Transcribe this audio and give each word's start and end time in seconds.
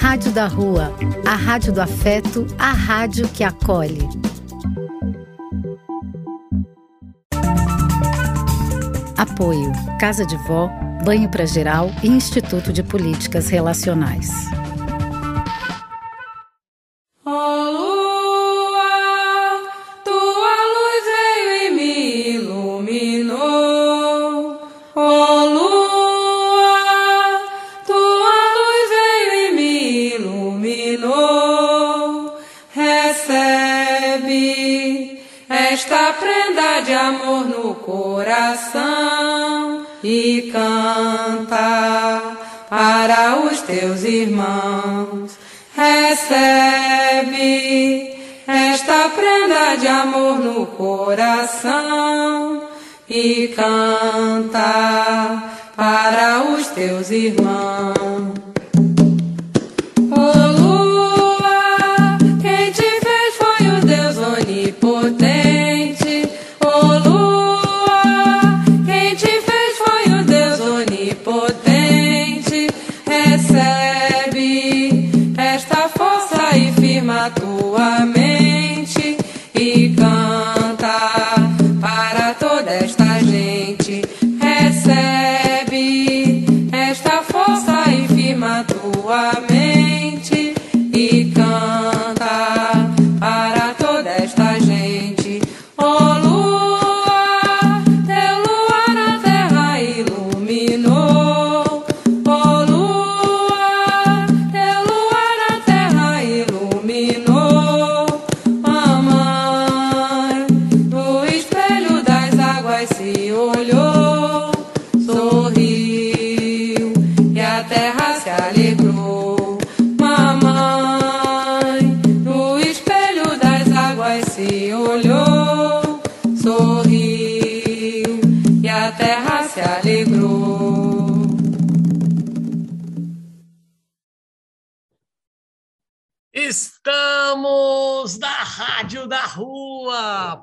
Rádio 0.00 0.30
da 0.30 0.46
Rua, 0.46 0.94
a 1.26 1.34
rádio 1.34 1.72
do 1.72 1.82
afeto, 1.82 2.46
a 2.56 2.70
rádio 2.70 3.28
que 3.28 3.42
acolhe. 3.42 4.08
Apoio: 9.16 9.72
Casa 9.98 10.24
de 10.24 10.36
Vó, 10.46 10.70
Banho 11.04 11.28
para 11.28 11.44
Geral 11.44 11.90
e 12.02 12.06
Instituto 12.06 12.72
de 12.72 12.84
Políticas 12.84 13.48
Relacionais. 13.48 14.30
Teus 43.68 44.02
irmãos. 44.04 45.32
Recebe 45.76 47.38
esta 48.46 49.10
prenda 49.10 49.76
de 49.78 49.86
amor 49.86 50.38
no 50.38 50.66
coração 50.66 52.62
e 53.08 53.48
canta 53.54 55.42
para 55.76 56.44
os 56.44 56.66
teus 56.68 57.10
irmãos. 57.10 57.57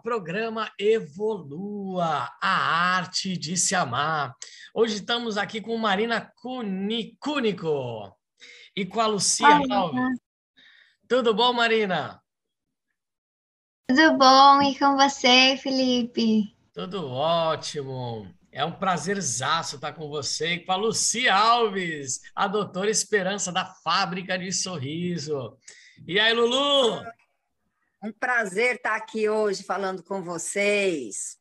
Programa 0.04 0.70
Evolua, 0.78 2.30
a 2.42 2.96
arte 2.98 3.38
de 3.38 3.56
se 3.56 3.74
amar. 3.74 4.36
Hoje 4.74 4.96
estamos 4.96 5.38
aqui 5.38 5.62
com 5.62 5.78
Marina 5.78 6.34
Cúnico 6.36 8.14
e 8.76 8.86
com 8.86 9.00
a 9.00 9.08
Lucia 9.08 9.48
Alves. 9.48 10.20
Tudo 11.08 11.34
bom, 11.34 11.54
Marina? 11.54 12.22
Tudo 13.88 14.18
bom, 14.18 14.62
e 14.64 14.78
com 14.78 14.98
você, 14.98 15.56
Felipe? 15.58 16.54
Tudo 16.74 17.08
ótimo. 17.08 18.28
É 18.52 18.66
um 18.66 18.72
prazerzaço 18.72 19.76
estar 19.76 19.94
com 19.94 20.10
você 20.10 20.56
e 20.56 20.66
com 20.66 20.74
a 20.74 20.76
Lucia 20.76 21.34
Alves, 21.34 22.20
a 22.36 22.48
doutora 22.48 22.90
Esperança 22.90 23.50
da 23.52 23.66
Fábrica 23.66 24.38
de 24.38 24.52
Sorriso. 24.52 25.58
E 26.06 26.20
aí, 26.20 26.34
Lulu? 26.34 27.02
Um 28.06 28.12
prazer 28.12 28.76
estar 28.76 28.96
aqui 28.96 29.28
hoje 29.28 29.64
falando 29.64 30.04
com 30.04 30.22
vocês. 30.22 31.38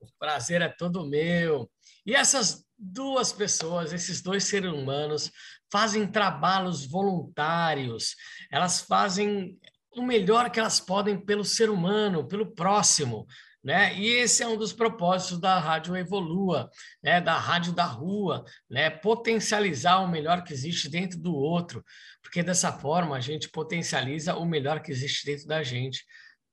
O 0.00 0.06
prazer 0.20 0.62
é 0.62 0.68
todo 0.68 1.04
meu. 1.04 1.68
E 2.06 2.14
essas 2.14 2.64
duas 2.78 3.32
pessoas, 3.32 3.92
esses 3.92 4.22
dois 4.22 4.44
seres 4.44 4.70
humanos, 4.70 5.32
fazem 5.68 6.06
trabalhos 6.06 6.86
voluntários, 6.86 8.14
elas 8.52 8.80
fazem 8.80 9.58
o 9.90 10.00
melhor 10.00 10.48
que 10.50 10.60
elas 10.60 10.78
podem 10.78 11.18
pelo 11.18 11.44
ser 11.44 11.68
humano, 11.68 12.28
pelo 12.28 12.54
próximo. 12.54 13.26
Né? 13.62 13.92
E 13.96 14.06
esse 14.06 14.44
é 14.44 14.46
um 14.46 14.56
dos 14.56 14.72
propósitos 14.72 15.40
da 15.40 15.58
Rádio 15.58 15.96
Evolua, 15.96 16.70
né? 17.02 17.20
da 17.20 17.36
Rádio 17.36 17.72
da 17.72 17.84
Rua, 17.84 18.44
né? 18.70 18.88
potencializar 18.88 19.98
o 19.98 20.08
melhor 20.08 20.44
que 20.44 20.52
existe 20.52 20.88
dentro 20.88 21.18
do 21.18 21.34
outro, 21.34 21.84
porque 22.22 22.42
dessa 22.42 22.72
forma 22.72 23.16
a 23.16 23.20
gente 23.20 23.48
potencializa 23.48 24.34
o 24.36 24.44
melhor 24.44 24.80
que 24.80 24.92
existe 24.92 25.26
dentro 25.26 25.46
da 25.46 25.62
gente, 25.62 26.04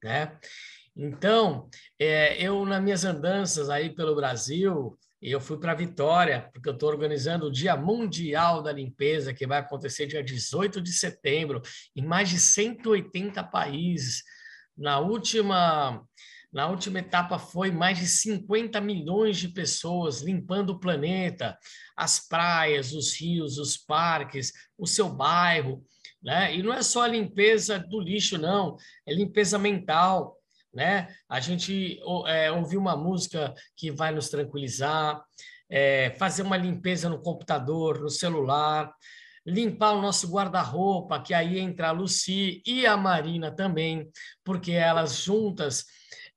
né? 0.03 0.37
Então, 0.95 1.69
é, 1.99 2.41
eu 2.41 2.65
nas 2.65 2.81
minhas 2.81 3.05
andanças 3.05 3.69
aí 3.69 3.93
pelo 3.93 4.15
Brasil, 4.15 4.97
eu 5.21 5.39
fui 5.39 5.59
para 5.59 5.73
Vitória, 5.73 6.49
porque 6.53 6.69
eu 6.69 6.73
estou 6.73 6.89
organizando 6.89 7.47
o 7.47 7.51
Dia 7.51 7.75
Mundial 7.75 8.61
da 8.61 8.71
Limpeza, 8.71 9.33
que 9.33 9.47
vai 9.47 9.59
acontecer 9.59 10.07
dia 10.07 10.23
18 10.23 10.81
de 10.81 10.93
setembro, 10.93 11.61
em 11.95 12.03
mais 12.03 12.29
de 12.29 12.39
180 12.39 13.43
países. 13.43 14.23
Na 14.75 14.99
última 14.99 16.03
na 16.57 16.67
última 16.67 16.97
etapa 16.97 17.37
foi 17.37 17.69
mais 17.69 17.99
de 17.99 18.07
50 18.07 18.81
milhões 18.81 19.37
de 19.37 19.47
pessoas 19.47 20.23
limpando 20.23 20.71
o 20.71 20.79
planeta, 20.79 21.55
as 21.95 22.27
praias, 22.27 22.93
os 22.93 23.13
rios, 23.13 23.59
os 23.59 23.77
parques, 23.77 24.51
o 24.75 24.87
seu 24.87 25.07
bairro, 25.07 25.85
né? 26.19 26.55
E 26.55 26.63
não 26.63 26.73
é 26.73 26.81
só 26.81 27.03
a 27.03 27.07
limpeza 27.07 27.77
do 27.77 27.99
lixo, 27.99 28.39
não, 28.39 28.75
é 29.05 29.13
limpeza 29.13 29.59
mental, 29.59 30.35
né? 30.73 31.07
A 31.29 31.39
gente 31.39 31.99
é, 32.25 32.51
ouvir 32.51 32.77
uma 32.77 32.97
música 32.97 33.53
que 33.75 33.91
vai 33.91 34.11
nos 34.11 34.27
tranquilizar, 34.27 35.23
é, 35.69 36.09
fazer 36.17 36.41
uma 36.41 36.57
limpeza 36.57 37.07
no 37.07 37.21
computador, 37.21 37.99
no 37.99 38.09
celular, 38.09 38.91
limpar 39.45 39.91
o 39.91 40.01
nosso 40.01 40.27
guarda-roupa, 40.27 41.21
que 41.21 41.35
aí 41.35 41.59
entra 41.59 41.89
a 41.89 41.91
Lucy 41.91 42.63
e 42.65 42.87
a 42.87 42.97
Marina 42.97 43.51
também, 43.51 44.09
porque 44.43 44.71
elas 44.71 45.17
juntas 45.17 45.85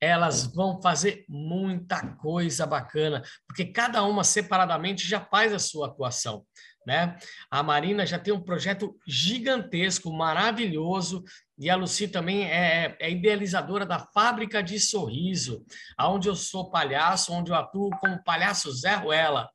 elas 0.01 0.47
vão 0.47 0.81
fazer 0.81 1.25
muita 1.29 2.01
coisa 2.17 2.67
bacana, 2.67 3.23
porque 3.47 3.67
cada 3.67 4.03
uma 4.03 4.25
separadamente 4.25 5.07
já 5.07 5.21
faz 5.21 5.53
a 5.53 5.59
sua 5.59 5.89
atuação. 5.89 6.45
Né? 6.87 7.19
A 7.51 7.63
Marina 7.63 8.07
já 8.07 8.19
tem 8.19 8.33
um 8.33 8.41
projeto 8.41 8.97
gigantesco, 9.07 10.11
maravilhoso, 10.11 11.23
e 11.59 11.69
a 11.69 11.77
Luci 11.77 12.09
também 12.09 12.51
é, 12.51 12.97
é 12.99 13.11
idealizadora 13.11 13.85
da 13.85 13.99
Fábrica 13.99 14.63
de 14.63 14.81
Sorriso, 14.81 15.63
onde 16.01 16.29
eu 16.29 16.35
sou 16.35 16.71
palhaço, 16.71 17.35
onde 17.35 17.51
eu 17.51 17.55
atuo 17.55 17.91
como 18.01 18.25
palhaço 18.25 18.73
Zé 18.73 18.95
Ruela. 18.95 19.51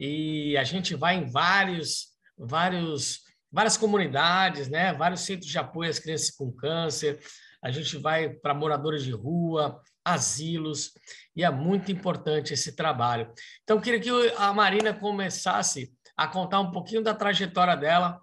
E 0.00 0.56
a 0.56 0.64
gente 0.64 0.94
vai 0.94 1.16
em 1.16 1.30
vários, 1.30 2.14
vários, 2.38 3.20
várias 3.52 3.76
comunidades, 3.76 4.68
né? 4.68 4.94
vários 4.94 5.20
centros 5.20 5.50
de 5.50 5.58
apoio 5.58 5.90
às 5.90 5.98
crianças 5.98 6.30
com 6.30 6.50
câncer, 6.50 7.20
a 7.62 7.70
gente 7.70 7.96
vai 7.96 8.28
para 8.28 8.54
moradores 8.54 9.02
de 9.02 9.12
rua, 9.12 9.80
asilos, 10.04 10.92
e 11.34 11.44
é 11.44 11.50
muito 11.50 11.92
importante 11.92 12.54
esse 12.54 12.74
trabalho. 12.74 13.32
Então, 13.62 13.80
queria 13.80 14.00
que 14.00 14.10
a 14.36 14.52
Marina 14.52 14.94
começasse 14.94 15.92
a 16.16 16.26
contar 16.26 16.60
um 16.60 16.70
pouquinho 16.70 17.02
da 17.02 17.14
trajetória 17.14 17.76
dela, 17.76 18.20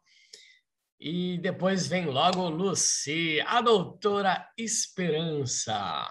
e 1.00 1.38
depois 1.38 1.88
vem 1.88 2.06
logo 2.06 2.50
Luci, 2.50 3.42
a 3.46 3.62
doutora 3.62 4.48
Esperança. 4.58 6.10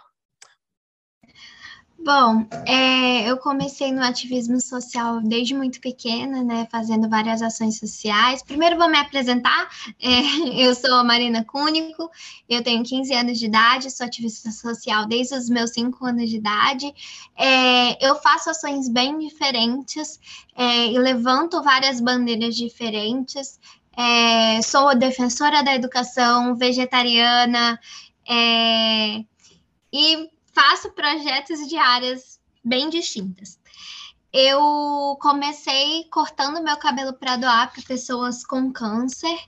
Bom, 1.98 2.46
é, 2.66 3.30
eu 3.30 3.38
comecei 3.38 3.90
no 3.90 4.02
ativismo 4.02 4.60
social 4.60 5.22
desde 5.22 5.54
muito 5.54 5.80
pequena, 5.80 6.42
né, 6.42 6.68
fazendo 6.70 7.08
várias 7.08 7.40
ações 7.40 7.78
sociais. 7.78 8.42
Primeiro 8.42 8.76
vou 8.76 8.90
me 8.90 8.98
apresentar, 8.98 9.68
é, 10.02 10.10
eu 10.62 10.74
sou 10.74 10.94
a 10.96 11.04
Marina 11.04 11.44
Cúnico, 11.44 12.10
eu 12.46 12.62
tenho 12.62 12.84
15 12.84 13.14
anos 13.14 13.38
de 13.38 13.46
idade, 13.46 13.90
sou 13.90 14.06
ativista 14.06 14.50
social 14.50 15.06
desde 15.06 15.34
os 15.34 15.48
meus 15.48 15.70
5 15.70 16.04
anos 16.04 16.28
de 16.28 16.36
idade. 16.36 16.92
É, 17.36 18.06
eu 18.06 18.16
faço 18.16 18.50
ações 18.50 18.88
bem 18.88 19.18
diferentes 19.18 20.20
é, 20.54 20.88
e 20.88 20.98
levanto 20.98 21.62
várias 21.62 22.00
bandeiras 22.02 22.54
diferentes. 22.54 23.58
É, 23.96 24.60
sou 24.60 24.94
defensora 24.94 25.62
da 25.62 25.74
educação, 25.74 26.54
vegetariana, 26.54 27.80
é, 28.28 29.24
e 29.92 30.33
faço 30.54 30.90
projetos 30.92 31.68
de 31.68 31.76
áreas 31.76 32.40
bem 32.64 32.88
distintas. 32.88 33.58
Eu 34.32 35.16
comecei 35.20 36.04
cortando 36.04 36.62
meu 36.62 36.76
cabelo 36.76 37.12
para 37.12 37.36
doar 37.36 37.72
para 37.72 37.82
pessoas 37.82 38.44
com 38.44 38.72
câncer. 38.72 39.38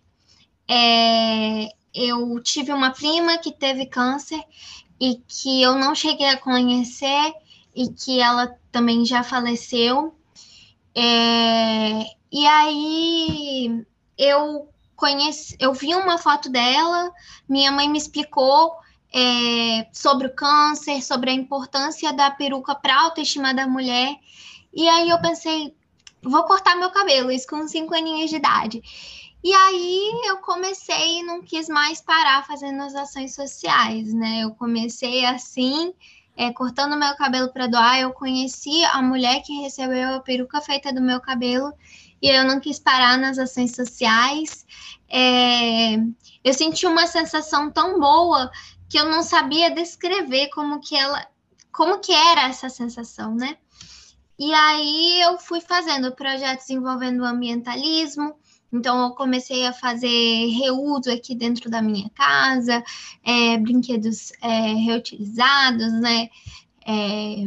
É, 0.69 1.69
eu 1.95 2.41
tive 2.43 2.73
uma 2.73 2.91
prima 2.91 3.39
que 3.39 3.53
teve 3.53 3.87
câncer 3.87 4.41
e 5.01 5.23
que 5.27 5.63
eu 5.63 5.75
não 5.75 5.95
cheguei 5.95 6.29
a 6.29 6.37
conhecer 6.37 7.33
e 7.75 7.89
que 7.89 8.21
ela 8.21 8.57
também 8.71 9.05
já 9.05 9.23
faleceu. 9.23 10.15
É, 10.95 12.03
e 12.33 12.47
aí 12.47 13.85
eu 14.17 14.69
conheci, 14.95 15.57
eu 15.61 15.75
vi 15.75 15.95
uma 15.95 16.17
foto 16.17 16.49
dela, 16.49 17.13
minha 17.49 17.71
mãe 17.71 17.89
me 17.89 17.99
explicou 17.99 18.73
é, 19.19 19.89
sobre 19.93 20.27
o 20.27 20.35
câncer, 20.35 21.03
sobre 21.03 21.31
a 21.31 21.33
importância 21.33 22.13
da 22.13 22.31
peruca 22.31 22.75
para 22.75 22.95
a 22.95 23.03
autoestima 23.05 23.55
da 23.55 23.67
mulher. 23.67 24.15
E 24.75 24.87
aí 24.87 25.09
eu 25.09 25.19
pensei, 25.23 25.75
vou 26.23 26.45
cortar 26.45 26.77
meu 26.77 26.91
cabelo, 26.91 27.31
isso 27.31 27.47
com 27.49 27.67
cinco 27.67 27.95
aninhos 27.95 28.29
de 28.29 28.37
idade. 28.37 28.83
E 29.43 29.55
aí 29.55 30.21
eu 30.27 30.37
comecei 30.39 31.21
e 31.21 31.23
não 31.23 31.41
quis 31.41 31.67
mais 31.67 32.03
parar 32.03 32.47
fazendo 32.47 32.83
as 32.83 32.95
ações 32.95 33.35
sociais, 33.35 34.13
né? 34.13 34.41
Eu 34.43 34.51
comecei 34.51 35.25
assim, 35.25 35.95
é, 36.37 36.53
cortando 36.53 36.99
meu 36.99 37.17
cabelo 37.17 37.51
para 37.51 37.69
doar. 37.69 37.99
Eu 37.99 38.13
conheci 38.13 38.85
a 38.85 39.01
mulher 39.01 39.41
que 39.43 39.63
recebeu 39.63 40.17
a 40.17 40.21
peruca 40.21 40.61
feita 40.61 40.93
do 40.93 41.01
meu 41.01 41.21
cabelo 41.21 41.73
e 42.21 42.29
eu 42.29 42.45
não 42.45 42.61
quis 42.61 42.79
parar 42.79 43.17
nas 43.17 43.39
ações 43.39 43.75
sociais. 43.75 44.67
É, 45.09 45.97
eu 46.45 46.53
senti 46.53 46.87
uma 46.87 47.07
sensação 47.07 47.71
tão 47.71 47.99
boa 47.99 48.51
que 48.89 48.99
eu 48.99 49.07
não 49.07 49.23
sabia 49.23 49.71
descrever 49.71 50.49
como 50.49 50.81
que 50.81 50.97
ela, 50.97 51.27
como 51.73 51.99
que 51.99 52.13
era 52.13 52.49
essa 52.49 52.69
sensação, 52.69 53.35
né? 53.35 53.57
E 54.39 54.53
aí 54.53 55.21
eu 55.23 55.39
fui 55.39 55.61
fazendo 55.61 56.15
projetos 56.15 56.69
envolvendo 56.69 57.25
ambientalismo, 57.25 58.35
então 58.73 59.03
eu 59.05 59.11
comecei 59.13 59.67
a 59.67 59.73
fazer 59.73 60.49
reuso 60.49 61.11
aqui 61.11 61.35
dentro 61.35 61.71
da 61.71 61.81
minha 61.81 62.11
casa, 62.11 62.83
é, 63.25 63.57
brinquedos 63.59 64.33
é, 64.43 64.75
reutilizados, 64.75 65.93
né? 66.01 66.29
É, 66.87 67.45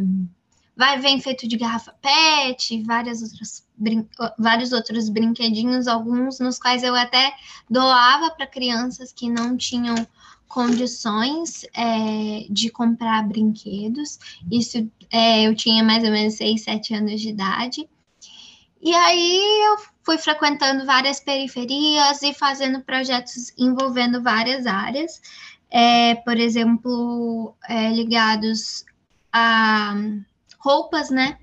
vai 0.75 1.00
vem 1.00 1.19
feito 1.19 1.47
de 1.47 1.57
garrafa 1.57 1.94
PET, 2.01 2.83
várias 2.83 3.21
outras 3.21 3.68
vários 4.38 4.74
outros 4.74 5.09
brinquedinhos, 5.09 5.88
alguns 5.88 6.39
nos 6.39 6.59
quais 6.59 6.83
eu 6.83 6.95
até 6.95 7.33
doava 7.69 8.31
para 8.31 8.47
crianças 8.47 9.13
que 9.13 9.30
não 9.30 9.56
tinham 9.56 9.95
condições 10.49 11.63
é, 11.75 12.47
de 12.49 12.69
comprar 12.69 13.25
brinquedos. 13.25 14.19
Isso 14.51 14.91
é, 15.11 15.43
eu 15.43 15.55
tinha 15.55 15.83
mais 15.83 16.03
ou 16.03 16.11
menos 16.11 16.33
6, 16.33 16.63
7 16.63 16.95
anos 16.95 17.21
de 17.21 17.29
idade. 17.29 17.87
E 18.81 18.93
aí 18.93 19.61
eu 19.67 19.77
fui 20.03 20.17
frequentando 20.17 20.85
várias 20.85 21.19
periferias 21.19 22.21
e 22.23 22.33
fazendo 22.33 22.81
projetos 22.81 23.53
envolvendo 23.57 24.23
várias 24.23 24.65
áreas, 24.65 25.21
é, 25.69 26.15
por 26.15 26.37
exemplo, 26.37 27.55
é, 27.67 27.91
ligados 27.91 28.85
a 29.31 29.93
roupas, 30.57 31.11
né? 31.11 31.37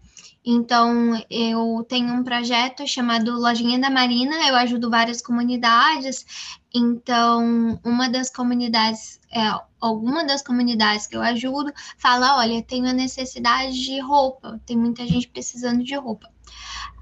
Então, 0.48 1.20
eu 1.28 1.84
tenho 1.88 2.14
um 2.14 2.22
projeto 2.22 2.87
chamado 2.87 3.37
Lojinha 3.37 3.81
da 3.81 3.90
Marina, 3.90 4.46
eu 4.46 4.54
ajudo 4.54 4.88
várias 4.88 5.20
comunidades. 5.20 6.25
Então, 6.72 7.81
uma 7.84 8.08
das 8.08 8.31
comunidades, 8.31 9.19
é, 9.32 9.40
alguma 9.81 10.25
das 10.25 10.43
comunidades 10.43 11.08
que 11.08 11.16
eu 11.16 11.20
ajudo, 11.20 11.72
fala: 11.98 12.38
olha, 12.38 12.62
tenho 12.62 12.87
a 12.87 12.93
necessidade 12.93 13.72
de 13.72 13.98
roupa, 13.98 14.60
tem 14.64 14.76
muita 14.76 15.04
gente 15.04 15.26
precisando 15.26 15.82
de 15.82 15.96
roupa. 15.96 16.31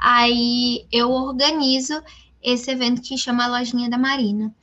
Aí 0.01 0.87
eu 0.91 1.11
organizo 1.11 2.03
esse 2.43 2.71
evento 2.71 3.03
que 3.03 3.19
chama 3.19 3.47
Lojinha 3.47 3.91
da 3.91 3.99
Marina. 3.99 4.55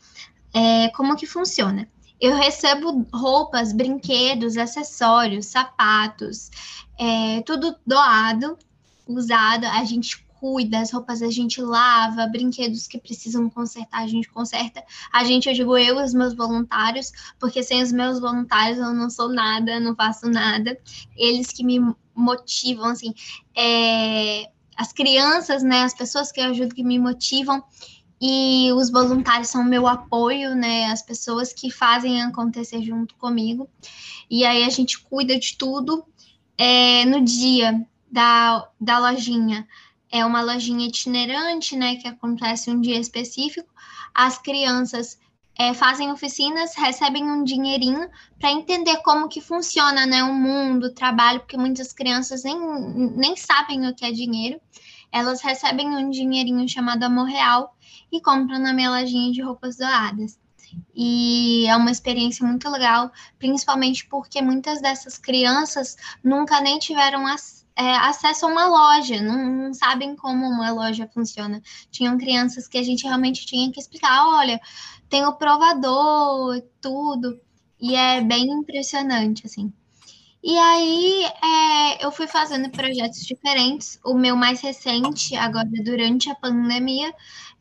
É, 0.56 0.90
como 0.90 1.16
que 1.16 1.28
funciona? 1.28 1.88
Eu 2.20 2.36
recebo 2.36 3.06
roupas, 3.14 3.74
brinquedos, 3.74 4.58
acessórios, 4.58 5.46
sapatos, 5.46 6.50
é, 6.98 7.42
tudo 7.42 7.76
doado 7.86 8.58
usada, 9.08 9.72
a 9.72 9.84
gente 9.84 10.26
cuida, 10.42 10.80
as 10.80 10.92
roupas 10.92 11.22
a 11.22 11.30
gente 11.30 11.62
lava, 11.62 12.26
brinquedos 12.26 12.88
que 12.88 13.00
precisam 13.00 13.48
consertar, 13.48 14.02
a 14.02 14.08
gente 14.08 14.28
conserta. 14.28 14.84
A 15.14 15.24
gente, 15.24 15.48
eu 15.48 15.54
digo 15.54 15.78
eu 15.78 16.00
e 16.00 16.04
os 16.04 16.16
meus 16.16 16.34
voluntários, 16.34 17.12
porque 17.40 17.62
sem 17.62 17.84
os 17.84 17.92
meus 17.92 18.20
voluntários 18.20 18.80
eu 18.80 18.92
não 18.92 19.08
sou 19.08 19.30
nada, 19.30 19.80
não 19.80 19.96
faço 19.96 20.28
nada. 20.28 20.76
Eles 21.16 21.48
que 21.50 21.64
me 21.64 21.80
motivam, 22.16 22.86
assim, 22.86 23.14
é, 23.56 24.50
as 24.76 24.92
crianças, 24.92 25.62
né, 25.62 25.84
as 25.84 25.94
pessoas 25.94 26.32
que 26.32 26.42
eu 26.42 26.46
ajudo 26.46 26.74
que 26.74 26.84
me 26.84 26.98
motivam 26.98 27.64
e 28.20 28.72
os 28.74 28.90
voluntários 28.90 29.50
são 29.50 29.64
meu 29.64 29.88
apoio, 29.88 30.56
né, 30.56 30.86
as 30.86 31.04
pessoas 31.04 31.54
que 31.54 31.70
fazem 31.70 32.20
acontecer 32.24 32.82
junto 32.82 33.14
comigo. 33.16 33.70
E 34.28 34.44
aí 34.44 34.64
a 34.64 34.70
gente 34.70 35.00
cuida 35.00 35.38
de 35.38 35.56
tudo 35.56 36.04
é, 36.58 37.06
no 37.06 37.22
dia 37.22 37.86
da, 38.12 38.68
da 38.80 39.00
lojinha 39.00 39.68
é 40.12 40.26
uma 40.26 40.42
lojinha 40.42 40.88
itinerante, 40.88 41.76
né, 41.76 41.96
que 41.96 42.08
acontece 42.08 42.70
um 42.70 42.82
dia 42.82 43.00
específico. 43.00 43.70
As 44.14 44.38
crianças 44.38 45.18
é, 45.58 45.74
fazem 45.74 46.12
oficinas, 46.12 46.76
recebem 46.76 47.24
um 47.24 47.44
dinheirinho 47.44 48.10
para 48.38 48.52
entender 48.52 48.98
como 48.98 49.30
que 49.30 49.40
funciona, 49.40 50.06
né, 50.06 50.22
o 50.24 50.34
mundo, 50.34 50.88
o 50.88 50.94
trabalho, 50.94 51.40
porque 51.40 51.58
muitas 51.58 51.94
crianças 51.94 52.44
nem, 52.44 52.58
nem 53.16 53.38
sabem 53.38 53.88
o 53.88 53.96
que 53.96 54.06
é 54.06 54.12
dinheiro. 54.12 54.60
Elas 55.12 55.42
recebem 55.42 55.96
um 55.96 56.10
dinheirinho 56.10 56.68
chamado 56.68 57.04
Amor 57.04 57.28
Real 57.28 57.76
e 58.12 58.22
compram 58.22 58.60
na 58.60 58.74
minha 58.74 58.90
lojinha 58.90 59.32
de 59.32 59.42
roupas 59.42 59.78
doadas. 59.78 60.38
E 60.96 61.66
é 61.68 61.76
uma 61.76 61.92
experiência 61.92 62.46
muito 62.46 62.70
legal, 62.70 63.12
principalmente 63.38 64.08
porque 64.08 64.42
muitas 64.42 64.82
dessas 64.82 65.18
crianças 65.18 65.98
nunca 66.24 66.62
nem 66.62 66.80
tiveram 66.80 67.28
acesso 67.28 67.61
é, 67.76 67.96
acesso 67.98 68.46
a 68.46 68.50
uma 68.50 68.68
loja, 68.68 69.22
não, 69.22 69.46
não, 69.46 69.74
sabem 69.74 70.16
como 70.16 70.46
uma 70.46 70.72
loja 70.72 71.10
funciona. 71.14 71.62
Tinham 71.90 72.18
crianças 72.18 72.68
que 72.68 72.78
a 72.78 72.84
gente 72.84 73.04
realmente 73.04 73.46
tinha 73.46 73.72
que 73.72 73.80
explicar: 73.80 74.28
olha, 74.28 74.60
tem 75.10 75.26
o 75.26 75.34
provador, 75.34 76.62
tudo, 76.82 77.40
e 77.80 77.96
é 77.96 78.22
bem 78.22 78.46
impressionante, 78.52 79.46
assim. 79.46 79.74
E 80.44 80.58
aí 80.58 81.24
é, 81.24 82.06
eu 82.06 82.12
fui 82.12 82.28
fazendo 82.28 82.70
projetos 82.72 83.24
diferentes. 83.26 84.00
O 84.04 84.16
meu 84.16 84.36
mais 84.36 84.60
recente, 84.62 85.36
agora 85.36 85.70
durante 85.84 86.30
a 86.32 86.36
pandemia, 86.36 87.14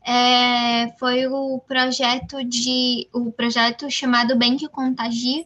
é, 0.03 0.91
foi 0.97 1.27
o 1.27 1.59
projeto 1.59 2.43
de 2.43 3.07
o 3.13 3.31
projeto 3.31 3.89
chamado 3.89 4.35
Bem 4.35 4.57
que 4.57 4.67
Contagia, 4.67 5.45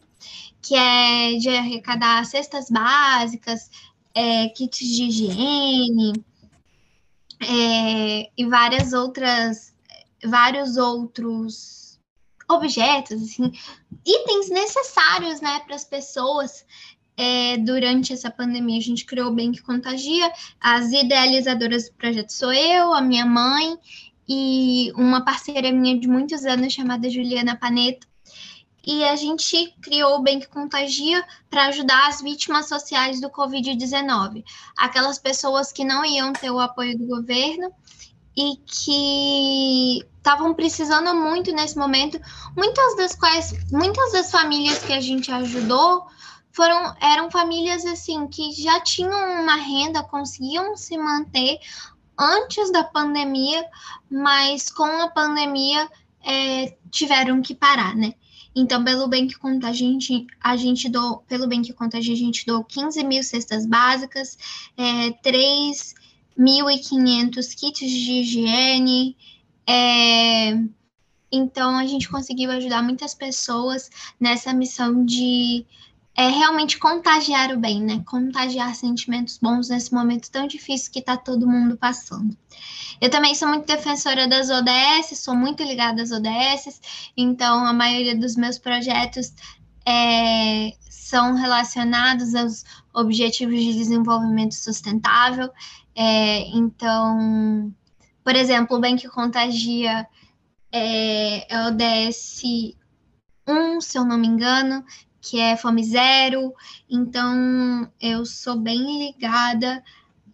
que 0.62 0.74
é 0.74 1.34
de 1.36 1.50
arrecadar 1.50 2.24
cestas 2.24 2.70
básicas, 2.70 3.70
é, 4.16 4.48
kits 4.48 4.78
de 4.78 5.04
higiene 5.04 6.24
é, 7.38 8.30
e 8.34 8.46
várias 8.46 8.94
outras, 8.94 9.74
vários 10.24 10.78
outros 10.78 12.00
objetos, 12.48 13.22
assim, 13.22 13.52
itens 14.06 14.48
necessários, 14.48 15.42
né, 15.42 15.60
para 15.66 15.76
as 15.76 15.84
pessoas 15.84 16.64
é, 17.14 17.58
durante 17.58 18.14
essa 18.14 18.30
pandemia. 18.30 18.78
A 18.78 18.82
gente 18.82 19.04
criou 19.04 19.28
o 19.28 19.34
Bem 19.34 19.52
que 19.52 19.60
Contagia. 19.60 20.32
As 20.58 20.92
idealizadoras 20.92 21.90
do 21.90 21.94
projeto 21.96 22.30
sou 22.30 22.52
eu, 22.52 22.94
a 22.94 23.02
minha 23.02 23.26
mãe 23.26 23.76
e 24.26 24.92
uma 24.96 25.22
parceira 25.24 25.70
minha 25.72 25.98
de 25.98 26.08
muitos 26.08 26.46
anos 26.46 26.72
chamada 26.72 27.10
Juliana 27.10 27.54
Paneto 27.54 28.06
e 28.86 29.04
a 29.04 29.16
gente 29.16 29.74
criou 29.82 30.16
o 30.16 30.22
Bem 30.22 30.38
que 30.38 30.46
Contagia 30.46 31.24
para 31.50 31.66
ajudar 31.66 32.08
as 32.08 32.22
vítimas 32.22 32.68
sociais 32.68 33.20
do 33.20 33.28
Covid-19, 33.28 34.44
aquelas 34.78 35.18
pessoas 35.18 35.72
que 35.72 35.84
não 35.84 36.04
iam 36.04 36.32
ter 36.32 36.50
o 36.50 36.60
apoio 36.60 36.96
do 36.96 37.04
governo 37.04 37.72
e 38.36 38.56
que 38.64 40.06
estavam 40.18 40.54
precisando 40.54 41.12
muito 41.14 41.52
nesse 41.52 41.76
momento, 41.76 42.20
muitas 42.56 42.96
das 42.96 43.16
quais, 43.16 43.52
muitas 43.72 44.12
das 44.12 44.30
famílias 44.30 44.78
que 44.78 44.92
a 44.92 45.00
gente 45.00 45.32
ajudou 45.32 46.06
foram 46.52 46.94
eram 47.00 47.30
famílias 47.30 47.84
assim 47.84 48.28
que 48.28 48.52
já 48.52 48.80
tinham 48.80 49.42
uma 49.42 49.56
renda, 49.56 50.04
conseguiam 50.04 50.76
se 50.76 50.96
manter 50.96 51.58
antes 52.18 52.70
da 52.70 52.84
pandemia, 52.84 53.66
mas 54.10 54.70
com 54.70 54.84
a 54.84 55.08
pandemia 55.08 55.88
é, 56.24 56.76
tiveram 56.90 57.42
que 57.42 57.54
parar, 57.54 57.94
né? 57.94 58.14
Então, 58.58 58.82
pelo 58.82 59.06
bem 59.06 59.28
que 59.28 59.34
conta, 59.34 59.68
a 59.68 59.72
gente, 59.72 60.26
a 60.40 60.56
gente 60.56 60.88
do, 60.88 61.18
pelo 61.28 61.46
bem 61.46 61.60
que 61.60 61.74
conta, 61.74 61.98
a 61.98 62.00
gente 62.00 62.46
doou 62.46 62.64
15 62.64 63.04
mil 63.04 63.22
cestas 63.22 63.66
básicas, 63.66 64.38
é, 64.78 65.10
3.500 65.22 67.54
kits 67.54 67.90
de 67.90 68.12
higiene, 68.12 69.14
é, 69.68 70.58
então 71.30 71.76
a 71.76 71.86
gente 71.86 72.08
conseguiu 72.08 72.50
ajudar 72.50 72.82
muitas 72.82 73.12
pessoas 73.12 73.90
nessa 74.18 74.54
missão 74.54 75.04
de 75.04 75.66
é 76.16 76.28
realmente 76.28 76.78
contagiar 76.78 77.52
o 77.52 77.58
bem, 77.58 77.82
né? 77.82 78.02
Contagiar 78.06 78.74
sentimentos 78.74 79.38
bons 79.38 79.68
nesse 79.68 79.92
momento 79.92 80.30
tão 80.30 80.46
difícil 80.46 80.90
que 80.90 81.00
está 81.00 81.16
todo 81.16 81.46
mundo 81.46 81.76
passando. 81.76 82.36
Eu 83.00 83.10
também 83.10 83.34
sou 83.34 83.48
muito 83.48 83.66
defensora 83.66 84.26
das 84.26 84.48
ODS, 84.48 85.18
sou 85.18 85.36
muito 85.36 85.62
ligada 85.62 86.02
às 86.02 86.10
ODS, 86.10 86.80
então 87.14 87.66
a 87.66 87.72
maioria 87.72 88.16
dos 88.16 88.34
meus 88.34 88.58
projetos 88.58 89.34
é, 89.86 90.72
são 90.88 91.34
relacionados 91.34 92.34
aos 92.34 92.64
Objetivos 92.94 93.60
de 93.60 93.74
Desenvolvimento 93.74 94.54
Sustentável. 94.54 95.50
É, 95.94 96.48
então, 96.48 97.70
por 98.24 98.34
exemplo, 98.34 98.78
o 98.78 98.80
Bem 98.80 98.96
que 98.96 99.06
Contagia 99.06 100.06
é, 100.72 101.54
é 101.54 101.66
ODS 101.68 102.74
1, 103.46 103.80
se 103.82 103.98
eu 103.98 104.04
não 104.04 104.16
me 104.16 104.26
engano, 104.26 104.82
que 105.26 105.40
é 105.40 105.56
Fome 105.56 105.82
Zero. 105.84 106.54
Então, 106.88 107.90
eu 108.00 108.24
sou 108.24 108.56
bem 108.56 109.06
ligada 109.06 109.82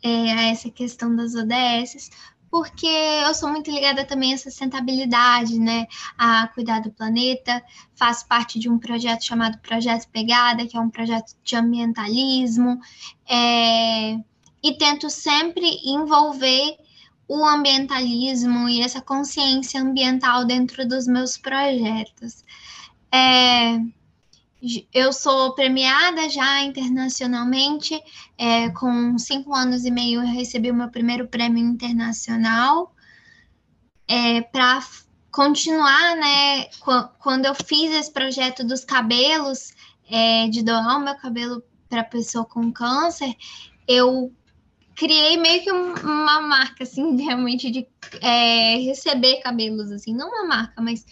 é, 0.02 0.32
a 0.32 0.42
essa 0.50 0.70
questão 0.70 1.14
das 1.16 1.34
ODS, 1.34 2.10
porque 2.50 2.86
eu 2.86 3.32
sou 3.32 3.50
muito 3.50 3.70
ligada 3.70 4.04
também 4.04 4.34
à 4.34 4.38
sustentabilidade, 4.38 5.58
né? 5.58 5.86
A 6.18 6.46
cuidar 6.48 6.80
do 6.80 6.90
planeta. 6.90 7.62
Faço 7.94 8.26
parte 8.28 8.58
de 8.58 8.68
um 8.68 8.78
projeto 8.78 9.24
chamado 9.24 9.58
Projeto 9.58 10.06
Pegada, 10.10 10.66
que 10.66 10.76
é 10.76 10.80
um 10.80 10.90
projeto 10.90 11.34
de 11.42 11.56
ambientalismo. 11.56 12.78
É, 13.26 14.16
e 14.62 14.74
tento 14.78 15.08
sempre 15.08 15.66
envolver 15.86 16.76
o 17.26 17.42
ambientalismo 17.46 18.68
e 18.68 18.82
essa 18.82 19.00
consciência 19.00 19.80
ambiental 19.80 20.44
dentro 20.44 20.86
dos 20.86 21.06
meus 21.06 21.38
projetos. 21.38 22.44
É, 23.10 23.78
eu 24.92 25.12
sou 25.12 25.54
premiada 25.54 26.28
já 26.28 26.62
internacionalmente, 26.62 28.00
é, 28.38 28.70
com 28.70 29.18
cinco 29.18 29.52
anos 29.54 29.84
e 29.84 29.90
meio 29.90 30.20
eu 30.20 30.26
recebi 30.26 30.70
o 30.70 30.74
meu 30.74 30.88
primeiro 30.88 31.26
prêmio 31.26 31.64
internacional 31.64 32.94
é, 34.06 34.40
para 34.40 34.80
continuar, 35.30 36.16
né? 36.16 36.66
Quando 37.18 37.46
eu 37.46 37.54
fiz 37.54 37.90
esse 37.92 38.12
projeto 38.12 38.62
dos 38.62 38.84
cabelos, 38.84 39.72
é, 40.08 40.46
de 40.48 40.62
doar 40.62 40.98
o 40.98 41.04
meu 41.04 41.16
cabelo 41.16 41.62
para 41.88 42.04
pessoa 42.04 42.44
com 42.44 42.70
câncer, 42.70 43.34
eu 43.88 44.32
criei 44.94 45.36
meio 45.36 45.62
que 45.62 45.72
uma 45.72 46.40
marca, 46.40 46.84
assim, 46.84 47.16
realmente 47.24 47.70
de 47.70 47.86
é, 48.20 48.76
receber 48.76 49.40
cabelos, 49.40 49.90
assim, 49.90 50.14
não 50.14 50.28
uma 50.28 50.46
marca, 50.46 50.80
mas 50.80 51.04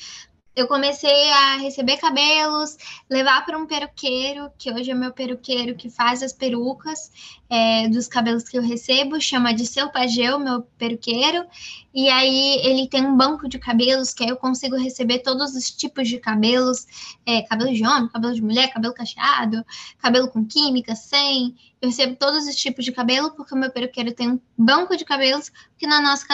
eu 0.54 0.66
comecei 0.66 1.30
a 1.30 1.56
receber 1.56 1.96
cabelos, 1.98 2.76
levar 3.08 3.44
para 3.46 3.56
um 3.56 3.66
peruqueiro, 3.66 4.50
que 4.58 4.70
hoje 4.70 4.90
é 4.90 4.94
meu 4.94 5.12
peruqueiro 5.12 5.76
que 5.76 5.88
faz 5.88 6.22
as 6.22 6.32
perucas 6.32 7.10
é, 7.48 7.88
dos 7.88 8.08
cabelos 8.08 8.48
que 8.48 8.58
eu 8.58 8.62
recebo, 8.62 9.20
chama 9.20 9.54
de 9.54 9.64
Seu 9.64 9.90
Pageu, 9.90 10.40
meu 10.40 10.62
peruqueiro, 10.76 11.46
e 11.94 12.08
aí 12.08 12.60
ele 12.64 12.88
tem 12.88 13.06
um 13.06 13.16
banco 13.16 13.48
de 13.48 13.58
cabelos 13.58 14.12
que 14.12 14.24
aí 14.24 14.30
eu 14.30 14.36
consigo 14.36 14.76
receber 14.76 15.20
todos 15.20 15.54
os 15.54 15.70
tipos 15.70 16.08
de 16.08 16.18
cabelos, 16.18 16.86
é, 17.24 17.42
cabelo 17.42 17.72
de 17.72 17.86
homem, 17.86 18.08
cabelo 18.08 18.34
de 18.34 18.42
mulher, 18.42 18.72
cabelo 18.72 18.92
cacheado, 18.92 19.64
cabelo 19.98 20.28
com 20.28 20.44
química, 20.44 20.96
sem, 20.96 21.54
eu 21.80 21.88
recebo 21.88 22.16
todos 22.16 22.46
os 22.46 22.56
tipos 22.56 22.84
de 22.84 22.90
cabelo, 22.90 23.30
porque 23.32 23.54
o 23.54 23.58
meu 23.58 23.70
peruqueiro 23.70 24.12
tem 24.12 24.32
um 24.32 24.40
banco 24.58 24.96
de 24.96 25.04
cabelos 25.04 25.50
que 25.78 25.86
na 25.86 26.00
nossa, 26.00 26.26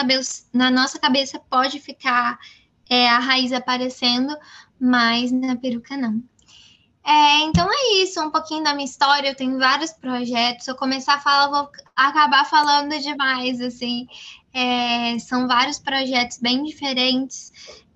na 0.51 0.71
nossa 0.71 0.97
cabeça 0.97 1.39
pode 1.39 1.79
ficar 1.79 2.39
é, 2.89 3.07
a 3.09 3.19
raiz 3.19 3.51
aparecendo, 3.51 4.35
mas 4.79 5.31
na 5.31 5.55
peruca 5.55 5.97
não. 5.97 6.21
É, 7.05 7.39
então 7.43 7.65
é 7.71 8.03
isso, 8.03 8.21
um 8.21 8.29
pouquinho 8.29 8.63
da 8.63 8.73
minha 8.73 8.85
história. 8.85 9.29
Eu 9.29 9.35
tenho 9.35 9.57
vários 9.57 9.93
projetos. 9.93 10.65
Se 10.65 10.71
eu 10.71 10.75
começar 10.75 11.15
a 11.15 11.19
falar, 11.19 11.47
vou 11.47 11.71
acabar 11.95 12.43
falando 12.43 12.99
demais. 12.99 13.61
Assim, 13.61 14.07
é, 14.53 15.17
são 15.19 15.47
vários 15.47 15.79
projetos 15.79 16.37
bem 16.37 16.63
diferentes. 16.63 17.53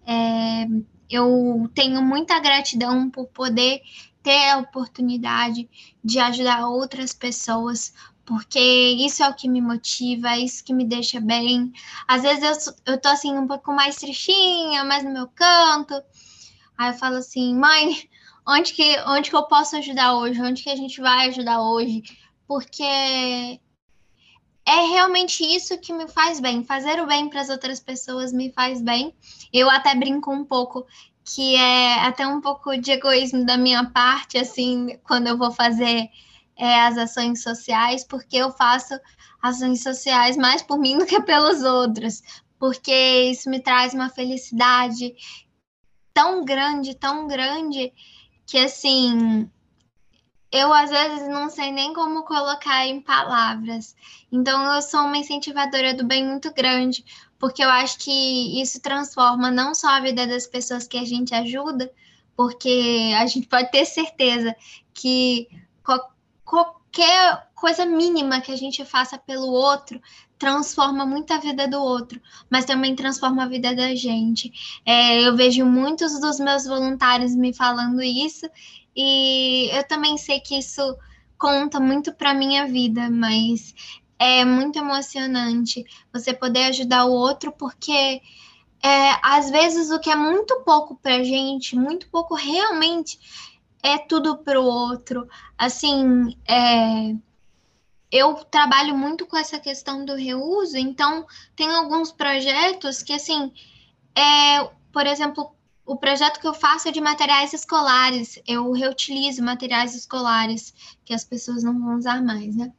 É, 0.07 0.65
eu 1.09 1.69
tenho 1.75 2.01
muita 2.01 2.39
gratidão 2.39 3.09
por 3.09 3.27
poder 3.27 3.81
ter 4.23 4.49
a 4.49 4.59
oportunidade 4.59 5.69
de 6.01 6.19
ajudar 6.19 6.67
outras 6.67 7.13
pessoas, 7.13 7.93
porque 8.31 8.59
isso 8.59 9.21
é 9.21 9.29
o 9.29 9.33
que 9.33 9.49
me 9.49 9.59
motiva, 9.59 10.29
é 10.29 10.39
isso 10.39 10.63
que 10.63 10.73
me 10.73 10.85
deixa 10.85 11.19
bem. 11.19 11.73
Às 12.07 12.21
vezes 12.21 12.65
eu, 12.65 12.93
eu 12.93 13.01
tô 13.01 13.09
assim 13.09 13.37
um 13.37 13.45
pouco 13.45 13.73
mais 13.73 13.97
tristinha, 13.97 14.85
mais 14.85 15.03
no 15.03 15.11
meu 15.11 15.27
canto. 15.27 16.01
Aí 16.77 16.91
eu 16.91 16.93
falo 16.93 17.17
assim, 17.17 17.53
mãe, 17.53 18.07
onde 18.47 18.71
que, 18.71 18.97
onde 19.01 19.29
que 19.29 19.35
eu 19.35 19.43
posso 19.47 19.75
ajudar 19.75 20.15
hoje? 20.15 20.41
Onde 20.41 20.63
que 20.63 20.69
a 20.69 20.77
gente 20.77 21.01
vai 21.01 21.27
ajudar 21.27 21.61
hoje? 21.61 22.03
Porque 22.47 22.81
é 22.83 23.59
realmente 24.65 25.43
isso 25.43 25.77
que 25.77 25.91
me 25.91 26.07
faz 26.07 26.39
bem. 26.39 26.63
Fazer 26.63 27.01
o 27.01 27.07
bem 27.07 27.27
para 27.27 27.41
as 27.41 27.49
outras 27.49 27.81
pessoas 27.81 28.31
me 28.31 28.49
faz 28.53 28.81
bem. 28.81 29.13
Eu 29.51 29.69
até 29.69 29.93
brinco 29.93 30.31
um 30.31 30.45
pouco 30.45 30.85
que 31.25 31.57
é 31.57 31.99
até 31.99 32.25
um 32.25 32.39
pouco 32.39 32.77
de 32.77 32.91
egoísmo 32.91 33.45
da 33.45 33.57
minha 33.57 33.89
parte, 33.89 34.37
assim, 34.37 34.97
quando 35.03 35.27
eu 35.27 35.37
vou 35.37 35.51
fazer 35.51 36.09
é, 36.61 36.81
as 36.81 36.95
ações 36.95 37.41
sociais, 37.41 38.03
porque 38.03 38.37
eu 38.37 38.51
faço 38.51 38.93
ações 39.41 39.81
sociais 39.81 40.37
mais 40.37 40.61
por 40.61 40.77
mim 40.77 40.95
do 40.95 41.07
que 41.07 41.19
pelos 41.19 41.63
outros, 41.63 42.21
porque 42.59 42.93
isso 43.31 43.49
me 43.49 43.59
traz 43.59 43.95
uma 43.95 44.09
felicidade 44.09 45.15
tão 46.13 46.45
grande, 46.45 46.93
tão 46.93 47.25
grande, 47.25 47.91
que 48.45 48.59
assim, 48.59 49.49
eu 50.51 50.71
às 50.71 50.91
vezes 50.91 51.27
não 51.29 51.49
sei 51.49 51.71
nem 51.71 51.95
como 51.95 52.25
colocar 52.25 52.85
em 52.85 53.01
palavras. 53.01 53.95
Então 54.31 54.75
eu 54.75 54.83
sou 54.83 54.99
uma 55.01 55.17
incentivadora 55.17 55.95
do 55.95 56.05
bem 56.05 56.23
muito 56.23 56.53
grande, 56.53 57.03
porque 57.39 57.63
eu 57.63 57.69
acho 57.71 57.97
que 57.97 58.61
isso 58.61 58.79
transforma 58.79 59.49
não 59.49 59.73
só 59.73 59.87
a 59.87 59.99
vida 59.99 60.27
das 60.27 60.45
pessoas 60.45 60.87
que 60.87 60.99
a 60.99 61.05
gente 61.05 61.33
ajuda, 61.33 61.91
porque 62.37 63.13
a 63.17 63.25
gente 63.25 63.47
pode 63.47 63.71
ter 63.71 63.83
certeza 63.85 64.55
que 64.93 65.47
qualquer 66.51 67.47
coisa 67.55 67.85
mínima 67.85 68.41
que 68.41 68.51
a 68.51 68.57
gente 68.57 68.83
faça 68.83 69.17
pelo 69.17 69.47
outro 69.47 70.01
transforma 70.37 71.05
muito 71.05 71.31
a 71.31 71.37
vida 71.37 71.65
do 71.65 71.81
outro, 71.81 72.19
mas 72.49 72.65
também 72.65 72.93
transforma 72.93 73.43
a 73.43 73.47
vida 73.47 73.73
da 73.73 73.95
gente. 73.95 74.51
É, 74.85 75.25
eu 75.25 75.33
vejo 75.33 75.65
muitos 75.65 76.19
dos 76.19 76.41
meus 76.41 76.65
voluntários 76.65 77.33
me 77.33 77.53
falando 77.53 78.01
isso, 78.01 78.49
e 78.93 79.69
eu 79.71 79.87
também 79.87 80.17
sei 80.17 80.41
que 80.41 80.57
isso 80.57 80.81
conta 81.37 81.79
muito 81.79 82.13
para 82.13 82.33
minha 82.33 82.67
vida, 82.67 83.09
mas 83.09 83.73
é 84.19 84.43
muito 84.43 84.77
emocionante 84.77 85.85
você 86.11 86.33
poder 86.33 86.65
ajudar 86.65 87.05
o 87.05 87.13
outro, 87.13 87.53
porque 87.53 88.21
é, 88.83 89.11
às 89.23 89.49
vezes 89.49 89.89
o 89.89 89.99
que 89.99 90.09
é 90.09 90.15
muito 90.17 90.63
pouco 90.65 90.95
para 90.95 91.23
gente, 91.23 91.77
muito 91.77 92.09
pouco 92.09 92.35
realmente, 92.35 93.17
é 93.83 93.97
tudo 93.97 94.37
para 94.37 94.59
o 94.59 94.65
outro. 94.65 95.27
Assim, 95.57 96.37
é, 96.47 97.15
eu 98.11 98.35
trabalho 98.35 98.95
muito 98.95 99.25
com 99.25 99.37
essa 99.37 99.59
questão 99.59 100.03
do 100.05 100.15
reuso, 100.15 100.77
então 100.77 101.25
tem 101.55 101.69
alguns 101.73 102.11
projetos 102.11 103.01
que, 103.01 103.13
assim, 103.13 103.51
é, 104.15 104.63
por 104.91 105.05
exemplo, 105.07 105.55
o 105.85 105.95
projeto 105.95 106.39
que 106.39 106.47
eu 106.47 106.53
faço 106.53 106.89
é 106.89 106.91
de 106.91 107.01
materiais 107.01 107.53
escolares. 107.53 108.39
Eu 108.47 108.71
reutilizo 108.71 109.43
materiais 109.43 109.95
escolares 109.95 110.73
que 111.03 111.13
as 111.13 111.23
pessoas 111.23 111.63
não 111.63 111.79
vão 111.79 111.97
usar 111.97 112.21
mais, 112.21 112.55
né? 112.55 112.71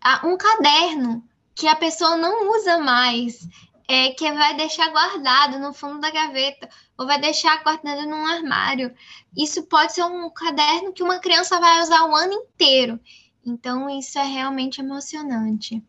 Ah, 0.00 0.22
um 0.24 0.36
caderno 0.36 1.24
que 1.54 1.68
a 1.68 1.76
pessoa 1.76 2.16
não 2.16 2.50
usa 2.56 2.78
mais 2.78 3.46
é, 3.88 4.10
que 4.10 4.30
vai 4.32 4.56
deixar 4.56 4.90
guardado 4.90 5.58
no 5.58 5.72
fundo 5.72 6.00
da 6.00 6.10
gaveta 6.10 6.68
ou 6.96 7.06
vai 7.06 7.20
deixar 7.20 7.62
guardado 7.62 8.06
num 8.06 8.26
armário. 8.26 8.94
Isso 9.36 9.64
pode 9.64 9.92
ser 9.92 10.04
um 10.04 10.30
caderno 10.30 10.92
que 10.92 11.02
uma 11.02 11.18
criança 11.18 11.58
vai 11.60 11.82
usar 11.82 12.04
o 12.04 12.14
ano 12.14 12.32
inteiro. 12.32 13.00
Então, 13.44 13.90
isso 13.90 14.18
é 14.18 14.24
realmente 14.24 14.80
emocionante. 14.80 15.82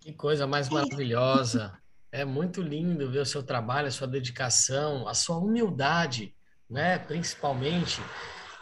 Que 0.00 0.12
coisa 0.12 0.46
mais 0.46 0.68
maravilhosa. 0.68 1.78
É 2.12 2.24
muito 2.24 2.60
lindo 2.60 3.10
ver 3.10 3.20
o 3.20 3.26
seu 3.26 3.42
trabalho, 3.42 3.88
a 3.88 3.92
sua 3.92 4.06
dedicação, 4.06 5.06
a 5.06 5.14
sua 5.14 5.38
humildade, 5.38 6.34
né? 6.68 6.98
Principalmente. 6.98 8.00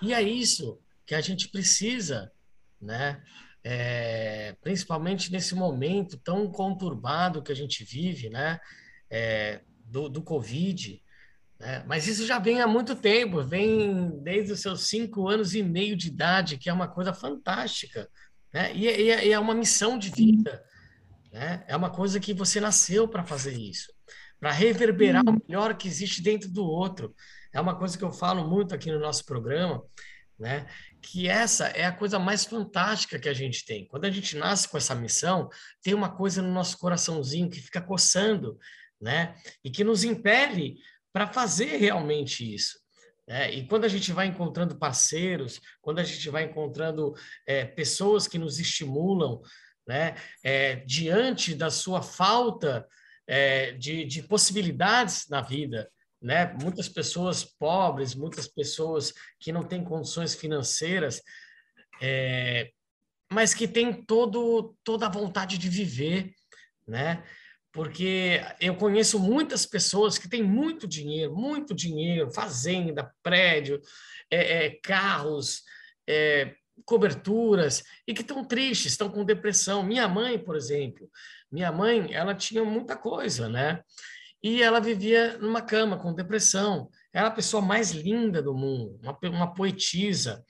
E 0.03 0.13
é 0.13 0.23
isso 0.23 0.79
que 1.07 1.15
a 1.15 1.21
gente 1.21 1.49
precisa, 1.49 2.31
né? 2.81 3.23
É, 3.71 4.57
principalmente 4.63 5.31
nesse 5.31 5.55
momento 5.55 6.17
tão 6.17 6.51
conturbado 6.51 7.43
que 7.43 7.53
a 7.53 7.55
gente 7.55 7.85
vive, 7.85 8.31
né? 8.31 8.59
É, 9.11 9.61
do, 9.85 10.09
do 10.09 10.23
Covid, 10.23 11.03
né? 11.61 11.85
Mas 11.87 12.07
isso 12.07 12.27
já 12.27 12.39
vem 12.39 12.63
há 12.63 12.67
muito 12.67 12.97
tempo, 12.97 13.43
vem 13.43 14.23
desde 14.23 14.53
os 14.53 14.61
seus 14.61 14.89
cinco 14.89 15.29
anos 15.29 15.55
e 15.55 15.63
meio 15.63 15.95
de 15.97 16.09
idade, 16.09 16.57
que 16.57 16.71
é 16.71 16.73
uma 16.73 16.89
coisa 16.89 17.13
fantástica, 17.13 18.09
né? 18.55 18.75
E, 18.75 18.87
e, 18.87 19.27
e 19.27 19.33
é 19.33 19.39
uma 19.39 19.55
missão 19.55 19.99
de 19.99 20.11
vida, 20.11 20.65
né? 21.31 21.63
É 21.67 21.77
uma 21.77 21.91
coisa 21.91 22.19
que 22.19 22.33
você 22.33 22.61
nasceu 22.61 23.07
para 23.07 23.23
fazer 23.23 23.53
isso, 23.53 23.93
para 24.41 24.51
reverberar 24.51 25.29
o 25.29 25.43
melhor 25.47 25.77
que 25.77 25.89
existe 25.89 26.23
dentro 26.23 26.49
do 26.49 26.65
outro. 26.65 27.15
É 27.53 27.61
uma 27.61 27.77
coisa 27.77 27.99
que 27.99 28.05
eu 28.05 28.13
falo 28.13 28.49
muito 28.49 28.75
aqui 28.75 28.91
no 28.91 28.99
nosso 28.99 29.27
programa, 29.27 29.83
né? 30.39 30.67
Que 31.01 31.29
essa 31.29 31.69
é 31.69 31.85
a 31.85 31.93
coisa 31.93 32.19
mais 32.19 32.45
fantástica 32.45 33.19
que 33.19 33.29
a 33.29 33.35
gente 33.35 33.65
tem. 33.65 33.87
Quando 33.87 34.05
a 34.05 34.11
gente 34.11 34.37
nasce 34.37 34.69
com 34.69 34.77
essa 34.77 34.95
missão, 34.95 35.49
tem 35.83 35.95
uma 35.95 36.15
coisa 36.15 36.43
no 36.43 36.53
nosso 36.53 36.77
coraçãozinho 36.79 37.51
que 37.51 37.61
fica 37.61 37.81
coçando, 37.81 38.59
né? 39.01 39.35
E 39.65 39.71
que 39.71 39.85
nos 39.85 40.05
impele 40.05 40.77
para 41.13 41.27
fazer 41.27 41.77
realmente 41.77 42.55
isso. 42.55 42.79
É, 43.29 43.51
e 43.53 43.67
quando 43.67 43.85
a 43.85 43.89
gente 43.89 44.11
vai 44.11 44.27
encontrando 44.27 44.79
parceiros, 44.79 45.61
quando 45.83 45.99
a 45.99 46.05
gente 46.05 46.31
vai 46.31 46.45
encontrando 46.45 47.15
é, 47.47 47.65
pessoas 47.65 48.27
que 48.27 48.39
nos 48.39 48.59
estimulam, 48.59 49.43
né, 49.87 50.15
é, 50.43 50.77
diante 50.77 51.55
da 51.55 51.71
sua 51.71 52.03
falta 52.03 52.87
é, 53.27 53.73
de, 53.73 54.05
de, 54.07 54.23
possibilidades 54.23 55.29
na 55.29 55.43
vida, 55.43 55.91
né, 56.21 56.53
muitas 56.61 56.89
pessoas 56.89 57.45
pobres, 57.45 58.15
muitas 58.15 58.49
pessoas 58.49 59.13
que 59.39 59.53
não 59.53 59.63
têm 59.63 59.85
condições 59.85 60.35
financeiras, 60.35 61.23
é, 62.01 62.71
mas 63.31 63.55
que 63.55 63.69
têm 63.69 63.93
todo, 63.93 64.75
toda 64.83 65.07
a 65.07 65.11
vontade 65.11 65.59
de 65.59 65.69
viver, 65.69 66.33
né? 66.87 67.23
porque 67.73 68.41
eu 68.61 68.75
conheço 68.75 69.21
muitas 69.21 69.67
pessoas 69.67 70.19
que 70.19 70.29
têm 70.29 70.43
muito 70.43 70.87
dinheiro, 70.87 71.35
muito 71.37 71.75
dinheiro, 71.75 72.29
fazenda, 72.31 73.13
prédio, 73.23 73.81
é, 74.31 74.67
é, 74.67 74.71
carros, 74.83 75.63
é, 76.09 76.55
coberturas, 76.85 77.85
e 78.07 78.15
que 78.15 78.23
estão 78.23 78.45
tristes, 78.45 78.93
estão 78.93 79.09
com 79.09 79.25
depressão. 79.25 79.83
Minha 79.83 80.09
mãe, 80.09 80.39
por 80.39 80.57
exemplo, 80.57 81.09
minha 81.51 81.71
mãe, 81.71 82.13
ela 82.13 82.35
tinha 82.35 82.65
muita 82.65 82.97
coisa, 82.97 83.49
né? 83.49 83.81
E 84.43 84.63
ela 84.63 84.81
vivia 84.81 85.37
numa 85.39 85.61
cama 85.61 85.99
com 85.99 86.15
depressão. 86.15 86.89
Era 87.13 87.29
a 87.29 87.33
pessoa 87.33 87.61
mais 87.61 87.91
linda 87.91 88.41
do 88.41 88.55
mundo, 88.55 88.99
uma, 89.03 89.19
uma 89.31 89.55
poetisa 89.55 90.45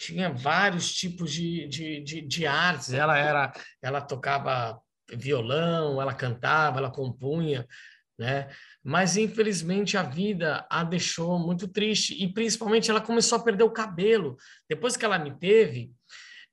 tinha 0.00 0.32
vários 0.32 0.94
tipos 0.94 1.30
de, 1.30 1.68
de, 1.68 2.00
de, 2.00 2.20
de 2.22 2.46
artes. 2.46 2.90
Ela 2.90 3.18
era, 3.18 3.52
ela 3.82 4.00
tocava 4.00 4.80
violão, 5.12 6.00
ela 6.00 6.14
cantava, 6.14 6.78
ela 6.78 6.90
compunha, 6.90 7.66
né? 8.18 8.48
Mas 8.82 9.18
infelizmente 9.18 9.98
a 9.98 10.02
vida 10.02 10.66
a 10.70 10.82
deixou 10.82 11.38
muito 11.38 11.68
triste 11.68 12.14
e 12.14 12.32
principalmente 12.32 12.90
ela 12.90 13.00
começou 13.00 13.36
a 13.36 13.42
perder 13.42 13.64
o 13.64 13.70
cabelo. 13.70 14.38
Depois 14.66 14.96
que 14.96 15.04
ela 15.04 15.18
me 15.18 15.38
teve, 15.38 15.92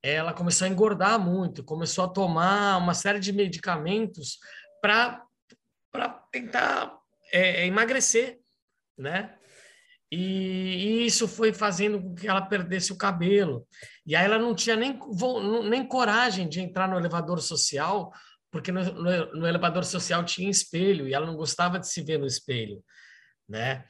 ela 0.04 0.34
começou 0.34 0.66
a 0.66 0.70
engordar 0.70 1.18
muito, 1.18 1.64
começou 1.64 2.04
a 2.04 2.10
tomar 2.10 2.78
uma 2.78 2.94
série 2.94 3.20
de 3.20 3.32
medicamentos 3.32 4.40
para 4.82 5.24
para 5.98 6.10
tentar 6.32 6.96
é, 7.34 7.66
emagrecer, 7.66 8.40
né? 8.96 9.36
E, 10.12 11.02
e, 11.02 11.06
isso 11.08 11.28
foi 11.28 11.52
fazendo 11.52 12.00
com 12.00 12.14
que 12.14 12.28
ela 12.28 12.42
perdesse 12.42 12.94
o 12.94 12.98
cabelo. 12.98 13.68
E 14.06 14.16
aí 14.16 14.24
ela 14.24 14.38
não 14.38 14.54
tinha 14.54 14.76
nem, 14.76 14.98
nem 15.68 15.86
coragem 15.86 16.48
de 16.48 16.62
entrar 16.62 16.88
no 16.88 16.98
elevador 16.98 17.42
social 17.42 18.14
porque 18.52 18.72
no, 18.72 18.82
no, 18.82 19.34
no, 19.34 19.48
elevador 19.48 19.84
social 19.84 20.24
tinha 20.24 20.50
espelho 20.50 21.08
e 21.08 21.14
ela 21.14 21.26
não 21.26 21.36
gostava 21.36 21.78
de 21.80 21.88
se 21.88 22.02
ver 22.02 22.18
no 22.18 22.26
espelho, 22.26 22.82
né? 23.48 23.84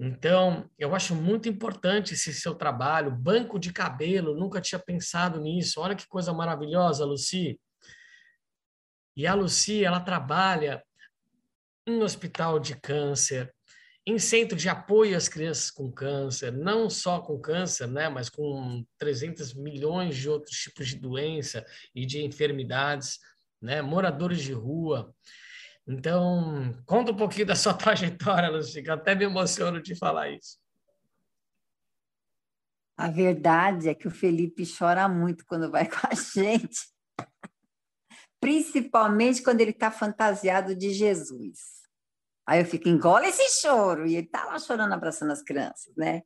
Então, 0.00 0.68
eu 0.76 0.94
acho 0.94 1.14
muito 1.14 1.48
importante 1.48 2.14
esse 2.14 2.34
seu 2.34 2.54
trabalho, 2.54 3.14
banco 3.14 3.58
de 3.58 3.72
cabelo, 3.72 4.34
nunca 4.34 4.60
tinha 4.60 4.78
pensado 4.78 5.40
nisso. 5.40 5.80
Olha 5.80 5.94
que 5.94 6.08
coisa 6.08 6.32
maravilhosa, 6.32 7.04
Luci. 7.04 7.60
E 9.16 9.26
a 9.26 9.34
Luci, 9.34 9.84
ela 9.84 10.00
trabalha 10.00 10.82
em 11.86 12.02
hospital 12.02 12.58
de 12.58 12.74
câncer, 12.80 13.52
em 14.06 14.18
centro 14.18 14.56
de 14.56 14.68
apoio 14.68 15.16
às 15.16 15.28
crianças 15.28 15.70
com 15.70 15.90
câncer, 15.90 16.52
não 16.52 16.90
só 16.90 17.20
com 17.20 17.40
câncer, 17.40 17.86
né, 17.86 18.08
mas 18.08 18.28
com 18.28 18.84
300 18.98 19.54
milhões 19.54 20.16
de 20.16 20.28
outros 20.28 20.56
tipos 20.56 20.88
de 20.88 20.96
doença 20.96 21.64
e 21.94 22.04
de 22.04 22.24
enfermidades 22.24 23.18
né? 23.62 23.80
moradores 23.80 24.42
de 24.42 24.52
rua. 24.52 25.14
Então, 25.86 26.72
conta 26.84 27.12
um 27.12 27.16
pouquinho 27.16 27.46
da 27.46 27.54
sua 27.54 27.72
trajetória, 27.74 28.50
Lucica. 28.50 28.94
Até 28.94 29.14
me 29.14 29.24
emociono 29.24 29.80
de 29.80 29.94
falar 29.94 30.30
isso. 30.30 30.60
A 32.96 33.08
verdade 33.08 33.88
é 33.88 33.94
que 33.94 34.06
o 34.06 34.10
Felipe 34.10 34.64
chora 34.66 35.08
muito 35.08 35.46
quando 35.46 35.70
vai 35.70 35.86
com 35.88 36.06
a 36.06 36.14
gente, 36.14 36.91
principalmente 38.42 39.40
quando 39.40 39.60
ele 39.60 39.70
está 39.70 39.88
fantasiado 39.88 40.74
de 40.74 40.90
Jesus. 40.90 41.82
Aí 42.44 42.60
eu 42.60 42.66
fico, 42.66 42.88
engole 42.88 43.28
esse 43.28 43.60
choro, 43.60 44.04
e 44.04 44.16
ele 44.16 44.26
está 44.26 44.44
lá 44.46 44.58
chorando, 44.58 44.92
abraçando 44.92 45.30
as 45.30 45.42
crianças, 45.42 45.94
né? 45.96 46.22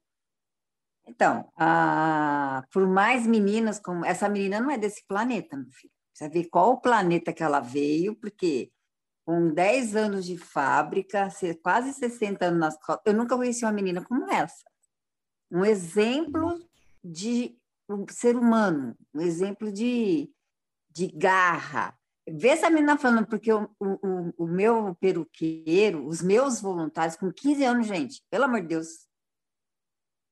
Então, 1.06 1.52
a... 1.58 2.64
por 2.72 2.86
mais 2.88 3.26
meninas 3.26 3.78
como. 3.78 4.02
Essa 4.02 4.30
menina 4.30 4.58
não 4.60 4.70
é 4.70 4.78
desse 4.78 5.04
planeta, 5.06 5.58
meu 5.58 5.70
filho. 5.70 5.92
Precisa 6.10 6.30
ver 6.30 6.48
qual 6.48 6.80
planeta 6.80 7.34
que 7.34 7.42
ela 7.42 7.60
veio, 7.60 8.16
porque 8.16 8.72
com 9.26 9.52
10 9.52 9.94
anos 9.94 10.24
de 10.24 10.38
fábrica, 10.38 11.28
quase 11.62 11.92
60 11.92 12.46
anos 12.46 12.60
na 12.60 12.68
escola, 12.68 13.02
eu 13.04 13.12
nunca 13.12 13.36
conheci 13.36 13.62
uma 13.62 13.72
menina 13.72 14.02
como 14.02 14.32
essa. 14.32 14.64
Um 15.50 15.66
exemplo 15.66 16.58
de 17.04 17.58
um 17.90 18.06
ser 18.08 18.36
humano, 18.36 18.96
um 19.14 19.20
exemplo 19.20 19.70
de, 19.70 20.32
de 20.90 21.08
garra. 21.08 21.94
Vê 22.28 22.48
essa 22.48 22.68
menina 22.68 22.98
falando, 22.98 23.26
porque 23.26 23.52
o, 23.52 23.70
o, 23.78 24.44
o 24.44 24.46
meu 24.46 24.94
peruqueiro, 24.96 26.06
os 26.06 26.20
meus 26.20 26.60
voluntários, 26.60 27.16
com 27.16 27.32
15 27.32 27.64
anos, 27.64 27.86
gente, 27.86 28.22
pelo 28.28 28.44
amor 28.44 28.62
de 28.62 28.68
Deus, 28.68 29.06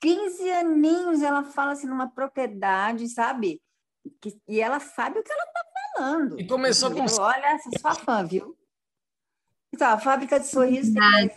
15 0.01 0.51
aninhos, 0.51 1.23
ela 1.23 1.45
fala 1.45 1.73
assim 1.73 1.87
numa 1.87 2.11
propriedade, 2.11 3.09
sabe? 3.09 3.63
Que, 4.21 4.39
e 4.49 4.61
ela 4.61 4.81
sabe 4.81 5.21
o 5.21 5.23
que 5.23 5.33
ela 5.33 5.45
está 5.45 5.65
falando. 5.97 6.41
E 6.41 6.47
começou 6.47 6.91
com. 6.91 7.07
Olha, 7.21 7.47
essa 7.55 7.71
sua 7.81 7.95
fã, 7.95 8.25
viu? 8.27 8.59
Então, 9.73 9.89
a 9.89 9.99
fábrica 9.99 10.39
de 10.39 10.47
sorrisos 10.47 10.93
tem 10.93 11.31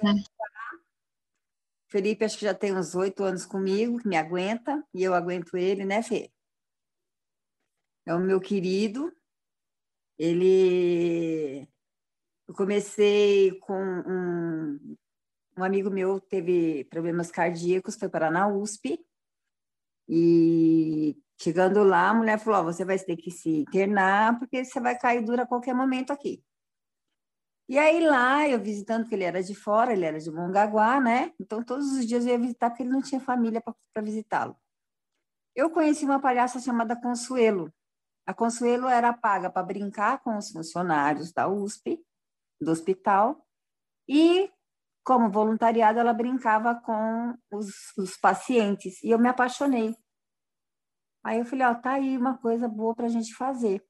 Felipe, 1.89 2.25
acho 2.25 2.37
que 2.37 2.45
já 2.45 2.53
tem 2.53 2.75
uns 2.75 2.93
oito 2.95 3.23
anos 3.23 3.45
comigo, 3.45 3.99
que 3.99 4.07
me 4.07 4.17
aguenta, 4.17 4.85
e 4.93 5.01
eu 5.01 5.13
aguento 5.13 5.55
ele, 5.55 5.85
né, 5.85 6.03
Fê? 6.03 6.29
É 8.05 8.13
o 8.13 8.19
meu 8.19 8.41
querido. 8.41 9.15
Ele. 10.17 11.67
Eu 12.47 12.53
comecei 12.55 13.59
com 13.59 13.79
um, 13.79 14.95
um 15.57 15.63
amigo 15.63 15.89
meu 15.89 16.19
teve 16.19 16.85
problemas 16.85 17.29
cardíacos, 17.29 17.95
foi 17.95 18.09
parar 18.09 18.31
na 18.31 18.47
USP, 18.47 18.99
e 20.07 21.21
Chegando 21.39 21.83
lá, 21.83 22.09
a 22.09 22.13
mulher 22.13 22.39
falou: 22.39 22.61
oh, 22.61 22.63
você 22.63 22.83
vai 22.83 22.97
ter 22.97 23.15
que 23.15 23.29
se 23.29 23.59
internar, 23.59 24.39
porque 24.39 24.65
você 24.65 24.79
vai 24.79 24.97
cair 24.97 25.23
dura 25.23 25.43
a 25.43 25.47
qualquer 25.47 25.73
momento 25.75 26.11
aqui. 26.11 26.43
E 27.69 27.77
aí 27.77 27.99
lá, 28.05 28.47
eu 28.47 28.59
visitando, 28.59 29.03
porque 29.03 29.15
ele 29.15 29.25
era 29.25 29.43
de 29.43 29.53
fora, 29.53 29.93
ele 29.93 30.05
era 30.05 30.19
de 30.19 30.31
Mongaguá, 30.31 30.99
né? 30.99 31.33
Então 31.39 31.63
todos 31.63 31.91
os 31.93 32.05
dias 32.05 32.25
eu 32.25 32.31
ia 32.31 32.39
visitar, 32.39 32.69
porque 32.69 32.83
ele 32.83 32.89
não 32.89 33.01
tinha 33.01 33.19
família 33.19 33.61
para 33.61 34.03
visitá-lo. 34.03 34.55
Eu 35.55 35.69
conheci 35.69 36.05
uma 36.05 36.19
palhaça 36.19 36.59
chamada 36.59 36.99
Consuelo. 36.99 37.71
A 38.27 38.33
Consuelo 38.33 38.87
era 38.87 39.13
paga 39.13 39.49
para 39.49 39.63
brincar 39.63 40.21
com 40.21 40.37
os 40.37 40.51
funcionários 40.51 41.31
da 41.31 41.47
USP, 41.47 41.99
do 42.61 42.69
hospital, 42.71 43.43
e 44.07 44.51
como 45.03 45.31
voluntariado 45.31 45.97
ela 45.97 46.13
brincava 46.13 46.75
com 46.75 47.33
os, 47.51 47.95
os 47.97 48.17
pacientes. 48.17 49.01
E 49.01 49.09
eu 49.09 49.17
me 49.17 49.29
apaixonei 49.29 49.95
Aí 51.27 51.39
eu 51.39 51.45
falei, 51.45 51.65
ó, 51.65 51.75
tá 51.75 51.95
aí 51.95 52.17
uma 52.17 52.37
coisa 52.37 52.69
boa 52.69 52.95
para 52.95 53.07
a 53.07 53.09
gente 53.09 53.35
fazer. 53.35 53.85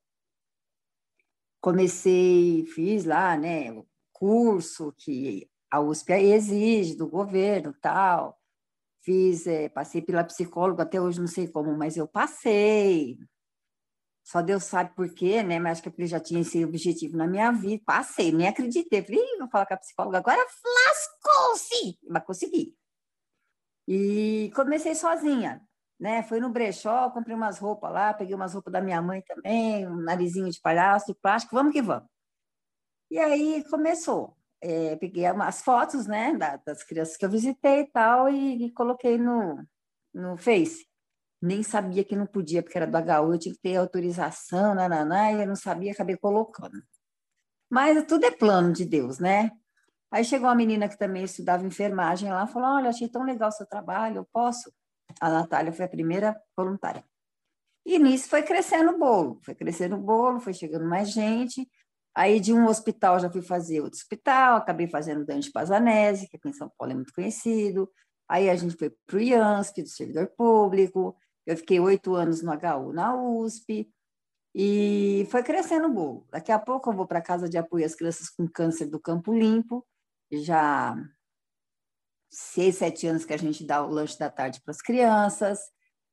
Comecei, 1.61 2.65
fiz 2.65 3.05
lá, 3.05 3.37
né, 3.37 3.71
o 3.71 3.87
curso 4.11 4.91
que 4.97 5.47
a 5.69 5.79
USP 5.79 6.13
exige 6.13 6.95
do 6.95 7.07
governo, 7.07 7.75
tal. 7.79 8.41
Fiz, 9.03 9.45
é, 9.45 9.69
passei 9.69 10.01
pela 10.01 10.23
psicóloga, 10.23 10.81
até 10.81 10.99
hoje 10.99 11.19
não 11.19 11.27
sei 11.27 11.47
como, 11.47 11.77
mas 11.77 11.95
eu 11.95 12.07
passei. 12.07 13.19
Só 14.27 14.41
Deus 14.41 14.65
sabe 14.65 14.93
por 14.95 15.09
quê, 15.13 15.41
né? 15.41 15.59
Mas 15.59 15.79
acho 15.79 15.89
que 15.89 16.01
eu 16.01 16.07
já 16.07 16.19
tinha 16.19 16.41
esse 16.41 16.63
objetivo 16.65 17.15
na 17.15 17.27
minha 17.27 17.51
vida. 17.51 17.81
Passei, 17.85 18.31
nem 18.31 18.47
acreditei. 18.47 19.01
Falei, 19.01 19.37
vou 19.39 19.49
falar 19.49 19.65
com 19.65 19.73
a 19.73 19.77
psicóloga 19.77 20.17
agora, 20.17 20.45
lascou-se! 20.87 21.97
Mas 22.09 22.25
consegui. 22.25 22.75
E 23.87 24.51
comecei 24.53 24.95
sozinha 24.95 25.61
né? 25.99 26.23
Fui 26.23 26.39
no 26.39 26.49
brechó, 26.49 27.09
comprei 27.09 27.35
umas 27.35 27.57
roupas 27.59 27.91
lá, 27.91 28.13
peguei 28.13 28.35
umas 28.35 28.53
roupas 28.53 28.71
da 28.71 28.81
minha 28.81 29.01
mãe 29.01 29.21
também, 29.21 29.87
um 29.87 29.97
narizinho 29.97 30.49
de 30.49 30.59
palhaço, 30.61 31.07
de 31.07 31.15
plástico, 31.15 31.55
vamos 31.55 31.73
que 31.73 31.81
vamos. 31.81 32.07
E 33.09 33.17
aí 33.19 33.63
começou. 33.69 34.35
É, 34.61 34.95
peguei 34.95 35.25
as 35.25 35.61
fotos, 35.61 36.07
né, 36.07 36.35
das 36.65 36.83
crianças 36.83 37.15
que 37.15 37.25
eu 37.25 37.29
visitei 37.29 37.81
e 37.81 37.87
tal, 37.87 38.29
e, 38.29 38.65
e 38.65 38.71
coloquei 38.71 39.17
no, 39.17 39.63
no 40.13 40.37
Face. 40.37 40.87
Nem 41.41 41.61
sabia 41.63 42.03
que 42.03 42.15
não 42.15 42.25
podia, 42.25 42.63
porque 42.63 42.77
era 42.77 42.87
do 42.87 42.97
HU, 42.97 43.33
eu 43.33 43.39
tinha 43.39 43.53
que 43.53 43.61
ter 43.61 43.75
autorização, 43.75 44.73
nananá, 44.73 45.31
e 45.31 45.41
eu 45.41 45.47
não 45.47 45.55
sabia, 45.55 45.91
acabei 45.91 46.17
colocando. 46.17 46.81
Mas 47.69 48.03
tudo 48.05 48.25
é 48.25 48.31
plano 48.31 48.73
de 48.73 48.85
Deus, 48.85 49.19
né? 49.19 49.51
Aí 50.11 50.23
chegou 50.23 50.47
uma 50.47 50.55
menina 50.55 50.87
que 50.87 50.97
também 50.97 51.23
estudava 51.23 51.65
enfermagem 51.65 52.31
lá, 52.31 52.47
falou: 52.47 52.69
Olha, 52.69 52.89
achei 52.89 53.09
tão 53.09 53.23
legal 53.23 53.49
o 53.49 53.51
seu 53.51 53.65
trabalho, 53.67 54.17
eu 54.17 54.27
posso? 54.31 54.71
A 55.19 55.29
Natália 55.29 55.71
foi 55.71 55.85
a 55.85 55.89
primeira 55.89 56.39
voluntária. 56.55 57.03
E 57.85 57.99
nisso 57.99 58.29
foi 58.29 58.43
crescendo 58.43 58.91
o 58.91 58.97
bolo, 58.97 59.39
foi 59.43 59.55
crescendo 59.55 59.95
o 59.95 60.01
bolo, 60.01 60.39
foi 60.39 60.53
chegando 60.53 60.85
mais 60.85 61.11
gente. 61.11 61.67
Aí 62.15 62.39
de 62.39 62.53
um 62.53 62.67
hospital 62.67 63.19
já 63.19 63.29
fui 63.29 63.41
fazer 63.41 63.79
outro 63.81 63.99
hospital, 63.99 64.57
acabei 64.57 64.87
fazendo 64.87 65.25
Dante 65.25 65.51
Pazanese, 65.51 66.27
que 66.27 66.37
aqui 66.37 66.49
em 66.49 66.53
São 66.53 66.69
Paulo 66.77 66.91
é 66.91 66.95
muito 66.95 67.13
conhecido. 67.13 67.89
Aí 68.27 68.49
a 68.49 68.55
gente 68.55 68.75
foi 68.75 68.89
para 69.05 69.17
o 69.17 69.21
IANSP, 69.21 69.83
do 69.83 69.89
servidor 69.89 70.27
público. 70.35 71.15
Eu 71.47 71.55
fiquei 71.55 71.79
oito 71.79 72.13
anos 72.13 72.43
no 72.43 72.51
HU 72.51 72.91
na 72.91 73.15
USP. 73.15 73.89
E 74.53 75.25
foi 75.31 75.41
crescendo 75.43 75.87
o 75.87 75.93
bolo. 75.93 76.27
Daqui 76.29 76.51
a 76.51 76.59
pouco 76.59 76.89
eu 76.89 76.95
vou 76.95 77.07
para 77.07 77.19
a 77.19 77.21
Casa 77.21 77.47
de 77.47 77.57
Apoio 77.57 77.85
às 77.85 77.95
Crianças 77.95 78.29
com 78.29 78.47
Câncer 78.47 78.87
do 78.87 78.99
Campo 78.99 79.33
Limpo. 79.33 79.85
Já 80.31 80.95
seis, 82.29 82.75
sete 82.75 83.07
anos 83.07 83.23
que 83.23 83.33
a 83.33 83.37
gente 83.37 83.65
dá 83.65 83.83
o 83.85 83.89
lanche 83.89 84.19
da 84.19 84.29
tarde 84.29 84.61
para 84.61 84.71
as 84.71 84.81
crianças. 84.81 85.59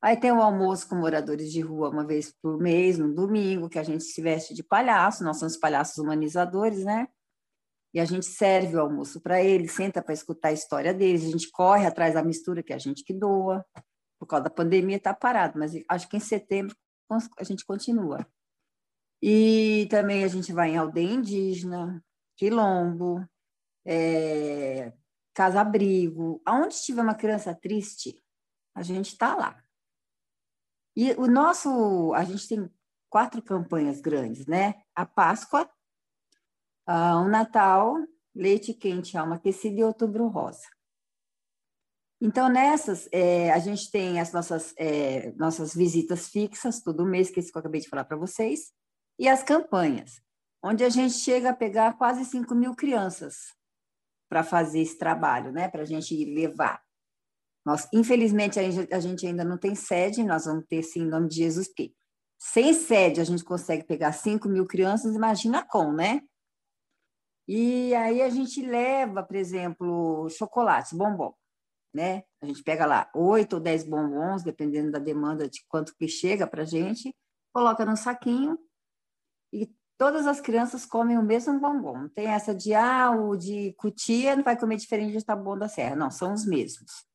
Aí 0.00 0.16
tem 0.16 0.30
o 0.30 0.42
almoço 0.42 0.88
com 0.88 0.94
moradores 0.94 1.50
de 1.50 1.60
rua 1.60 1.88
uma 1.90 2.06
vez 2.06 2.32
por 2.42 2.58
mês, 2.58 2.98
no 2.98 3.12
domingo, 3.12 3.68
que 3.68 3.78
a 3.78 3.82
gente 3.82 4.04
se 4.04 4.20
veste 4.20 4.54
de 4.54 4.62
palhaço, 4.62 5.24
nós 5.24 5.38
somos 5.38 5.56
palhaços 5.56 5.96
humanizadores, 5.96 6.84
né? 6.84 7.08
E 7.92 7.98
a 7.98 8.04
gente 8.04 8.26
serve 8.26 8.76
o 8.76 8.80
almoço 8.80 9.20
para 9.20 9.42
eles, 9.42 9.72
senta 9.72 10.02
para 10.02 10.12
escutar 10.12 10.48
a 10.48 10.52
história 10.52 10.92
deles, 10.92 11.24
a 11.24 11.30
gente 11.30 11.50
corre 11.50 11.86
atrás 11.86 12.14
da 12.14 12.22
mistura 12.22 12.62
que 12.62 12.72
a 12.72 12.78
gente 12.78 13.02
que 13.02 13.14
doa. 13.14 13.64
Por 14.24 14.28
causa 14.28 14.44
da 14.44 14.50
pandemia 14.50 14.96
está 14.96 15.12
parado, 15.12 15.58
mas 15.58 15.72
acho 15.86 16.08
que 16.08 16.16
em 16.16 16.20
setembro 16.20 16.74
a 17.38 17.44
gente 17.44 17.62
continua. 17.62 18.26
E 19.20 19.86
também 19.90 20.24
a 20.24 20.28
gente 20.28 20.50
vai 20.50 20.70
em 20.70 20.78
aldeia 20.78 21.12
indígena, 21.12 22.02
quilombo, 22.34 23.22
é, 23.84 24.94
casa-abrigo, 25.34 26.40
aonde 26.42 26.82
tiver 26.82 27.02
uma 27.02 27.14
criança 27.14 27.54
triste, 27.54 28.18
a 28.74 28.82
gente 28.82 29.08
está 29.08 29.36
lá. 29.36 29.62
E 30.96 31.12
o 31.12 31.26
nosso, 31.26 32.14
a 32.14 32.24
gente 32.24 32.48
tem 32.48 32.70
quatro 33.10 33.42
campanhas 33.42 34.00
grandes, 34.00 34.46
né? 34.46 34.82
A 34.94 35.04
Páscoa, 35.04 35.68
o 36.88 37.28
Natal, 37.28 37.94
leite 38.34 38.72
quente, 38.72 39.18
alma 39.18 39.36
aquecida 39.36 39.80
e 39.80 39.84
outubro 39.84 40.28
rosa. 40.28 40.73
Então, 42.24 42.48
nessas, 42.48 43.06
é, 43.12 43.52
a 43.52 43.58
gente 43.58 43.90
tem 43.90 44.18
as 44.18 44.32
nossas, 44.32 44.72
é, 44.78 45.30
nossas 45.32 45.74
visitas 45.74 46.26
fixas, 46.30 46.82
todo 46.82 47.04
mês, 47.04 47.28
que 47.28 47.38
é 47.38 47.42
isso 47.42 47.52
que 47.52 47.58
eu 47.58 47.60
acabei 47.60 47.82
de 47.82 47.88
falar 47.90 48.06
para 48.06 48.16
vocês, 48.16 48.72
e 49.18 49.28
as 49.28 49.42
campanhas, 49.42 50.22
onde 50.62 50.82
a 50.82 50.88
gente 50.88 51.12
chega 51.16 51.50
a 51.50 51.54
pegar 51.54 51.98
quase 51.98 52.24
5 52.24 52.54
mil 52.54 52.74
crianças 52.74 53.52
para 54.26 54.42
fazer 54.42 54.80
esse 54.80 54.96
trabalho, 54.96 55.52
né? 55.52 55.68
Para 55.68 55.82
a 55.82 55.84
gente 55.84 56.24
levar. 56.24 56.82
Nós, 57.62 57.86
infelizmente, 57.92 58.58
a 58.58 59.00
gente 59.00 59.26
ainda 59.26 59.44
não 59.44 59.58
tem 59.58 59.74
sede, 59.74 60.24
nós 60.24 60.46
vamos 60.46 60.64
ter 60.66 60.82
sim, 60.82 61.02
em 61.02 61.08
nome 61.10 61.28
de 61.28 61.36
Jesus, 61.36 61.68
porque 61.68 61.92
sem 62.38 62.72
sede 62.72 63.20
a 63.20 63.24
gente 63.24 63.44
consegue 63.44 63.84
pegar 63.84 64.12
5 64.12 64.48
mil 64.48 64.66
crianças, 64.66 65.14
imagina 65.14 65.62
com, 65.62 65.92
né? 65.92 66.22
E 67.46 67.94
aí 67.94 68.22
a 68.22 68.30
gente 68.30 68.62
leva, 68.62 69.22
por 69.22 69.36
exemplo, 69.36 70.26
chocolates, 70.30 70.94
bombom, 70.94 71.34
né? 71.94 72.24
A 72.42 72.46
gente 72.46 72.62
pega 72.62 72.84
lá 72.84 73.08
oito 73.14 73.54
ou 73.54 73.60
dez 73.60 73.84
bombons, 73.84 74.42
dependendo 74.42 74.90
da 74.90 74.98
demanda 74.98 75.48
de 75.48 75.64
quanto 75.68 75.94
que 75.94 76.08
chega 76.08 76.46
para 76.46 76.62
a 76.62 76.66
gente, 76.66 77.14
coloca 77.52 77.84
num 77.84 77.94
saquinho 77.94 78.58
e 79.52 79.72
todas 79.96 80.26
as 80.26 80.40
crianças 80.40 80.84
comem 80.84 81.16
o 81.16 81.22
mesmo 81.22 81.58
bombom. 81.60 81.96
Não 81.98 82.08
tem 82.08 82.26
essa 82.26 82.52
de, 82.52 82.74
ah, 82.74 83.12
o 83.12 83.36
de 83.36 83.72
cutia 83.74 84.34
não 84.34 84.42
vai 84.42 84.58
comer 84.58 84.76
diferente 84.76 85.16
de 85.16 85.24
Taboão 85.24 85.56
da 85.56 85.68
Serra. 85.68 85.94
Não, 85.94 86.10
são 86.10 86.34
os 86.34 86.44
mesmos. 86.44 87.06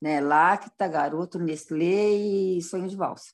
Né? 0.00 0.20
Lacta, 0.20 0.86
Garoto, 0.86 1.38
Nestlé 1.38 2.10
e 2.12 2.62
Sonho 2.62 2.88
de 2.88 2.96
Valsa. 2.96 3.32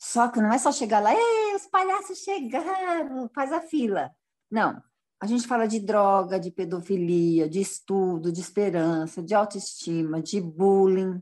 Só 0.00 0.28
que 0.28 0.40
não 0.40 0.52
é 0.52 0.58
só 0.58 0.70
chegar 0.70 1.00
lá, 1.00 1.12
Ei, 1.12 1.56
os 1.56 1.66
palhaços 1.66 2.18
chegaram, 2.18 3.28
faz 3.34 3.52
a 3.52 3.60
fila. 3.60 4.14
Não, 4.48 4.80
a 5.20 5.26
gente 5.26 5.46
fala 5.46 5.66
de 5.66 5.80
droga, 5.80 6.38
de 6.38 6.50
pedofilia, 6.50 7.48
de 7.48 7.60
estudo, 7.60 8.30
de 8.30 8.40
esperança, 8.40 9.22
de 9.22 9.34
autoestima, 9.34 10.22
de 10.22 10.40
bullying. 10.40 11.20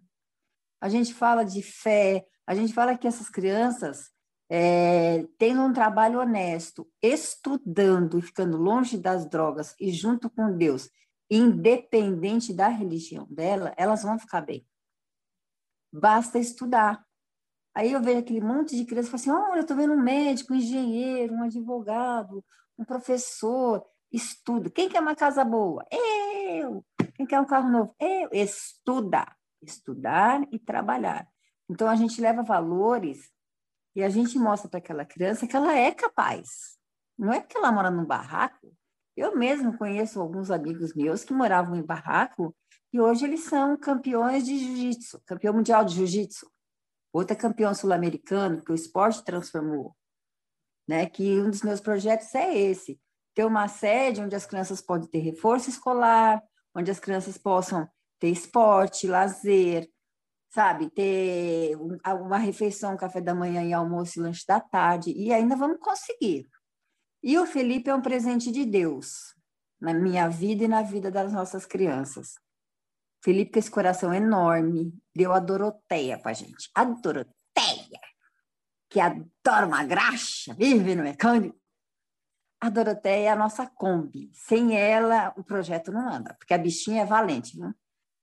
A 0.80 0.88
gente 0.88 1.14
fala 1.14 1.44
de 1.44 1.62
fé, 1.62 2.26
a 2.46 2.54
gente 2.54 2.74
fala 2.74 2.96
que 2.96 3.06
essas 3.06 3.30
crianças 3.30 4.10
é, 4.48 5.26
tendo 5.38 5.62
um 5.62 5.72
trabalho 5.72 6.20
honesto, 6.20 6.88
estudando 7.02 8.18
e 8.18 8.22
ficando 8.22 8.56
longe 8.56 8.96
das 8.96 9.28
drogas 9.28 9.74
e 9.80 9.90
junto 9.90 10.30
com 10.30 10.56
Deus, 10.56 10.88
independente 11.30 12.52
da 12.52 12.68
religião 12.68 13.26
dela, 13.28 13.74
elas 13.76 14.02
vão 14.02 14.18
ficar 14.18 14.42
bem. 14.42 14.66
Basta 15.92 16.38
estudar. 16.38 17.04
Aí 17.74 17.92
eu 17.92 18.02
vejo 18.02 18.20
aquele 18.20 18.40
monte 18.40 18.76
de 18.76 18.84
crianças 18.84 19.08
e 19.08 19.10
falo 19.10 19.36
assim: 19.36 19.48
olha, 19.48 19.58
eu 19.58 19.62
estou 19.62 19.76
vendo 19.76 19.92
um 19.92 20.02
médico, 20.02 20.52
um 20.52 20.56
engenheiro, 20.56 21.34
um 21.34 21.42
advogado, 21.42 22.44
um 22.78 22.84
professor, 22.84 23.84
estuda. 24.12 24.70
Quem 24.70 24.88
quer 24.88 25.00
uma 25.00 25.14
casa 25.14 25.44
boa? 25.44 25.84
Eu. 25.90 26.84
Quem 27.14 27.26
quer 27.26 27.40
um 27.40 27.46
carro 27.46 27.70
novo? 27.70 27.94
Eu. 27.98 28.28
Estuda. 28.32 29.26
Estudar 29.62 30.46
e 30.52 30.58
trabalhar. 30.58 31.26
Então 31.68 31.88
a 31.88 31.96
gente 31.96 32.20
leva 32.20 32.42
valores 32.42 33.30
e 33.94 34.02
a 34.02 34.08
gente 34.08 34.38
mostra 34.38 34.68
para 34.68 34.78
aquela 34.78 35.04
criança 35.04 35.46
que 35.46 35.56
ela 35.56 35.74
é 35.76 35.90
capaz. 35.92 36.76
Não 37.18 37.32
é 37.32 37.40
porque 37.40 37.56
ela 37.56 37.72
mora 37.72 37.90
num 37.90 38.04
barraco. 38.04 38.72
Eu 39.16 39.34
mesmo 39.36 39.76
conheço 39.78 40.20
alguns 40.20 40.50
amigos 40.50 40.94
meus 40.94 41.24
que 41.24 41.32
moravam 41.32 41.74
em 41.76 41.82
barraco 41.82 42.54
e 42.92 43.00
hoje 43.00 43.24
eles 43.24 43.44
são 43.44 43.76
campeões 43.76 44.44
de 44.44 44.58
jiu-jitsu, 44.58 45.22
campeão 45.26 45.54
mundial 45.54 45.84
de 45.84 45.94
jiu-jitsu. 45.94 46.50
Outra 47.12 47.34
é 47.34 47.40
campeão 47.40 47.74
sul-americano, 47.74 48.62
que 48.62 48.70
o 48.70 48.74
esporte 48.74 49.24
transformou. 49.24 49.96
Né? 50.86 51.06
Que 51.06 51.40
um 51.40 51.50
dos 51.50 51.62
meus 51.62 51.80
projetos 51.80 52.34
é 52.34 52.56
esse, 52.56 53.00
ter 53.34 53.44
uma 53.44 53.68
sede 53.68 54.20
onde 54.20 54.36
as 54.36 54.46
crianças 54.46 54.80
podem 54.80 55.08
ter 55.08 55.18
reforço 55.18 55.68
escolar, 55.68 56.42
onde 56.74 56.90
as 56.90 57.00
crianças 57.00 57.36
possam 57.36 57.88
ter 58.18 58.28
esporte, 58.28 59.06
lazer, 59.06 59.88
sabe, 60.50 60.88
ter 60.90 61.76
uma 61.76 62.38
refeição, 62.38 62.96
café 62.96 63.20
da 63.20 63.34
manhã 63.34 63.62
e 63.62 63.72
almoço 63.72 64.18
e 64.18 64.22
lanche 64.22 64.44
da 64.46 64.60
tarde, 64.60 65.12
e 65.12 65.32
ainda 65.32 65.54
vamos 65.54 65.78
conseguir. 65.78 66.48
E 67.22 67.38
o 67.38 67.46
Felipe 67.46 67.90
é 67.90 67.94
um 67.94 68.00
presente 68.00 68.50
de 68.50 68.64
Deus 68.64 69.34
na 69.80 69.92
minha 69.92 70.28
vida 70.28 70.64
e 70.64 70.68
na 70.68 70.82
vida 70.82 71.10
das 71.10 71.32
nossas 71.32 71.66
crianças. 71.66 72.34
Felipe 73.22 73.52
com 73.52 73.58
esse 73.58 73.70
coração 73.70 74.14
enorme, 74.14 74.94
deu 75.14 75.32
a 75.32 75.40
Doroteia 75.40 76.18
para 76.18 76.30
a 76.30 76.34
gente. 76.34 76.70
A 76.74 76.84
Doroteia, 76.84 77.35
que 78.88 79.00
adora 79.00 79.66
uma 79.66 79.84
graxa, 79.84 80.54
vive 80.54 80.94
no 80.94 81.02
mecânico. 81.02 81.58
A 82.60 82.70
Doroteia 82.70 83.28
é 83.28 83.28
a 83.28 83.36
nossa 83.36 83.66
Kombi. 83.66 84.30
Sem 84.32 84.76
ela, 84.76 85.32
o 85.36 85.44
projeto 85.44 85.92
não 85.92 86.08
anda, 86.08 86.34
porque 86.34 86.54
a 86.54 86.58
bichinha 86.58 87.02
é 87.02 87.06
valente, 87.06 87.56
viu? 87.56 87.74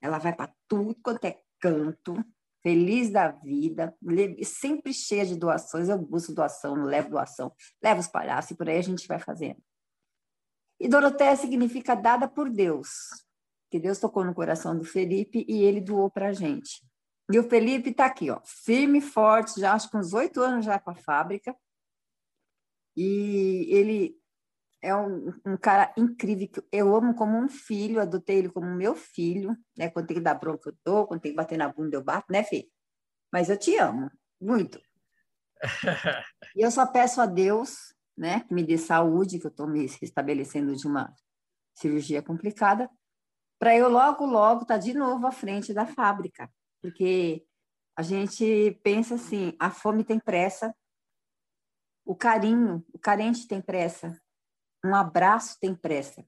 Ela 0.01 0.17
vai 0.17 0.33
para 0.35 0.53
tudo 0.67 0.95
quanto 1.01 1.25
é 1.25 1.39
canto, 1.59 2.15
feliz 2.61 3.11
da 3.11 3.29
vida, 3.29 3.95
sempre 4.43 4.93
cheia 4.93 5.25
de 5.25 5.35
doações. 5.35 5.87
Eu 5.87 5.97
busco 5.97 6.33
doação, 6.33 6.73
levo 6.75 7.09
doação, 7.09 7.53
levo 7.81 7.99
os 7.99 8.07
palhaços 8.07 8.51
e 8.51 8.55
por 8.55 8.67
aí 8.67 8.77
a 8.77 8.81
gente 8.81 9.07
vai 9.07 9.19
fazendo. 9.19 9.61
E 10.79 10.87
Doroteia 10.87 11.35
significa 11.35 11.95
dada 11.95 12.27
por 12.27 12.49
Deus, 12.49 12.89
que 13.69 13.79
Deus 13.79 13.99
tocou 13.99 14.25
no 14.25 14.33
coração 14.33 14.77
do 14.77 14.83
Felipe 14.83 15.45
e 15.47 15.61
ele 15.63 15.79
doou 15.79 16.09
para 16.09 16.29
a 16.29 16.33
gente. 16.33 16.85
E 17.31 17.39
o 17.39 17.49
Felipe 17.49 17.89
está 17.89 18.05
aqui, 18.05 18.29
ó, 18.29 18.39
firme 18.43 18.99
e 18.99 19.01
forte, 19.01 19.59
já 19.59 19.73
acho 19.73 19.89
que 19.89 19.97
uns 19.97 20.13
oito 20.13 20.41
anos 20.41 20.65
já 20.65 20.77
com 20.77 20.91
a 20.91 20.95
fábrica. 20.95 21.55
E 22.95 23.67
ele 23.69 24.19
é 24.81 24.93
um, 24.93 25.33
um, 25.45 25.57
cara 25.57 25.93
incrível, 25.97 26.47
que 26.49 26.63
eu 26.71 26.93
amo 26.93 27.15
como 27.15 27.37
um 27.37 27.47
filho, 27.47 28.01
adotei 28.01 28.39
ele 28.39 28.49
como 28.49 28.67
meu 28.67 28.93
filho, 28.93 29.57
né? 29.77 29.89
Quando 29.89 30.07
tem 30.07 30.17
que 30.17 30.23
dar 30.23 30.35
bronca, 30.35 30.69
eu 30.69 30.77
dou, 30.83 31.07
quando 31.07 31.21
tem 31.21 31.31
que 31.31 31.37
bater 31.37 31.57
na 31.57 31.69
bunda, 31.69 31.95
eu 31.95 32.03
bato, 32.03 32.31
né, 32.31 32.43
Fê? 32.43 32.67
Mas 33.31 33.49
eu 33.49 33.57
te 33.57 33.75
amo, 33.77 34.11
muito. 34.39 34.79
e 36.55 36.61
eu 36.61 36.69
só 36.69 36.85
peço 36.85 37.21
a 37.21 37.25
Deus, 37.25 37.95
né, 38.17 38.41
que 38.41 38.53
me 38.53 38.63
dê 38.63 38.77
saúde, 38.77 39.39
que 39.39 39.47
eu 39.47 39.51
estou 39.51 39.67
me 39.67 39.87
restabelecendo 39.87 40.75
de 40.75 40.85
uma 40.85 41.11
cirurgia 41.73 42.21
complicada, 42.21 42.89
para 43.57 43.75
eu 43.75 43.89
logo, 43.89 44.25
logo 44.25 44.63
estar 44.63 44.75
tá 44.75 44.79
de 44.79 44.93
novo 44.93 45.25
à 45.25 45.31
frente 45.31 45.73
da 45.73 45.85
fábrica, 45.85 46.51
porque 46.83 47.47
A 47.95 48.01
gente 48.01 48.79
pensa 48.83 49.15
assim: 49.15 49.55
a 49.59 49.71
fome 49.71 50.03
tem 50.03 50.19
pressa, 50.19 50.75
o 52.05 52.15
carinho, 52.15 52.83
o 52.93 52.99
carente 52.99 53.47
tem 53.47 53.61
pressa, 53.61 54.19
um 54.83 54.93
abraço 54.93 55.57
tem 55.59 55.73
pressa. 55.73 56.25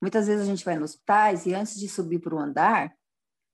Muitas 0.00 0.26
vezes 0.26 0.42
a 0.42 0.46
gente 0.46 0.64
vai 0.64 0.76
nos 0.76 0.90
hospitais 0.90 1.46
e 1.46 1.54
antes 1.54 1.80
de 1.80 1.88
subir 1.88 2.20
para 2.20 2.34
o 2.34 2.38
andar, 2.38 2.94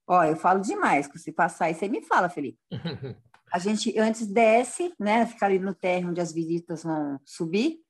ó, 0.08 0.24
eu 0.24 0.36
falo 0.36 0.60
demais, 0.60 1.08
se 1.14 1.32
passar 1.32 1.66
aí 1.66 1.74
você 1.74 1.88
me 1.88 2.02
fala, 2.02 2.28
Felipe. 2.28 2.58
A 3.54 3.58
gente 3.58 3.98
antes 3.98 4.26
desce, 4.26 4.94
né, 4.98 5.26
fica 5.26 5.44
ali 5.44 5.58
no 5.58 5.74
térreo 5.74 6.08
onde 6.08 6.22
as 6.22 6.32
visitas 6.32 6.84
vão 6.84 7.20
subir, 7.22 7.82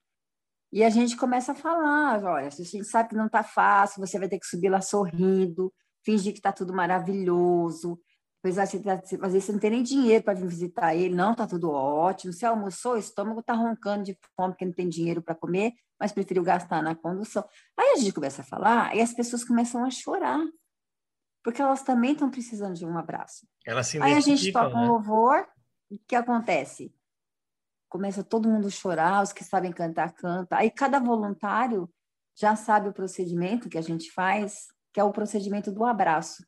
e 0.73 0.83
a 0.83 0.89
gente 0.89 1.15
começa 1.15 1.53
a 1.53 1.55
falar, 1.55 2.21
olha, 2.21 2.47
a 2.47 2.49
gente 2.49 2.83
sabe 2.83 3.07
que 3.07 3.15
não 3.15 3.27
está 3.27 3.43
fácil, 3.43 4.05
você 4.05 4.19
vai 4.19 4.27
ter 4.27 4.39
que 4.39 4.45
subir 4.45 4.67
lá 4.67 4.81
sorrindo, 4.81 5.73
fingir 6.03 6.33
que 6.33 6.39
está 6.39 6.51
tudo 6.51 6.73
maravilhoso, 6.73 7.97
Apesar 8.43 8.65
de 8.65 8.77
tá, 8.81 8.95
às 8.95 9.31
vezes 9.31 9.45
você 9.45 9.51
não 9.53 9.59
tem 9.59 9.69
nem 9.69 9.81
dinheiro 9.81 10.21
para 10.21 10.33
vir 10.33 10.45
visitar 10.45 10.93
ele, 10.93 11.15
não, 11.15 11.33
tá 11.33 11.47
tudo 11.47 11.71
ótimo. 11.71 12.33
Você 12.33 12.45
almoçou, 12.45 12.95
o 12.95 12.97
estômago 12.97 13.41
tá 13.41 13.53
roncando 13.53 14.03
de 14.03 14.19
fome 14.35 14.51
porque 14.51 14.65
não 14.65 14.73
tem 14.73 14.89
dinheiro 14.89 15.21
para 15.21 15.33
comer, 15.33 15.71
mas 15.97 16.11
preferiu 16.11 16.43
gastar 16.43 16.83
na 16.83 16.93
condução. 16.93 17.47
Aí 17.79 17.93
a 17.93 17.95
gente 17.95 18.11
começa 18.11 18.41
a 18.41 18.45
falar 18.45 18.93
e 18.93 19.01
as 19.01 19.13
pessoas 19.13 19.45
começam 19.45 19.85
a 19.85 19.89
chorar, 19.89 20.41
porque 21.41 21.61
elas 21.61 21.83
também 21.83 22.11
estão 22.11 22.29
precisando 22.29 22.73
de 22.73 22.85
um 22.85 22.97
abraço. 22.97 23.47
Elas 23.65 23.87
se 23.87 24.01
Aí 24.01 24.13
a 24.13 24.19
gente 24.19 24.51
toca 24.51 24.75
né? 24.75 24.81
um 24.81 24.87
louvor, 24.89 25.47
o 25.89 25.97
que 26.05 26.13
acontece? 26.13 26.93
Começa 27.87 28.25
todo 28.25 28.49
mundo 28.49 28.67
a 28.67 28.71
chorar, 28.71 29.23
os 29.23 29.31
que 29.31 29.45
sabem 29.45 29.71
cantar, 29.71 30.11
canta. 30.11 30.57
Aí 30.57 30.69
cada 30.69 30.99
voluntário 30.99 31.89
já 32.35 32.57
sabe 32.57 32.89
o 32.89 32.93
procedimento 32.93 33.69
que 33.69 33.77
a 33.77 33.81
gente 33.81 34.11
faz, 34.11 34.67
que 34.91 34.99
é 34.99 35.03
o 35.03 35.13
procedimento 35.13 35.71
do 35.71 35.85
abraço 35.85 36.43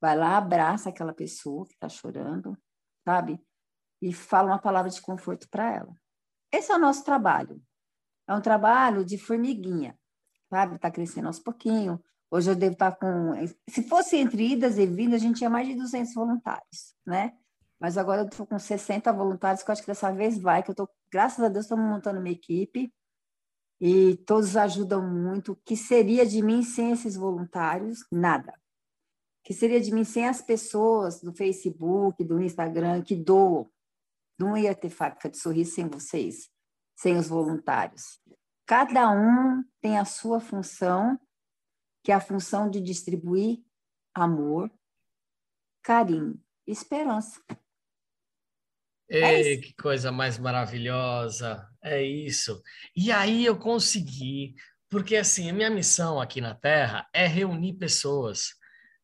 vai 0.00 0.16
lá, 0.16 0.36
abraça 0.36 0.88
aquela 0.88 1.12
pessoa 1.12 1.66
que 1.66 1.74
está 1.74 1.88
chorando, 1.88 2.56
sabe? 3.04 3.40
E 4.00 4.12
fala 4.12 4.48
uma 4.48 4.58
palavra 4.58 4.90
de 4.90 5.00
conforto 5.00 5.48
para 5.50 5.74
ela. 5.74 5.94
Esse 6.52 6.72
é 6.72 6.76
o 6.76 6.78
nosso 6.78 7.04
trabalho. 7.04 7.60
É 8.26 8.34
um 8.34 8.40
trabalho 8.40 9.04
de 9.04 9.18
formiguinha, 9.18 9.98
sabe? 10.48 10.76
Está 10.76 10.90
crescendo 10.90 11.26
aos 11.26 11.40
pouquinho. 11.40 12.02
Hoje 12.30 12.50
eu 12.50 12.54
devo 12.54 12.74
estar 12.74 12.92
tá 12.92 12.96
com. 12.96 13.32
Se 13.68 13.82
fosse 13.82 14.16
entre 14.16 14.52
idas 14.52 14.78
e 14.78 14.86
vindas, 14.86 15.20
a 15.20 15.24
gente 15.24 15.38
tinha 15.38 15.50
mais 15.50 15.66
de 15.66 15.74
200 15.74 16.14
voluntários, 16.14 16.94
né? 17.06 17.36
Mas 17.80 17.96
agora 17.96 18.22
eu 18.22 18.26
estou 18.26 18.46
com 18.46 18.58
60 18.58 19.12
voluntários, 19.12 19.62
que 19.62 19.70
eu 19.70 19.72
acho 19.72 19.82
que 19.82 19.88
dessa 19.88 20.12
vez 20.12 20.38
vai, 20.38 20.62
que 20.62 20.70
eu 20.70 20.72
estou, 20.72 20.88
graças 21.10 21.42
a 21.44 21.48
Deus, 21.48 21.64
estamos 21.64 21.88
montando 21.88 22.18
uma 22.18 22.28
equipe 22.28 22.92
e 23.80 24.16
todos 24.26 24.56
ajudam 24.56 25.08
muito. 25.08 25.52
O 25.52 25.56
que 25.56 25.76
seria 25.76 26.26
de 26.26 26.42
mim 26.42 26.62
sem 26.62 26.92
esses 26.92 27.16
voluntários? 27.16 28.00
Nada 28.12 28.52
que 29.48 29.54
seria 29.54 29.80
de 29.80 29.90
mim 29.90 30.04
sem 30.04 30.28
as 30.28 30.42
pessoas 30.42 31.22
do 31.22 31.32
Facebook, 31.32 32.22
do 32.22 32.38
Instagram 32.38 33.00
que 33.00 33.16
doam. 33.16 33.66
Não 34.38 34.54
ia 34.54 34.74
ter 34.74 34.90
fábrica 34.90 35.26
de 35.26 35.38
sorriso 35.38 35.74
sem 35.74 35.88
vocês, 35.88 36.50
sem 36.94 37.16
os 37.16 37.28
voluntários. 37.28 38.20
Cada 38.66 39.10
um 39.10 39.64
tem 39.80 39.96
a 39.96 40.04
sua 40.04 40.38
função, 40.38 41.18
que 42.04 42.12
é 42.12 42.14
a 42.14 42.20
função 42.20 42.68
de 42.68 42.78
distribuir 42.78 43.64
amor, 44.12 44.70
carinho 45.82 46.38
e 46.66 46.72
esperança. 46.72 47.42
É 49.10 49.32
Ei, 49.32 49.54
é 49.54 49.56
que 49.56 49.72
coisa 49.76 50.12
mais 50.12 50.36
maravilhosa! 50.36 51.66
É 51.82 52.02
isso. 52.02 52.62
E 52.94 53.10
aí 53.10 53.46
eu 53.46 53.58
consegui, 53.58 54.56
porque 54.90 55.16
assim, 55.16 55.48
a 55.48 55.54
minha 55.54 55.70
missão 55.70 56.20
aqui 56.20 56.38
na 56.38 56.54
Terra 56.54 57.08
é 57.14 57.26
reunir 57.26 57.78
pessoas 57.78 58.57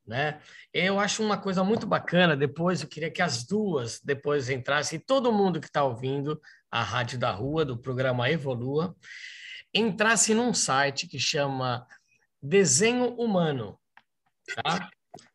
né? 0.06 0.40
Eu 0.72 0.98
acho 1.00 1.22
uma 1.22 1.38
coisa 1.38 1.64
muito 1.64 1.86
bacana. 1.86 2.36
Depois 2.36 2.82
eu 2.82 2.88
queria 2.88 3.10
que 3.10 3.22
as 3.22 3.44
duas 3.44 4.00
depois 4.00 4.50
entrassem, 4.50 4.98
todo 4.98 5.32
mundo 5.32 5.60
que 5.60 5.66
está 5.66 5.84
ouvindo 5.84 6.40
a 6.70 6.82
Rádio 6.82 7.18
da 7.18 7.30
Rua 7.30 7.64
do 7.64 7.78
programa 7.78 8.30
Evolua, 8.30 8.94
entrasse 9.72 10.34
num 10.34 10.52
site 10.52 11.08
que 11.08 11.18
chama 11.18 11.86
Desenho 12.42 13.14
Humano, 13.14 13.78
tá? 14.62 14.90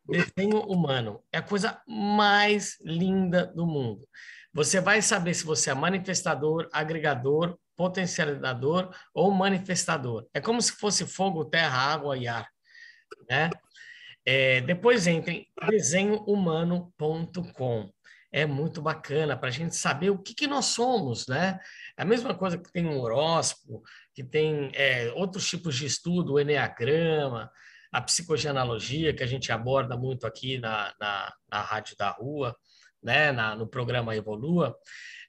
Desenho 0.06 0.60
Humano 0.60 1.22
é 1.32 1.38
a 1.38 1.42
coisa 1.42 1.80
mais 1.86 2.78
linda 2.80 3.46
do 3.46 3.66
mundo. 3.66 4.06
Você 4.52 4.80
vai 4.80 5.00
saber 5.00 5.34
se 5.34 5.44
você 5.44 5.70
é 5.70 5.74
manifestador, 5.74 6.68
agregador, 6.72 7.56
potencializador 7.76 8.94
ou 9.14 9.30
manifestador. 9.30 10.26
É 10.34 10.40
como 10.40 10.60
se 10.60 10.72
fosse 10.72 11.06
fogo, 11.06 11.44
terra, 11.44 11.78
água 11.78 12.16
e 12.18 12.26
ar, 12.26 12.48
né? 13.28 13.48
É, 14.24 14.60
depois 14.60 15.06
entre 15.06 15.34
em 15.34 15.46
desenhohumano.com. 15.68 17.90
É 18.32 18.46
muito 18.46 18.80
bacana 18.80 19.36
para 19.36 19.48
a 19.48 19.52
gente 19.52 19.74
saber 19.74 20.10
o 20.10 20.18
que, 20.18 20.34
que 20.34 20.46
nós 20.46 20.66
somos, 20.66 21.26
né? 21.26 21.58
É 21.96 22.02
a 22.02 22.04
mesma 22.04 22.32
coisa 22.32 22.56
que 22.56 22.70
tem 22.70 22.86
um 22.86 23.00
horóscopo, 23.00 23.82
que 24.14 24.22
tem 24.22 24.70
é, 24.72 25.10
outros 25.16 25.48
tipos 25.48 25.76
de 25.76 25.86
estudo, 25.86 26.34
o 26.34 26.40
Enneagrama, 26.40 27.50
a 27.90 28.00
psicogenealogia, 28.00 29.12
que 29.12 29.24
a 29.24 29.26
gente 29.26 29.50
aborda 29.50 29.96
muito 29.96 30.28
aqui 30.28 30.58
na, 30.58 30.94
na, 31.00 31.34
na 31.50 31.60
Rádio 31.60 31.96
da 31.96 32.10
Rua, 32.10 32.56
né? 33.02 33.32
Na, 33.32 33.56
no 33.56 33.66
programa 33.66 34.14
Evolua. 34.14 34.78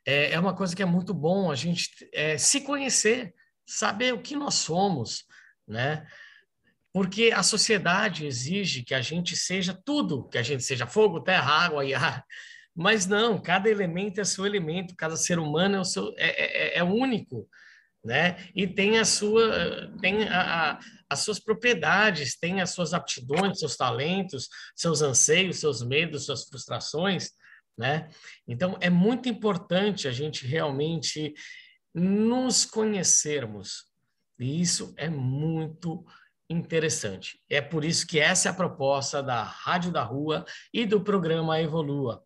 É, 0.06 0.34
é 0.34 0.40
uma 0.40 0.56
coisa 0.56 0.76
que 0.76 0.84
é 0.84 0.86
muito 0.86 1.14
bom 1.14 1.52
a 1.52 1.56
gente 1.56 1.90
é, 2.14 2.38
se 2.38 2.62
conhecer, 2.62 3.34
saber 3.66 4.14
o 4.14 4.22
que 4.22 4.36
nós 4.36 4.56
somos, 4.56 5.26
né? 5.68 6.06
Porque 6.94 7.32
a 7.34 7.42
sociedade 7.42 8.26
exige 8.26 8.84
que 8.84 8.94
a 8.94 9.02
gente 9.02 9.36
seja 9.36 9.80
tudo, 9.86 10.28
que 10.28 10.38
a 10.38 10.44
gente 10.44 10.64
seja 10.64 10.86
fogo, 10.86 11.22
terra, 11.22 11.66
água 11.66 11.86
e 11.86 11.94
ar. 11.94 12.26
Mas 12.76 13.06
não, 13.06 13.42
cada 13.42 13.70
elemento 13.70 14.20
é 14.20 14.24
seu 14.24 14.46
elemento, 14.46 14.96
cada 14.96 15.16
ser 15.16 15.40
humano 15.40 15.78
é, 15.78 15.80
o 15.80 15.86
seu, 15.86 16.14
é, 16.18 16.76
é, 16.76 16.78
é 16.80 16.84
único, 16.84 17.48
né? 18.04 18.38
E 18.56 18.68
tem 18.68 18.98
a 18.98 19.06
sua, 19.06 19.94
tem 20.02 20.24
a, 20.28 20.72
a, 20.72 20.80
as 21.10 21.20
suas 21.20 21.40
propriedades, 21.40 22.38
tem 22.38 22.62
as 22.62 22.72
suas 22.72 22.94
aptidões, 22.94 23.60
seus 23.60 23.78
talentos, 23.78 24.50
seus 24.76 25.02
anseios, 25.02 25.60
seus 25.60 25.82
medos, 25.84 26.26
suas 26.26 26.46
frustrações, 26.48 27.32
né? 27.78 28.10
Então 28.48 28.78
é 28.82 28.90
muito 28.90 29.30
importante 29.30 30.08
a 30.08 30.12
gente 30.12 30.46
realmente 30.46 31.34
nos 31.94 32.66
conhecermos. 32.66 33.86
E 34.40 34.62
isso 34.62 34.94
é 34.98 35.10
muito 35.10 36.00
importante 36.00 36.21
interessante. 36.52 37.40
É 37.50 37.62
por 37.62 37.84
isso 37.86 38.06
que 38.06 38.20
essa 38.20 38.50
é 38.50 38.52
a 38.52 38.56
proposta 38.56 39.24
da 39.24 39.44
Rádio 39.44 39.92
da 39.92 40.04
Rua 40.04 40.46
e 40.74 40.86
do 40.86 41.02
programa 41.02 41.60
Evolua. 41.60 42.24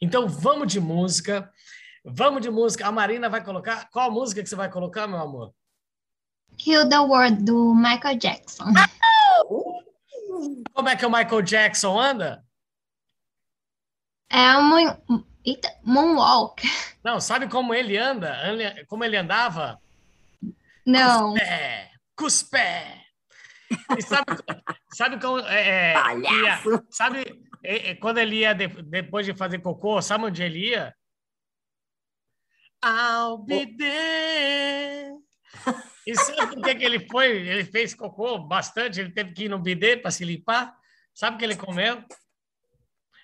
Então 0.00 0.28
vamos 0.28 0.72
de 0.72 0.80
música. 0.80 1.50
Vamos 2.04 2.42
de 2.42 2.50
música. 2.50 2.86
A 2.86 2.92
Marina 2.92 3.28
vai 3.28 3.42
colocar. 3.42 3.88
Qual 3.90 4.10
música 4.10 4.42
que 4.42 4.48
você 4.48 4.56
vai 4.56 4.70
colocar, 4.70 5.06
meu 5.06 5.18
amor? 5.18 5.52
Heal 6.64 6.88
the 6.88 6.98
World, 6.98 7.42
do 7.42 7.74
Michael 7.74 8.18
Jackson. 8.18 8.64
Como 10.72 10.88
é 10.88 10.96
que 10.96 11.06
o 11.06 11.10
Michael 11.10 11.42
Jackson 11.42 11.98
anda? 11.98 12.44
É 14.30 14.56
um 14.56 14.96
moonwalk. 15.82 16.62
Não, 17.02 17.20
sabe 17.20 17.48
como 17.48 17.74
ele 17.74 17.96
anda? 17.96 18.36
Como 18.88 19.04
ele 19.04 19.16
andava? 19.16 19.80
Não. 20.86 21.32
Cuspé, 21.32 21.90
cuspé, 22.16 23.03
e 23.98 24.02
sabe, 24.02 24.26
sabe 24.90 25.20
como. 25.20 25.38
É, 25.40 25.94
é 25.94 26.18
Ia, 26.18 26.60
sabe 26.90 27.44
é, 27.64 27.90
é, 27.90 27.94
quando 27.94 28.18
ele 28.18 28.36
ia, 28.36 28.52
de, 28.52 28.68
depois 28.82 29.24
de 29.24 29.34
fazer 29.34 29.58
cocô, 29.60 30.00
sabe 30.02 30.24
onde 30.24 30.42
ele 30.42 30.70
ia? 30.70 30.94
I'll 32.84 33.38
be 33.38 33.74
there. 33.76 35.14
E 36.06 36.14
sabe 36.14 36.56
por 36.56 36.62
que, 36.62 36.74
que 36.74 36.84
ele 36.84 37.08
foi? 37.08 37.28
Ele 37.30 37.64
fez 37.64 37.94
cocô 37.94 38.38
bastante, 38.38 39.00
ele 39.00 39.10
teve 39.10 39.32
que 39.32 39.44
ir 39.44 39.48
no 39.48 39.58
bidê 39.58 39.96
para 39.96 40.10
se 40.10 40.24
limpar. 40.24 40.76
Sabe 41.14 41.36
o 41.36 41.38
que 41.38 41.44
ele 41.44 41.56
comeu? 41.56 42.04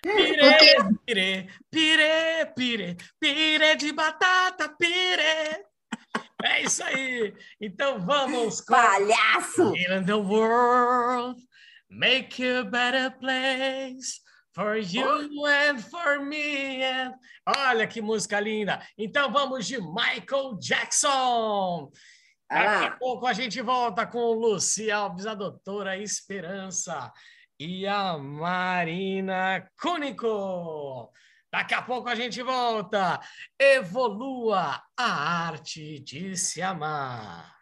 Pire, 0.01 0.97
pire, 1.05 1.49
pire, 1.69 2.45
pire, 2.55 2.97
pire 3.19 3.75
de 3.75 3.91
batata, 3.93 4.69
pire. 4.69 5.70
É 6.43 6.61
isso 6.61 6.83
aí. 6.83 7.33
Então 7.59 7.99
vamos 7.99 8.61
com 8.61 8.73
Palhaço! 8.73 9.73
In 9.75 10.05
the 10.05 10.15
world, 10.15 11.39
make 11.89 12.43
a 12.43 12.63
better 12.63 13.11
place 13.19 14.21
for 14.53 14.77
you 14.77 15.05
oh. 15.05 15.45
and 15.45 15.79
for 15.79 16.23
me. 16.23 16.83
And... 16.83 17.13
Olha 17.45 17.87
que 17.87 18.01
música 18.01 18.39
linda. 18.39 18.81
Então 18.97 19.31
vamos 19.31 19.67
de 19.67 19.79
Michael 19.79 20.57
Jackson. 20.59 21.91
Daqui 22.49 22.85
a 22.85 22.91
pouco 22.91 23.25
a 23.25 23.33
gente 23.33 23.61
volta 23.61 24.05
com 24.05 24.33
Lucia 24.33 24.97
Alves, 24.97 25.25
a 25.25 25.33
doutora 25.33 25.97
Esperança 25.97 27.11
e 27.57 27.87
a 27.87 28.17
Marina 28.17 29.65
Cúnico. 29.79 31.09
Daqui 31.51 31.73
a 31.73 31.81
pouco 31.81 32.07
a 32.07 32.15
gente 32.15 32.41
volta. 32.41 33.19
Evolua 33.59 34.81
a 34.97 35.47
arte 35.47 35.99
de 35.99 36.35
se 36.37 36.61
amar. 36.61 37.53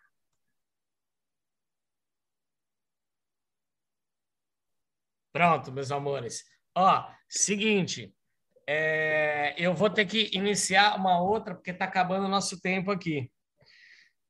Pronto, 5.34 5.71
meus 5.71 5.91
amores. 5.91 6.43
Ó, 6.75 7.10
seguinte, 7.28 8.13
é, 8.67 9.56
eu 9.58 9.73
vou 9.73 9.89
ter 9.89 10.06
que 10.06 10.30
iniciar 10.34 10.95
uma 10.95 11.19
outra, 11.21 11.56
porque 11.56 11.71
está 11.71 11.86
acabando 11.86 12.25
o 12.25 12.30
nosso 12.30 12.62
tempo 12.62 12.91
aqui. 12.91 13.32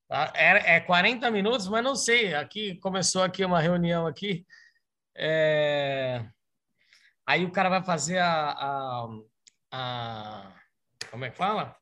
Tá? 0.08 0.32
É, 0.36 0.78
é 0.78 0.80
40 0.80 1.30
minutos, 1.30 1.67
mas 1.67 1.84
não 1.84 1.95
sei. 1.95 2.34
Aqui 2.34 2.80
começou 2.80 3.24
aqui 3.24 3.43
uma 3.43 3.60
reunião 3.60 4.08
aqui. 4.08 4.45
É... 5.15 6.26
Aí 7.28 7.45
o 7.45 7.52
cara 7.52 7.69
vai 7.69 7.84
fazer 7.84 8.17
a, 8.17 8.52
a, 8.52 9.08
a, 9.72 10.52
como 11.12 11.26
é 11.26 11.30
que 11.30 11.38
fala? 11.38 11.76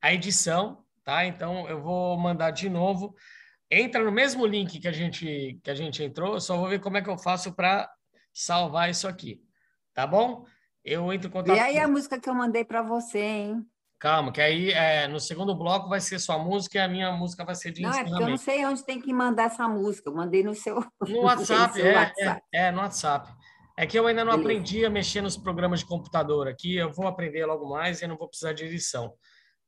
A 0.00 0.12
edição, 0.12 0.84
tá? 1.04 1.24
Então 1.24 1.68
eu 1.68 1.80
vou 1.82 2.16
mandar 2.18 2.50
de 2.50 2.68
novo. 2.68 3.14
Entra 3.70 4.02
no 4.04 4.12
mesmo 4.12 4.46
link 4.46 4.78
que 4.78 4.88
a 4.88 4.92
gente 4.92 5.58
que 5.62 5.70
a 5.70 5.74
gente 5.74 6.02
entrou. 6.02 6.34
Eu 6.34 6.40
só 6.40 6.56
vou 6.56 6.68
ver 6.68 6.80
como 6.80 6.96
é 6.96 7.02
que 7.02 7.10
eu 7.10 7.18
faço 7.18 7.52
para 7.54 7.90
salvar 8.32 8.90
isso 8.90 9.08
aqui, 9.08 9.42
tá 9.94 10.06
bom? 10.06 10.44
Eu 10.84 11.12
entro 11.12 11.28
em 11.28 11.32
contato. 11.32 11.56
E 11.56 11.60
aí 11.60 11.78
a 11.78 11.88
música 11.88 12.20
que 12.20 12.28
eu 12.28 12.34
mandei 12.34 12.64
para 12.64 12.82
você, 12.82 13.18
hein? 13.18 13.66
Calma, 13.98 14.30
que 14.30 14.42
aí 14.42 14.70
é, 14.72 15.08
no 15.08 15.18
segundo 15.18 15.54
bloco 15.54 15.88
vai 15.88 16.00
ser 16.00 16.18
sua 16.18 16.38
música 16.38 16.76
e 16.76 16.80
a 16.80 16.86
minha 16.86 17.10
música 17.12 17.44
vai 17.44 17.54
ser 17.54 17.72
de 17.72 17.80
Não, 17.80 17.92
é 17.92 18.04
porque 18.04 18.22
eu 18.22 18.28
não 18.28 18.36
sei 18.36 18.64
onde 18.66 18.84
tem 18.84 19.00
que 19.00 19.12
mandar 19.12 19.44
essa 19.44 19.66
música. 19.66 20.10
Eu 20.10 20.14
mandei 20.14 20.42
no 20.44 20.54
seu. 20.54 20.84
No 21.00 21.22
WhatsApp, 21.22 21.80
é, 21.80 21.94
WhatsApp. 21.94 22.42
É, 22.52 22.66
é, 22.66 22.70
no 22.70 22.78
WhatsApp. 22.78 23.32
É 23.76 23.86
que 23.86 23.98
eu 23.98 24.06
ainda 24.06 24.24
não 24.24 24.32
Beleza. 24.32 24.48
aprendi 24.48 24.86
a 24.86 24.90
mexer 24.90 25.20
nos 25.20 25.36
programas 25.36 25.80
de 25.80 25.86
computador 25.86 26.48
aqui. 26.48 26.76
Eu 26.76 26.90
vou 26.90 27.06
aprender 27.06 27.44
logo 27.44 27.68
mais 27.68 28.00
e 28.00 28.06
não 28.06 28.16
vou 28.16 28.28
precisar 28.28 28.54
de 28.54 28.64
edição. 28.64 29.14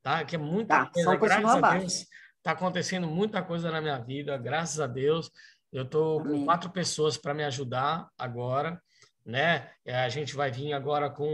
Tá? 0.02 0.24
Que 0.24 0.36
é 0.36 0.38
muita 0.38 0.86
tá, 0.86 0.90
coisa. 0.90 1.16
Graças 1.16 1.62
a 1.62 1.78
Deus, 1.78 2.06
está 2.38 2.52
acontecendo 2.52 3.06
muita 3.06 3.42
coisa 3.42 3.70
na 3.70 3.80
minha 3.80 3.98
vida. 3.98 4.36
Graças 4.38 4.80
a 4.80 4.86
Deus. 4.86 5.30
Eu 5.70 5.82
estou 5.82 6.22
com 6.22 6.44
quatro 6.46 6.70
pessoas 6.70 7.18
para 7.18 7.34
me 7.34 7.44
ajudar 7.44 8.08
agora. 8.16 8.80
Né? 9.26 9.70
É, 9.84 9.94
a 9.94 10.08
gente 10.08 10.34
vai 10.34 10.50
vir 10.50 10.72
agora 10.72 11.10
com 11.10 11.28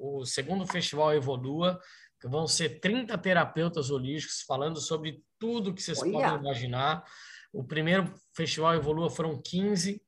o 0.00 0.24
segundo 0.24 0.64
festival 0.66 1.12
Evolua 1.12 1.80
que 2.20 2.28
vão 2.28 2.46
ser 2.46 2.80
30 2.80 3.18
terapeutas 3.18 3.90
holísticos 3.90 4.42
falando 4.46 4.80
sobre 4.80 5.22
tudo 5.38 5.74
que 5.74 5.82
vocês 5.82 6.00
Olha. 6.00 6.12
podem 6.12 6.38
imaginar. 6.38 7.04
O 7.52 7.64
primeiro 7.64 8.14
festival 8.34 8.74
Evolua 8.74 9.10
foram 9.10 9.42
15 9.42 10.00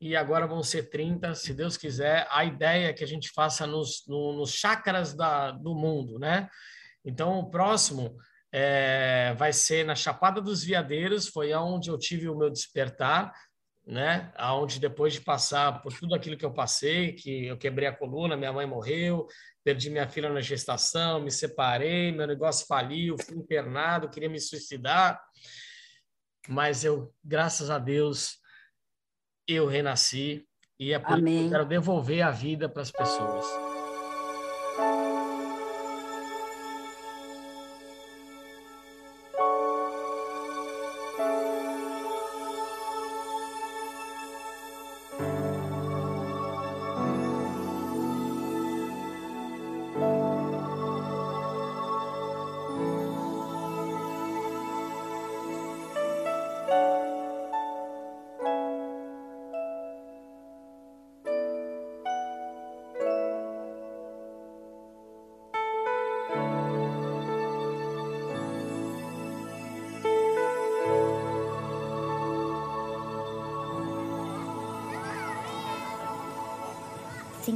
e 0.00 0.14
agora 0.14 0.46
vão 0.46 0.62
ser 0.62 0.90
30, 0.90 1.34
se 1.34 1.54
Deus 1.54 1.76
quiser. 1.76 2.26
A 2.30 2.44
ideia 2.44 2.88
é 2.88 2.92
que 2.92 3.04
a 3.04 3.06
gente 3.06 3.30
faça 3.30 3.66
nos, 3.66 4.04
no, 4.06 4.34
nos 4.34 4.52
chakras 4.52 5.14
da, 5.14 5.50
do 5.50 5.74
mundo, 5.74 6.18
né? 6.18 6.48
Então, 7.04 7.38
o 7.38 7.50
próximo 7.50 8.16
é, 8.52 9.34
vai 9.38 9.52
ser 9.52 9.84
na 9.84 9.94
Chapada 9.94 10.40
dos 10.40 10.62
Veadeiros, 10.64 11.28
foi 11.28 11.52
onde 11.54 11.88
eu 11.90 11.98
tive 11.98 12.28
o 12.28 12.36
meu 12.36 12.50
despertar, 12.50 13.32
né? 13.86 14.32
Aonde 14.36 14.80
depois 14.80 15.12
de 15.12 15.20
passar 15.20 15.80
por 15.80 15.92
tudo 15.92 16.14
aquilo 16.14 16.36
que 16.36 16.44
eu 16.44 16.52
passei, 16.52 17.12
que 17.12 17.46
eu 17.46 17.56
quebrei 17.56 17.88
a 17.88 17.96
coluna, 17.96 18.36
minha 18.36 18.52
mãe 18.52 18.66
morreu, 18.66 19.26
perdi 19.64 19.88
minha 19.88 20.08
filha 20.08 20.28
na 20.28 20.40
gestação, 20.40 21.20
me 21.20 21.30
separei, 21.30 22.12
meu 22.12 22.26
negócio 22.26 22.66
faliu, 22.66 23.16
fui 23.18 23.36
internado, 23.36 24.10
queria 24.10 24.28
me 24.28 24.40
suicidar, 24.40 25.20
mas 26.48 26.84
eu, 26.84 27.12
graças 27.24 27.70
a 27.70 27.78
Deus, 27.78 28.38
eu 29.46 29.66
renasci 29.66 30.44
e 30.78 30.92
é 30.92 30.98
por 30.98 31.14
Amém. 31.14 31.34
isso 31.34 31.42
que 31.42 31.46
eu 31.46 31.50
quero 31.58 31.68
devolver 31.68 32.22
a 32.22 32.30
vida 32.30 32.68
para 32.68 32.82
as 32.82 32.90
pessoas. 32.90 33.65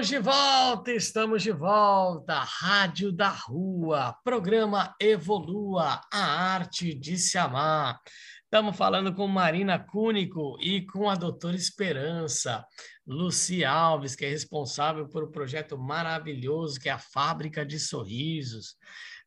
Estamos 0.00 0.08
de 0.08 0.18
volta, 0.18 0.92
estamos 0.92 1.42
de 1.42 1.52
volta. 1.52 2.40
Rádio 2.40 3.12
da 3.12 3.28
Rua, 3.28 4.16
programa 4.24 4.94
Evolua, 4.98 6.00
a 6.10 6.24
arte 6.54 6.94
de 6.94 7.18
se 7.18 7.36
amar. 7.36 8.00
Estamos 8.44 8.74
falando 8.78 9.14
com 9.14 9.26
Marina 9.26 9.78
Cúnico 9.78 10.56
e 10.58 10.86
com 10.86 11.10
a 11.10 11.14
doutora 11.14 11.54
Esperança, 11.54 12.64
Luci 13.06 13.62
Alves, 13.62 14.16
que 14.16 14.24
é 14.24 14.30
responsável 14.30 15.06
por 15.06 15.24
um 15.24 15.30
projeto 15.30 15.76
maravilhoso 15.76 16.80
que 16.80 16.88
é 16.88 16.92
a 16.92 16.98
Fábrica 16.98 17.64
de 17.66 17.78
Sorrisos. 17.78 18.76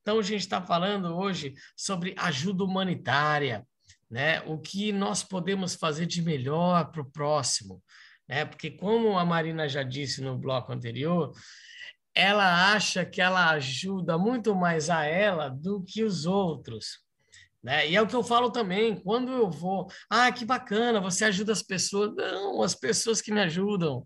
Então, 0.02 0.18
a 0.18 0.24
gente 0.24 0.42
está 0.42 0.60
falando 0.60 1.16
hoje 1.16 1.54
sobre 1.78 2.16
ajuda 2.18 2.64
humanitária, 2.64 3.64
né? 4.10 4.42
O 4.48 4.58
que 4.58 4.92
nós 4.92 5.24
podemos 5.24 5.76
fazer 5.76 6.08
de 6.08 6.24
melhor 6.24 6.90
para 6.90 7.02
o 7.04 7.12
próximo 7.12 7.80
né? 8.34 8.46
Porque 8.46 8.72
como 8.72 9.18
a 9.18 9.24
Marina 9.24 9.70
já 9.70 9.84
disse 9.84 10.20
no 10.20 10.36
bloco 10.36 10.74
anterior, 10.74 11.32
ela 12.16 12.74
acha 12.74 13.06
que 13.06 13.22
ela 13.22 13.52
ajuda 13.52 14.18
muito 14.18 14.56
mais 14.56 14.90
a 14.90 15.06
ela 15.06 15.50
do 15.50 15.84
que 15.84 16.04
os 16.04 16.26
outros. 16.26 17.00
Né? 17.62 17.90
E 17.90 17.96
é 17.96 18.02
o 18.02 18.08
que 18.08 18.16
eu 18.16 18.24
falo 18.24 18.52
também, 18.52 18.96
quando 18.96 19.32
eu 19.32 19.52
vou, 19.52 19.88
ah, 20.10 20.32
que 20.32 20.46
bacana, 20.46 21.00
você 21.00 21.26
ajuda 21.26 21.52
as 21.54 21.62
pessoas. 21.62 22.14
Não, 22.16 22.64
as 22.64 22.74
pessoas 22.74 23.22
que 23.22 23.32
me 23.32 23.40
ajudam. 23.42 24.06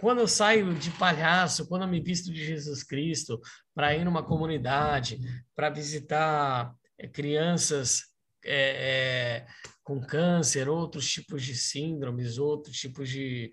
Quando 0.00 0.20
eu 0.20 0.26
saio 0.26 0.72
de 0.74 0.90
palhaço, 0.92 1.68
quando 1.68 1.82
eu 1.82 1.88
me 1.88 2.00
visto 2.00 2.32
de 2.32 2.42
Jesus 2.42 2.82
Cristo 2.82 3.38
para 3.74 3.94
ir 3.94 4.04
numa 4.04 4.22
comunidade, 4.22 5.20
para 5.54 5.68
visitar 5.68 6.72
eh, 6.98 7.06
crianças 7.06 8.11
é, 8.44 9.44
é, 9.44 9.46
com 9.82 10.00
câncer, 10.00 10.68
outros 10.68 11.10
tipos 11.10 11.42
de 11.42 11.54
síndromes, 11.54 12.38
outros 12.38 12.76
tipos 12.76 13.08
de, 13.08 13.50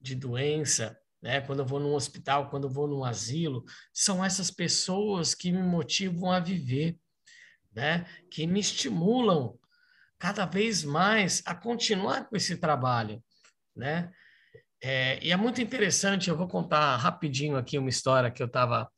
de 0.00 0.14
doença, 0.14 0.96
né? 1.20 1.40
quando 1.40 1.60
eu 1.60 1.66
vou 1.66 1.80
num 1.80 1.94
hospital, 1.94 2.50
quando 2.50 2.64
eu 2.64 2.70
vou 2.70 2.86
num 2.86 3.04
asilo, 3.04 3.64
são 3.92 4.24
essas 4.24 4.50
pessoas 4.50 5.34
que 5.34 5.52
me 5.52 5.62
motivam 5.62 6.30
a 6.30 6.40
viver, 6.40 6.96
né? 7.74 8.06
que 8.30 8.46
me 8.46 8.60
estimulam 8.60 9.58
cada 10.18 10.46
vez 10.46 10.84
mais 10.84 11.42
a 11.44 11.54
continuar 11.54 12.28
com 12.28 12.36
esse 12.36 12.56
trabalho. 12.56 13.22
Né? 13.74 14.10
É, 14.80 15.24
e 15.24 15.30
é 15.30 15.36
muito 15.36 15.60
interessante, 15.60 16.28
eu 16.28 16.36
vou 16.36 16.48
contar 16.48 16.96
rapidinho 16.96 17.56
aqui 17.56 17.78
uma 17.78 17.88
história 17.88 18.30
que 18.30 18.42
eu 18.42 18.46
estava 18.46 18.90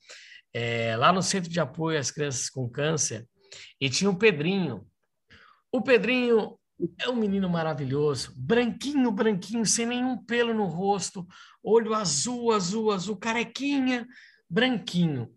é, 0.53 0.97
lá 0.97 1.13
no 1.13 1.23
Centro 1.23 1.51
de 1.51 1.61
Apoio 1.61 1.99
às 1.99 2.11
Crianças 2.11 2.49
com 2.49 2.69
Câncer, 2.69 3.27
e 3.81 3.89
tinha 3.91 4.11
o 4.11 4.19
Pedrinho. 4.19 4.87
O 5.75 5.83
Pedrinho 5.83 6.57
é 7.01 7.09
um 7.09 7.17
menino 7.17 7.51
maravilhoso, 7.51 8.33
branquinho, 8.37 9.11
branquinho, 9.11 9.67
sem 9.67 9.85
nenhum 9.85 10.17
pelo 10.17 10.55
no 10.55 10.67
rosto, 10.67 11.27
olho 11.61 11.93
azul, 11.93 12.53
azul, 12.53 12.93
azul, 12.93 13.17
carequinha, 13.17 14.07
branquinho. 14.49 15.29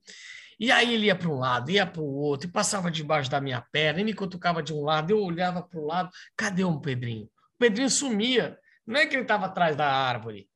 E 0.60 0.72
aí 0.72 0.94
ele 0.94 1.08
ia 1.08 1.16
para 1.16 1.28
um 1.28 1.40
lado, 1.40 1.72
ia 1.72 1.88
para 1.88 2.04
o 2.04 2.14
outro, 2.14 2.48
e 2.48 2.52
passava 2.52 2.92
debaixo 2.92 3.32
da 3.32 3.42
minha 3.42 3.66
perna, 3.72 4.02
e 4.02 4.04
me 4.04 4.14
cutucava 4.14 4.62
de 4.62 4.72
um 4.72 4.84
lado, 4.84 5.10
eu 5.10 5.24
olhava 5.24 5.64
para 5.64 5.80
o 5.80 5.88
lado, 5.88 6.12
cadê 6.36 6.64
o 6.64 6.80
Pedrinho? 6.80 7.24
O 7.24 7.58
Pedrinho 7.58 7.90
sumia, 7.90 8.60
não 8.86 9.00
é 9.00 9.08
que 9.08 9.16
ele 9.16 9.24
estava 9.24 9.48
atrás 9.48 9.76
da 9.76 9.92
árvore. 9.92 10.48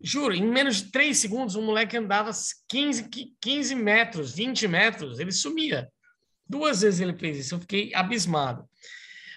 Juro, 0.00 0.32
em 0.32 0.42
menos 0.42 0.76
de 0.76 0.90
três 0.90 1.18
segundos, 1.18 1.54
o 1.54 1.60
moleque 1.60 1.98
andava 1.98 2.30
15, 2.66 3.10
15 3.38 3.74
metros, 3.74 4.34
20 4.34 4.66
metros, 4.68 5.18
ele 5.18 5.32
sumia. 5.32 5.86
Duas 6.48 6.80
vezes 6.80 7.00
ele 7.00 7.12
fez 7.12 7.36
isso, 7.36 7.56
eu 7.56 7.60
fiquei 7.60 7.94
abismado. 7.94 8.66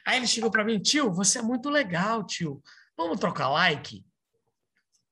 Aí 0.06 0.18
ele 0.18 0.28
chegou 0.28 0.52
para 0.52 0.64
mim, 0.64 0.80
tio, 0.80 1.12
você 1.12 1.40
é 1.40 1.42
muito 1.42 1.70
legal, 1.70 2.26
tio. 2.26 2.62
Vamos 2.98 3.20
trocar 3.20 3.50
like? 3.50 4.06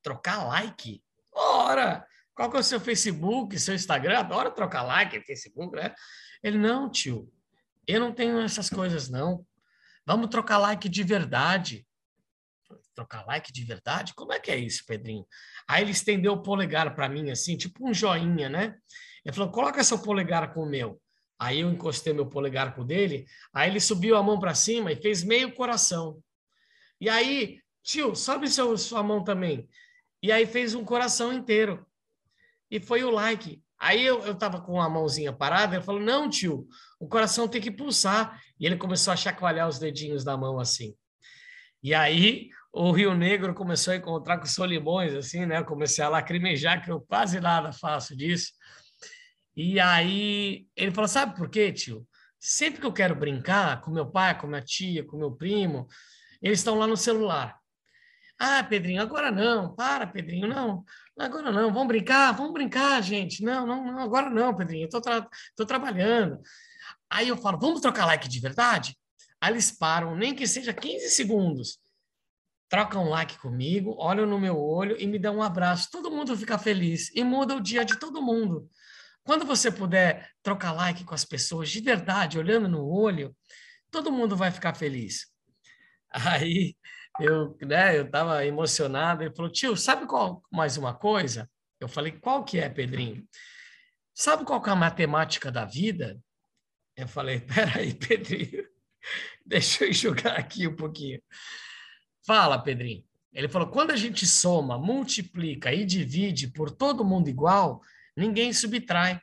Trocar 0.02 0.46
like? 0.46 1.04
Ora! 1.34 2.06
Qual 2.34 2.50
que 2.50 2.58
é 2.58 2.60
o 2.60 2.64
seu 2.64 2.80
Facebook, 2.80 3.60
seu 3.60 3.76
Instagram? 3.76 4.20
Adoro 4.20 4.52
trocar 4.52 4.84
like, 4.84 5.20
Facebook, 5.22 5.76
né? 5.76 5.94
Ele, 6.42 6.58
não, 6.58 6.90
tio, 6.90 7.32
eu 7.86 8.00
não 8.00 8.14
tenho 8.14 8.40
essas 8.40 8.70
coisas, 8.70 9.10
não. 9.10 9.46
Vamos 10.06 10.30
trocar 10.30 10.58
like 10.58 10.88
de 10.88 11.04
verdade. 11.04 11.86
Trocar 12.96 13.26
like 13.26 13.52
de 13.52 13.64
verdade? 13.64 14.14
Como 14.14 14.32
é 14.32 14.40
que 14.40 14.52
é 14.52 14.58
isso, 14.58 14.86
Pedrinho? 14.86 15.26
Aí 15.68 15.84
ele 15.84 15.92
estendeu 15.92 16.34
o 16.34 16.42
polegar 16.42 16.94
para 16.96 17.10
mim, 17.10 17.30
assim, 17.30 17.58
tipo 17.58 17.88
um 17.88 17.94
joinha, 17.94 18.48
né? 18.48 18.76
Ele 19.26 19.36
falou: 19.36 19.52
coloca 19.52 19.84
seu 19.84 20.00
polegar 20.00 20.54
com 20.54 20.62
o 20.64 20.70
meu. 20.70 21.02
Aí 21.40 21.62
eu 21.62 21.72
encostei 21.72 22.12
meu 22.12 22.26
polegar 22.26 22.76
com 22.76 22.82
o 22.82 22.86
dele, 22.86 23.26
aí 23.54 23.70
ele 23.70 23.80
subiu 23.80 24.18
a 24.18 24.22
mão 24.22 24.38
para 24.38 24.54
cima 24.54 24.92
e 24.92 24.96
fez 24.98 25.24
meio 25.24 25.54
coração. 25.54 26.22
E 27.00 27.08
aí, 27.08 27.62
tio, 27.82 28.14
sobe 28.14 28.50
seu, 28.50 28.78
sua 28.78 29.02
mão 29.02 29.24
também. 29.24 29.70
E 30.22 30.34
aí 30.34 30.46
fez 30.46 30.76
um 30.76 30.84
coração 30.84 31.32
inteiro. 31.32 31.86
E 32.70 32.80
foi 32.80 33.06
o 33.06 33.10
like. 33.10 33.64
Aí 33.80 34.06
eu, 34.06 34.20
eu 34.26 34.36
tava 34.36 34.60
com 34.60 34.82
a 34.82 34.90
mãozinha 34.90 35.32
parada, 35.32 35.78
ele 35.78 35.84
falou, 35.84 36.02
não, 36.02 36.30
tio, 36.30 36.68
o 37.00 37.08
coração 37.08 37.48
tem 37.48 37.62
que 37.62 37.72
pulsar. 37.72 38.38
E 38.60 38.66
ele 38.66 38.76
começou 38.76 39.14
a 39.14 39.16
chacoalhar 39.16 39.70
os 39.70 39.80
dedinhos 39.80 40.26
da 40.26 40.36
mão 40.36 40.60
assim. 40.60 40.94
E 41.82 41.94
aí 41.94 42.50
o 42.74 42.92
Rio 42.92 43.16
Negro 43.16 43.54
começou 43.54 43.94
a 43.94 43.96
encontrar 43.96 44.38
com 44.38 44.46
solimões, 44.46 45.14
assim, 45.14 45.46
né? 45.46 45.60
Eu 45.60 45.66
comecei 45.66 46.04
a 46.04 46.10
lacrimejar, 46.10 46.84
que 46.84 46.92
eu 46.92 47.00
quase 47.00 47.40
nada 47.40 47.72
faço 47.72 48.16
disso. 48.16 48.52
E 49.62 49.78
aí 49.78 50.66
ele 50.74 50.89
falou: 50.89 51.10
Sabe 51.10 51.36
por 51.36 51.49
quê, 51.49 51.70
tio? 51.74 52.07
Sempre 52.39 52.80
que 52.80 52.88
eu 52.88 52.93
quero 52.93 53.14
brincar 53.14 53.82
com 53.82 53.91
meu 53.91 54.10
pai, 54.10 54.39
com 54.39 54.47
minha 54.47 54.62
tia, 54.62 55.03
com 55.03 55.18
meu 55.18 55.34
primo, 55.34 55.86
eles 56.41 56.60
estão 56.60 56.80
lá 56.80 56.88
no 56.88 56.95
celular. 56.95 57.60
Ah, 58.39 58.64
Pedrinho, 58.64 59.01
agora 59.01 59.30
não. 59.30 59.76
Para, 59.76 60.07
Pedrinho, 60.07 60.47
não. 60.47 60.86
Agora 61.20 61.51
não. 61.51 61.74
Vamos 61.74 61.89
brincar? 61.89 62.32
Vamos 62.32 62.53
brincar, 62.53 63.03
gente. 63.03 63.43
Não, 63.43 63.68
não, 63.68 63.91
não 63.91 63.99
agora 63.99 64.30
não, 64.30 64.55
Pedrinho. 64.55 64.86
Eu 64.86 64.89
tô, 64.89 65.01
tra 65.01 65.28
tô 65.57 65.66
trabalhando. 65.66 66.39
Aí 67.10 67.28
eu 67.28 67.36
falo, 67.36 67.60
vamos 67.60 67.82
trocar 67.82 68.05
like 68.05 68.30
de 68.30 68.39
verdade? 68.39 68.97
Aí 69.41 69.51
eles 69.51 69.72
param, 69.72 70.16
nem 70.16 70.34
que 70.34 70.47
seja 70.47 70.72
15 70.72 71.10
segundos. 71.10 71.80
Trocam 72.70 73.10
like 73.10 73.38
comigo, 73.39 73.93
olham 73.97 74.26
no 74.26 74.39
meu 74.39 74.57
olho 74.57 74.95
e 74.97 75.05
me 75.05 75.20
dão 75.20 75.38
um 75.38 75.43
abraço. 75.43 75.89
Todo 75.91 76.10
mundo 76.10 76.38
fica 76.38 76.57
feliz 76.57 77.12
e 77.14 77.26
muda 77.26 77.57
o 77.57 77.60
dia 77.60 77.84
de 77.84 77.99
todo 77.99 78.22
mundo. 78.22 78.70
Quando 79.30 79.45
você 79.45 79.71
puder 79.71 80.27
trocar 80.41 80.71
like 80.71 81.03
com 81.03 81.13
as 81.13 81.23
pessoas 81.23 81.69
de 81.69 81.80
verdade, 81.82 82.39
olhando 82.39 82.67
no 82.67 82.84
olho, 82.84 83.38
todo 83.91 84.11
mundo 84.11 84.36
vai 84.36 84.49
ficar 84.49 84.73
feliz. 84.73 85.27
Aí 86.09 86.75
eu, 87.19 87.55
né, 87.61 87.95
eu 87.95 88.05
estava 88.05 88.43
emocionado. 88.43 89.21
Ele 89.21 89.36
falou, 89.36 89.51
tio, 89.51 89.77
sabe 89.77 90.07
qual 90.07 90.41
mais 90.51 90.77
uma 90.77 90.95
coisa? 90.95 91.47
Eu 91.80 91.88
falei, 91.88 92.13
qual 92.13 92.43
que 92.43 92.57
é, 92.57 92.67
Pedrinho? 92.69 93.23
Sabe 94.15 94.43
qual 94.43 94.59
que 94.63 94.69
é 94.71 94.73
a 94.73 94.75
matemática 94.75 95.51
da 95.51 95.63
vida? 95.63 96.19
Eu 96.97 97.07
falei, 97.07 97.39
peraí, 97.45 97.93
Pedrinho, 97.93 98.67
deixa 99.45 99.84
eu 99.86 99.91
enxugar 99.91 100.39
aqui 100.39 100.67
um 100.67 100.75
pouquinho. 100.75 101.21
Fala, 102.25 102.57
Pedrinho. 102.57 103.05
Ele 103.32 103.47
falou, 103.47 103.69
quando 103.69 103.91
a 103.91 103.95
gente 103.95 104.25
soma, 104.25 104.80
multiplica 104.80 105.71
e 105.71 105.86
divide 105.86 106.47
por 106.47 106.71
todo 106.71 107.05
mundo 107.05 107.30
igual, 107.30 107.80
ninguém 108.20 108.51
subtrai. 108.53 109.22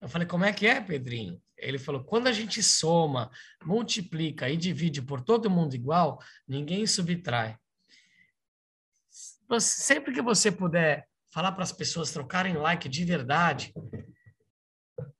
Eu 0.00 0.08
falei, 0.08 0.26
como 0.26 0.44
é 0.44 0.52
que 0.52 0.66
é, 0.66 0.80
Pedrinho? 0.80 1.42
Ele 1.56 1.78
falou: 1.78 2.04
quando 2.04 2.26
a 2.26 2.32
gente 2.32 2.62
soma, 2.62 3.30
multiplica 3.64 4.48
e 4.48 4.56
divide 4.56 5.00
por 5.00 5.20
todo 5.20 5.50
mundo 5.50 5.74
igual, 5.74 6.22
ninguém 6.46 6.86
subtrai. 6.86 7.56
Sempre 9.60 10.12
que 10.12 10.22
você 10.22 10.50
puder 10.50 11.08
falar 11.30 11.52
para 11.52 11.62
as 11.62 11.72
pessoas 11.72 12.10
trocarem 12.10 12.54
like 12.54 12.88
de 12.88 13.04
verdade 13.04 13.72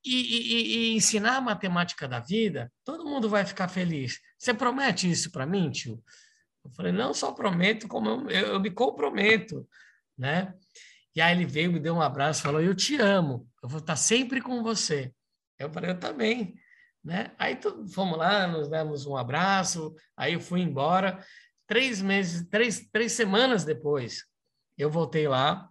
e, 0.04 0.14
e, 0.14 0.76
e, 0.92 0.96
ensinar 0.96 1.36
a 1.36 1.40
matemática 1.40 2.08
da 2.08 2.20
vida, 2.20 2.72
todo 2.84 3.04
mundo 3.04 3.28
vai 3.28 3.44
ficar 3.44 3.68
feliz. 3.68 4.20
Você 4.38 4.52
promete 4.52 5.10
isso 5.10 5.30
para 5.30 5.46
mim, 5.46 5.70
tio? 5.70 6.02
Eu 6.64 6.70
falei: 6.72 6.92
não 6.92 7.14
só 7.14 7.32
prometo, 7.32 7.86
como 7.88 8.08
eu, 8.08 8.30
eu, 8.30 8.60
me 8.60 8.70
comprometo, 8.70 9.68
né? 10.16 10.54
E 11.14 11.20
aí 11.20 11.34
ele 11.34 11.46
veio, 11.46 11.72
me 11.72 11.78
deu 11.78 11.94
um 11.94 12.02
abraço, 12.02 12.42
falou: 12.42 12.60
eu 12.60 12.74
te 12.74 12.96
amo, 12.96 13.48
eu 13.62 13.68
vou 13.68 13.80
estar 13.80 13.96
sempre 13.96 14.40
com 14.40 14.62
você. 14.62 15.12
Eu 15.58 15.70
falei, 15.70 15.90
eu 15.90 15.98
também. 15.98 16.54
Né? 17.02 17.32
Aí 17.38 17.56
tu, 17.56 17.86
fomos 17.88 18.18
lá, 18.18 18.46
nos 18.46 18.68
demos 18.68 19.06
um 19.06 19.16
abraço, 19.16 19.94
aí 20.16 20.32
eu 20.32 20.40
fui 20.40 20.60
embora. 20.60 21.24
Três 21.66 22.02
meses, 22.02 22.46
três, 22.48 22.88
três 22.90 23.12
semanas 23.12 23.64
depois, 23.64 24.24
eu 24.76 24.90
voltei 24.90 25.28
lá. 25.28 25.70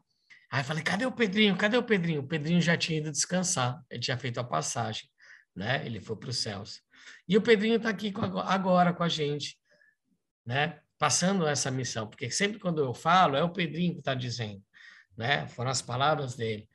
Aí 0.52 0.64
falei, 0.64 0.84
cadê 0.84 1.06
o 1.06 1.12
Pedrinho? 1.12 1.58
Cadê 1.58 1.78
o 1.78 1.84
Pedrinho? 1.84 2.22
O 2.22 2.28
Pedrinho 2.28 2.62
já 2.62 2.78
tinha 2.78 3.00
ido 3.00 3.12
descansar, 3.12 3.82
ele 3.90 4.00
tinha 4.00 4.18
feito 4.18 4.40
a 4.40 4.44
passagem, 4.44 5.10
né? 5.56 5.86
Ele 5.86 6.00
foi 6.00 6.16
para 6.16 6.30
os 6.30 6.38
céus. 6.38 6.82
E 7.28 7.36
o 7.36 7.42
Pedrinho 7.42 7.78
está 7.78 7.90
aqui 7.90 8.12
com, 8.12 8.22
agora 8.40 8.94
com 8.94 9.04
a 9.04 9.10
gente, 9.10 9.58
né? 10.46 10.80
Passando 11.00 11.48
essa 11.48 11.72
missão, 11.72 12.08
porque 12.08 12.30
sempre 12.30 12.60
quando 12.60 12.82
eu 12.82 12.94
falo, 12.94 13.36
é 13.36 13.44
o 13.44 13.52
Pedrinho 13.52 13.94
que 13.94 14.00
está 14.00 14.14
dizendo, 14.14 14.64
né? 15.18 15.48
Foram 15.48 15.72
as 15.72 15.82
palavras 15.82 16.36
dele. 16.36 16.68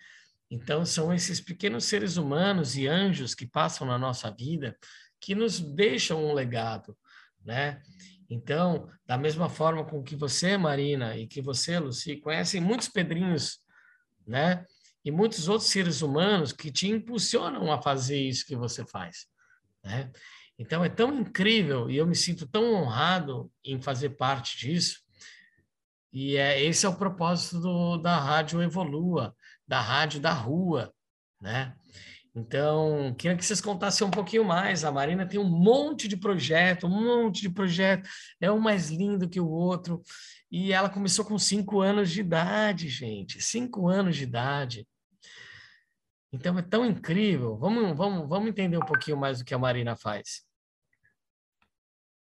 Então, 0.50 0.84
são 0.84 1.12
esses 1.12 1.40
pequenos 1.40 1.84
seres 1.84 2.16
humanos 2.16 2.76
e 2.76 2.86
anjos 2.86 3.34
que 3.34 3.46
passam 3.46 3.86
na 3.86 3.98
nossa 3.98 4.30
vida 4.30 4.76
que 5.20 5.34
nos 5.34 5.60
deixam 5.60 6.24
um 6.24 6.32
legado, 6.32 6.96
né? 7.44 7.82
Então, 8.30 8.88
da 9.06 9.16
mesma 9.16 9.48
forma 9.48 9.84
com 9.84 10.02
que 10.02 10.14
você, 10.14 10.56
Marina, 10.56 11.16
e 11.16 11.26
que 11.26 11.40
você, 11.40 11.78
Luci, 11.78 12.16
conhecem 12.16 12.60
muitos 12.60 12.88
pedrinhos, 12.88 13.58
né? 14.26 14.64
E 15.04 15.10
muitos 15.10 15.48
outros 15.48 15.70
seres 15.70 16.02
humanos 16.02 16.52
que 16.52 16.70
te 16.70 16.88
impulsionam 16.88 17.72
a 17.72 17.80
fazer 17.80 18.20
isso 18.20 18.46
que 18.46 18.56
você 18.56 18.86
faz, 18.86 19.26
né? 19.84 20.10
Então, 20.58 20.84
é 20.84 20.88
tão 20.88 21.14
incrível 21.20 21.88
e 21.90 21.96
eu 21.96 22.06
me 22.06 22.16
sinto 22.16 22.46
tão 22.46 22.74
honrado 22.74 23.50
em 23.64 23.80
fazer 23.80 24.10
parte 24.10 24.58
disso. 24.58 25.00
E 26.12 26.36
é, 26.36 26.62
esse 26.62 26.86
é 26.86 26.88
o 26.88 26.96
propósito 26.96 27.60
do, 27.60 27.98
da 27.98 28.16
Rádio 28.18 28.62
Evolua, 28.62 29.34
da 29.66 29.80
rádio 29.80 30.20
da 30.20 30.32
rua, 30.32 30.92
né? 31.40 31.74
Então, 32.34 33.14
queria 33.18 33.36
que 33.36 33.44
vocês 33.44 33.60
contassem 33.60 34.06
um 34.06 34.10
pouquinho 34.10 34.44
mais. 34.44 34.84
A 34.84 34.92
Marina 34.92 35.26
tem 35.26 35.40
um 35.40 35.48
monte 35.48 36.06
de 36.06 36.16
projeto, 36.16 36.86
um 36.86 37.24
monte 37.24 37.40
de 37.40 37.50
projeto, 37.50 38.08
é 38.40 38.50
um 38.50 38.60
mais 38.60 38.90
lindo 38.90 39.28
que 39.28 39.40
o 39.40 39.48
outro. 39.48 40.02
E 40.50 40.72
ela 40.72 40.88
começou 40.88 41.24
com 41.24 41.38
cinco 41.38 41.80
anos 41.80 42.10
de 42.10 42.20
idade, 42.20 42.88
gente. 42.88 43.42
Cinco 43.42 43.88
anos 43.88 44.16
de 44.16 44.22
idade. 44.22 44.86
Então, 46.32 46.56
é 46.58 46.62
tão 46.62 46.86
incrível. 46.86 47.56
Vamos, 47.56 47.96
vamos, 47.96 48.28
vamos 48.28 48.48
entender 48.48 48.76
um 48.76 48.86
pouquinho 48.86 49.16
mais 49.16 49.38
do 49.38 49.44
que 49.44 49.54
a 49.54 49.58
Marina 49.58 49.96
faz. 49.96 50.46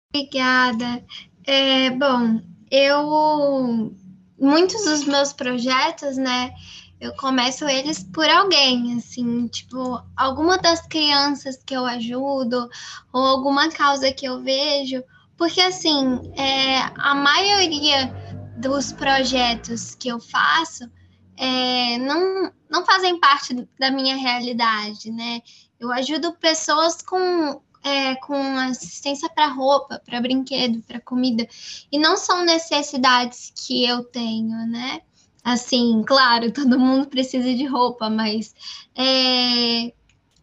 Obrigada. 0.09 1.05
É, 1.45 1.89
bom, 1.89 2.41
eu. 2.69 3.93
Muitos 4.37 4.83
dos 4.83 5.05
meus 5.05 5.31
projetos, 5.31 6.17
né? 6.17 6.53
eu 6.99 7.15
começo 7.17 7.65
eles 7.65 8.03
por 8.03 8.27
alguém, 8.29 8.95
assim, 8.97 9.47
tipo, 9.47 10.01
alguma 10.15 10.57
das 10.57 10.81
crianças 10.87 11.61
que 11.63 11.73
eu 11.73 11.85
ajudo, 11.85 12.69
ou 13.11 13.21
alguma 13.21 13.69
causa 13.69 14.11
que 14.11 14.25
eu 14.25 14.41
vejo, 14.41 15.03
porque, 15.37 15.61
assim, 15.61 16.31
é, 16.35 16.79
a 16.97 17.13
maioria 17.13 18.13
dos 18.57 18.93
projetos 18.93 19.93
que 19.95 20.07
eu 20.07 20.19
faço 20.19 20.89
é, 21.37 21.97
não, 21.97 22.51
não 22.69 22.85
fazem 22.85 23.19
parte 23.19 23.67
da 23.77 23.91
minha 23.91 24.15
realidade, 24.15 25.11
né? 25.11 25.41
Eu 25.77 25.91
ajudo 25.91 26.33
pessoas 26.33 27.01
com, 27.01 27.61
é, 27.85 28.15
com 28.15 28.35
assistência 28.57 29.29
para 29.29 29.45
roupa, 29.47 30.01
para 30.03 30.19
brinquedo, 30.19 30.81
para 30.81 30.99
comida, 30.99 31.47
e 31.91 31.99
não 31.99 32.17
são 32.17 32.43
necessidades 32.43 33.53
que 33.55 33.85
eu 33.85 34.03
tenho, 34.03 34.57
né? 34.65 35.03
Assim, 35.43 36.03
claro, 36.03 36.49
todo 36.51 36.79
mundo 36.79 37.07
precisa 37.07 37.53
de 37.53 37.63
roupa, 37.65 38.09
mas 38.09 38.55
é, 38.95 39.93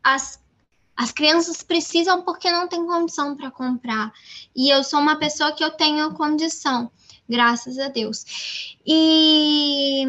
as, 0.04 0.40
as 0.96 1.10
crianças 1.10 1.64
precisam 1.64 2.22
porque 2.22 2.48
não 2.48 2.68
tem 2.68 2.86
condição 2.86 3.36
para 3.36 3.50
comprar. 3.50 4.12
E 4.54 4.70
eu 4.72 4.84
sou 4.84 5.00
uma 5.00 5.16
pessoa 5.16 5.50
que 5.50 5.64
eu 5.64 5.72
tenho 5.72 6.14
condição, 6.14 6.92
graças 7.28 7.76
a 7.76 7.88
Deus. 7.88 8.76
E 8.86 10.04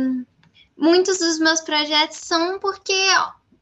muitos 0.77 1.17
dos 1.17 1.39
meus 1.39 1.61
projetos 1.61 2.17
são 2.17 2.59
porque 2.59 2.93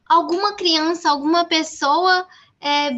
alguma 0.09 0.55
criança, 0.55 1.09
alguma 1.09 1.45
pessoa 1.45 2.27
é, 2.59 2.91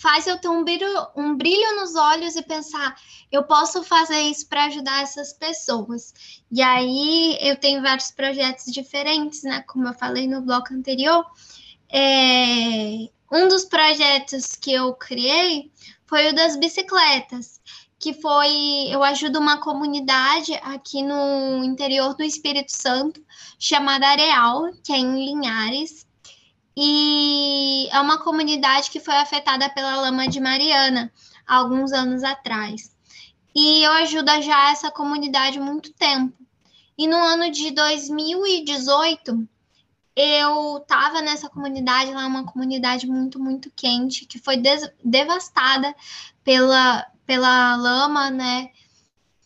faz 0.00 0.26
eu 0.26 0.38
ter 0.38 0.48
um 0.48 0.62
brilho, 0.62 0.88
um 1.16 1.36
brilho 1.36 1.76
nos 1.76 1.96
olhos 1.96 2.36
e 2.36 2.42
pensar, 2.42 2.96
eu 3.32 3.42
posso 3.42 3.82
fazer 3.82 4.20
isso 4.20 4.48
para 4.48 4.64
ajudar 4.66 5.02
essas 5.02 5.32
pessoas. 5.32 6.14
E 6.50 6.62
aí 6.62 7.36
eu 7.40 7.56
tenho 7.56 7.82
vários 7.82 8.10
projetos 8.10 8.72
diferentes, 8.72 9.42
né? 9.42 9.62
Como 9.66 9.88
eu 9.88 9.94
falei 9.94 10.28
no 10.28 10.40
bloco 10.40 10.72
anterior. 10.72 11.24
É, 11.90 13.08
um 13.32 13.48
dos 13.48 13.64
projetos 13.64 14.54
que 14.54 14.72
eu 14.72 14.94
criei 14.94 15.70
foi 16.06 16.30
o 16.30 16.34
das 16.34 16.56
bicicletas, 16.56 17.60
que 17.98 18.14
foi 18.14 18.88
eu 18.88 19.02
ajudo 19.02 19.38
uma 19.38 19.58
comunidade 19.58 20.54
aqui 20.62 21.02
no 21.02 21.64
interior 21.64 22.14
do 22.14 22.22
Espírito 22.22 22.70
Santo 22.70 23.20
chamada 23.58 24.06
Areal, 24.06 24.72
que 24.84 24.92
é 24.92 24.96
em 24.96 25.26
Linhares, 25.26 26.06
e 26.80 27.88
é 27.90 27.98
uma 27.98 28.18
comunidade 28.18 28.88
que 28.88 29.00
foi 29.00 29.16
afetada 29.16 29.68
pela 29.68 29.96
lama 29.96 30.28
de 30.28 30.38
Mariana 30.38 31.12
há 31.44 31.56
alguns 31.56 31.92
anos 31.92 32.22
atrás. 32.22 32.94
E 33.52 33.82
eu 33.82 33.90
ajudo 33.94 34.40
já 34.42 34.70
essa 34.70 34.88
comunidade 34.88 35.58
há 35.58 35.60
muito 35.60 35.92
tempo. 35.92 36.38
E 36.96 37.08
no 37.08 37.16
ano 37.16 37.50
de 37.50 37.72
2018, 37.72 39.48
eu 40.14 40.76
estava 40.76 41.20
nessa 41.20 41.48
comunidade, 41.48 42.12
lá 42.12 42.22
é 42.22 42.26
uma 42.26 42.44
comunidade 42.44 43.08
muito, 43.08 43.40
muito 43.40 43.72
quente, 43.74 44.24
que 44.24 44.38
foi 44.38 44.62
devastada 45.02 45.92
pela, 46.44 47.04
pela 47.26 47.74
lama, 47.74 48.30
né? 48.30 48.70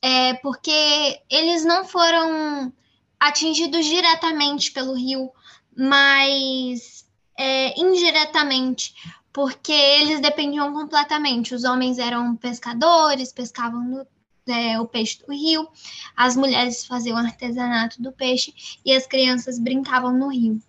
É, 0.03 0.35
porque 0.35 1.19
eles 1.31 1.65
não 1.65 1.87
foram 1.87 2.71
atingidos 3.19 3.87
diretamente 3.87 4.71
pelo 4.71 4.93
rio, 4.93 5.31
mas 5.75 7.02
é, 7.37 7.79
indiretamente, 7.81 8.95
porque 9.33 9.73
eles 9.73 10.21
dependiam 10.21 10.73
completamente. 10.73 11.55
Os 11.55 11.65
homens 11.65 11.99
eram 11.99 12.37
pescadores, 12.37 13.33
pescavam 13.33 13.83
no, 13.83 14.07
é, 14.47 14.79
o 14.81 14.87
peixe 14.87 15.19
do 15.25 15.33
rio, 15.33 15.69
as 16.17 16.37
mulheres 16.37 16.85
faziam 16.85 17.17
artesanato 17.17 18.03
do 18.03 18.13
peixe 18.13 18.53
e 18.85 18.93
as 18.93 19.07
crianças 19.07 19.59
brincavam 19.59 20.13
no 20.13 20.29
rio. 20.29 20.61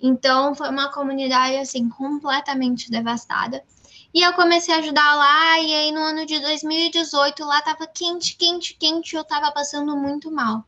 Então, 0.00 0.54
foi 0.54 0.68
uma 0.70 0.90
comunidade, 0.90 1.56
assim, 1.56 1.88
completamente 1.88 2.90
devastada. 2.90 3.62
E 4.12 4.22
eu 4.22 4.32
comecei 4.32 4.74
a 4.74 4.78
ajudar 4.78 5.14
lá, 5.14 5.60
e 5.60 5.72
aí 5.72 5.92
no 5.92 6.00
ano 6.00 6.26
de 6.26 6.40
2018, 6.40 7.44
lá 7.44 7.62
tava 7.62 7.86
quente, 7.86 8.36
quente, 8.36 8.74
quente, 8.74 9.14
eu 9.14 9.24
tava 9.24 9.52
passando 9.52 9.96
muito 9.96 10.30
mal. 10.30 10.64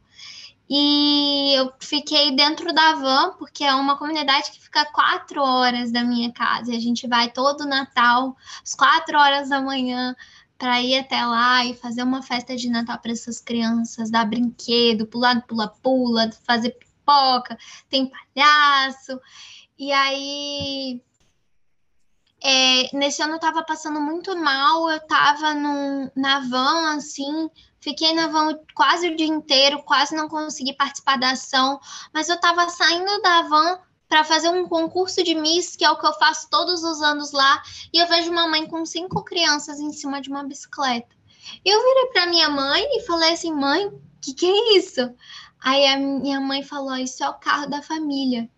E 0.74 1.52
eu 1.54 1.70
fiquei 1.78 2.34
dentro 2.34 2.72
da 2.72 2.94
van, 2.94 3.34
porque 3.36 3.62
é 3.62 3.74
uma 3.74 3.98
comunidade 3.98 4.50
que 4.50 4.58
fica 4.58 4.86
quatro 4.86 5.42
horas 5.42 5.92
da 5.92 6.02
minha 6.02 6.32
casa. 6.32 6.72
E 6.72 6.76
a 6.78 6.80
gente 6.80 7.06
vai 7.06 7.30
todo 7.30 7.66
Natal, 7.66 8.34
às 8.62 8.74
quatro 8.74 9.18
horas 9.18 9.50
da 9.50 9.60
manhã, 9.60 10.16
para 10.56 10.80
ir 10.80 10.98
até 10.98 11.26
lá 11.26 11.62
e 11.66 11.74
fazer 11.74 12.02
uma 12.02 12.22
festa 12.22 12.56
de 12.56 12.70
Natal 12.70 12.98
para 12.98 13.12
essas 13.12 13.38
crianças, 13.38 14.10
dar 14.10 14.24
brinquedo, 14.24 15.06
pular, 15.06 15.42
pula-pula, 15.46 16.30
fazer 16.46 16.70
pipoca, 16.70 17.58
tem 17.90 18.10
palhaço. 18.10 19.20
E 19.78 19.92
aí 19.92 21.02
é, 22.42 22.96
nesse 22.96 23.22
ano 23.22 23.34
eu 23.34 23.40
tava 23.40 23.62
passando 23.62 24.00
muito 24.00 24.34
mal, 24.38 24.90
eu 24.90 25.00
tava 25.06 25.52
num, 25.52 26.10
na 26.16 26.40
van, 26.40 26.96
assim, 26.96 27.50
Fiquei 27.82 28.14
na 28.14 28.28
van 28.28 28.56
quase 28.74 29.08
o 29.08 29.16
dia 29.16 29.26
inteiro, 29.26 29.82
quase 29.82 30.14
não 30.14 30.28
consegui 30.28 30.72
participar 30.72 31.18
da 31.18 31.32
ação, 31.32 31.80
mas 32.14 32.28
eu 32.28 32.36
estava 32.36 32.68
saindo 32.68 33.20
da 33.20 33.42
van 33.42 33.80
para 34.08 34.22
fazer 34.22 34.50
um 34.50 34.68
concurso 34.68 35.24
de 35.24 35.34
Miss, 35.34 35.74
que 35.74 35.84
é 35.84 35.90
o 35.90 35.98
que 35.98 36.06
eu 36.06 36.12
faço 36.12 36.48
todos 36.48 36.84
os 36.84 37.02
anos 37.02 37.32
lá, 37.32 37.60
e 37.92 37.98
eu 37.98 38.06
vejo 38.06 38.30
uma 38.30 38.46
mãe 38.46 38.68
com 38.68 38.86
cinco 38.86 39.24
crianças 39.24 39.80
em 39.80 39.92
cima 39.92 40.20
de 40.20 40.30
uma 40.30 40.44
bicicleta. 40.44 41.16
Eu 41.64 41.82
virei 41.82 42.06
para 42.12 42.26
minha 42.26 42.48
mãe 42.48 42.84
e 42.92 43.02
falei 43.04 43.32
assim: 43.32 43.52
mãe, 43.52 43.86
o 43.86 44.00
que, 44.20 44.32
que 44.32 44.46
é 44.46 44.76
isso? 44.76 45.12
Aí 45.60 45.84
a 45.86 45.98
minha 45.98 46.40
mãe 46.40 46.62
falou: 46.62 46.94
isso 46.94 47.24
é 47.24 47.28
o 47.28 47.34
carro 47.34 47.66
da 47.68 47.82
família. 47.82 48.48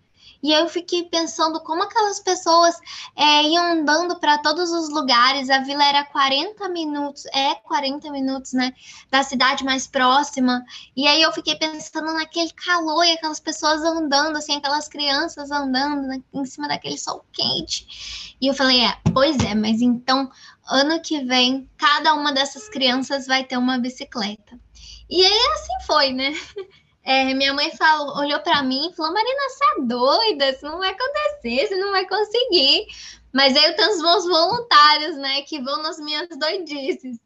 E 0.44 0.52
eu 0.52 0.68
fiquei 0.68 1.04
pensando 1.04 1.58
como 1.60 1.84
aquelas 1.84 2.20
pessoas 2.20 2.78
é, 3.16 3.44
iam 3.44 3.64
andando 3.64 4.20
para 4.20 4.36
todos 4.36 4.70
os 4.72 4.90
lugares. 4.90 5.48
A 5.48 5.60
vila 5.60 5.82
era 5.82 6.04
40 6.04 6.68
minutos, 6.68 7.24
é 7.32 7.54
40 7.54 8.10
minutos, 8.10 8.52
né? 8.52 8.74
Da 9.10 9.22
cidade 9.22 9.64
mais 9.64 9.86
próxima. 9.86 10.62
E 10.94 11.08
aí 11.08 11.22
eu 11.22 11.32
fiquei 11.32 11.56
pensando 11.56 12.12
naquele 12.12 12.50
calor 12.52 13.06
e 13.06 13.12
aquelas 13.12 13.40
pessoas 13.40 13.82
andando, 13.82 14.36
assim, 14.36 14.56
aquelas 14.56 14.86
crianças 14.86 15.50
andando 15.50 16.02
né, 16.02 16.22
em 16.34 16.44
cima 16.44 16.68
daquele 16.68 16.98
sol 16.98 17.24
quente. 17.32 18.36
E 18.38 18.46
eu 18.46 18.52
falei, 18.52 18.84
é, 18.84 18.98
pois 19.14 19.38
é, 19.38 19.54
mas 19.54 19.80
então 19.80 20.30
ano 20.68 21.00
que 21.00 21.24
vem 21.24 21.66
cada 21.78 22.12
uma 22.12 22.34
dessas 22.34 22.68
crianças 22.68 23.26
vai 23.26 23.44
ter 23.44 23.56
uma 23.56 23.78
bicicleta. 23.78 24.60
E 25.08 25.24
aí 25.24 25.46
assim 25.54 25.86
foi, 25.86 26.12
né? 26.12 26.34
É, 27.04 27.34
minha 27.34 27.52
mãe 27.52 27.70
falou, 27.76 28.16
olhou 28.16 28.40
para 28.40 28.62
mim 28.62 28.88
e 28.88 28.94
falou: 28.94 29.12
Marina, 29.12 29.48
você 29.50 29.64
é 29.64 29.82
doida, 29.82 30.50
isso 30.50 30.64
não 30.64 30.78
vai 30.78 30.90
acontecer, 30.90 31.66
você 31.66 31.76
não 31.76 31.90
vai 31.90 32.08
conseguir. 32.08 32.86
Mas 33.30 33.54
aí 33.56 33.64
eu 33.64 33.76
tenho 33.76 33.90
os 33.90 34.00
meus 34.00 34.24
voluntários, 34.24 35.16
né, 35.16 35.42
que 35.42 35.60
vão 35.60 35.82
nas 35.82 35.98
minhas 35.98 36.28
doidices. 36.38 37.18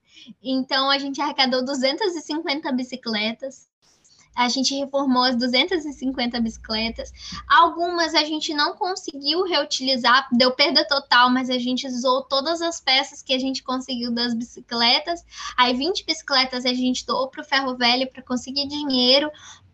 Então 0.43 0.91
a 0.91 0.99
gente 0.99 1.21
arrecadou 1.21 1.65
250 1.65 2.73
bicicletas. 2.73 3.69
A 4.35 4.49
gente 4.49 4.73
reformou 4.73 5.25
as 5.25 5.35
250 5.37 6.41
bicicletas. 6.41 7.11
Algumas 7.49 8.15
a 8.15 8.23
gente 8.23 8.55
não 8.55 8.77
conseguiu 8.77 9.43
reutilizar, 9.43 10.29
deu 10.33 10.53
perda 10.53 10.87
total, 10.87 11.29
mas 11.29 11.51
a 11.51 11.59
gente 11.59 11.89
usou 11.89 12.23
todas 12.23 12.63
as 12.63 12.81
peças 12.81 13.21
que 13.21 13.35
a 13.35 13.39
gente 13.39 13.65
conseguiu 13.65 14.13
das 14.13 14.35
bicicletas. 14.35 15.25
Aí 15.57 15.75
20 15.75 16.05
bicicletas 16.05 16.65
a 16.65 16.73
gente 16.73 17.05
doou 17.05 17.29
para 17.29 17.43
o 17.43 17.45
ferro 17.45 17.77
velho 17.77 18.09
para 18.13 18.23
conseguir 18.23 18.69
dinheiro 18.69 19.29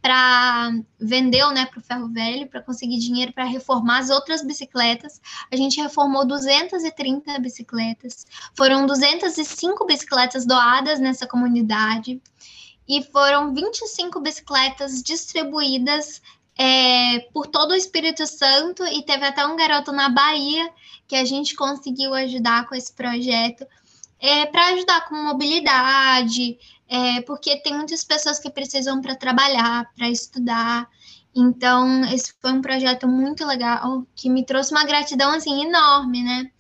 para 0.05 0.71
vendeu, 1.01 1.51
né, 1.51 1.65
para 1.65 1.79
o 1.79 1.83
ferro 1.83 2.09
velho 2.09 2.47
para 2.47 2.61
conseguir 2.61 2.99
dinheiro 2.99 3.33
para 3.33 3.45
reformar 3.45 4.01
as 4.01 4.11
outras 4.11 4.45
bicicletas. 4.45 5.19
A 5.51 5.57
gente 5.57 5.81
reformou 5.81 6.27
230 6.27 7.39
bicicletas. 7.39 8.27
Foram 8.55 8.85
205 8.85 9.87
bicicletas 9.87 10.45
doadas 10.45 11.01
nessa 11.01 11.27
comunidade 11.27 12.21
e 12.87 13.03
foram 13.03 13.55
25 13.55 14.21
bicicletas 14.21 15.03
distribuídas 15.03 16.21
é, 16.55 17.21
por 17.33 17.47
todo 17.47 17.71
o 17.71 17.75
Espírito 17.75 18.27
Santo 18.27 18.85
e 18.85 19.03
teve 19.07 19.25
até 19.25 19.47
um 19.47 19.57
garoto 19.57 19.91
na 19.91 20.11
Bahia 20.11 20.71
que 21.09 21.17
a 21.17 21.25
gente 21.25 21.57
conseguiu 21.57 22.13
ajudar 22.13 22.69
com 22.69 22.75
esse 22.75 22.93
projeto 22.93 23.67
é, 24.21 24.47
para 24.47 24.69
ajudar 24.69 25.09
com 25.09 25.15
mobilidade, 25.15 26.59
é, 26.89 27.21
porque 27.23 27.61
tem 27.63 27.75
muitas 27.75 28.05
pessoas 28.05 28.39
que 28.39 28.51
precisam 28.51 29.01
para 29.01 29.17
trabalhar, 29.17 29.91
para 29.95 30.09
estudar. 30.09 30.89
Então, 31.35 32.05
esse 32.05 32.35
foi 32.41 32.53
um 32.53 32.63
projeto 32.63 33.09
muito 33.09 33.45
legal 33.45 34.07
que 34.15 34.31
me 34.31 34.45
trouxe 34.45 34.73
uma 34.73 34.85
gratidão 34.85 35.33
assim 35.33 35.65
enorme, 35.65 36.23
né? 36.23 36.51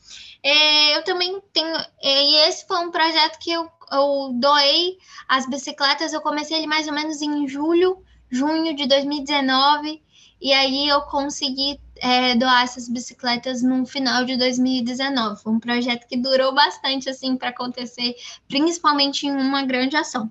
É, 0.42 0.96
eu 0.96 1.04
também 1.04 1.40
tenho, 1.52 1.74
é, 2.02 2.24
e 2.24 2.36
esse 2.48 2.66
foi 2.66 2.78
um 2.78 2.90
projeto 2.90 3.38
que 3.38 3.50
eu, 3.50 3.70
eu 3.92 4.30
doei 4.34 4.98
as 5.28 5.48
bicicletas. 5.48 6.12
Eu 6.12 6.20
comecei 6.20 6.58
ele 6.58 6.66
mais 6.66 6.86
ou 6.86 6.92
menos 6.92 7.22
em 7.22 7.46
julho, 7.48 8.02
junho 8.30 8.74
de 8.74 8.86
2019, 8.86 10.02
e 10.40 10.52
aí 10.52 10.88
eu 10.88 11.00
consegui 11.02 11.80
é, 12.04 12.34
doar 12.34 12.64
essas 12.64 12.86
bicicletas 12.86 13.62
no 13.62 13.86
final 13.86 14.26
de 14.26 14.36
2019. 14.36 15.42
Foi 15.42 15.52
um 15.54 15.58
projeto 15.58 16.06
que 16.06 16.18
durou 16.18 16.54
bastante 16.54 17.08
assim 17.08 17.34
para 17.34 17.48
acontecer, 17.48 18.14
principalmente 18.46 19.26
em 19.26 19.32
uma 19.32 19.64
grande 19.64 19.96
ação. 19.96 20.30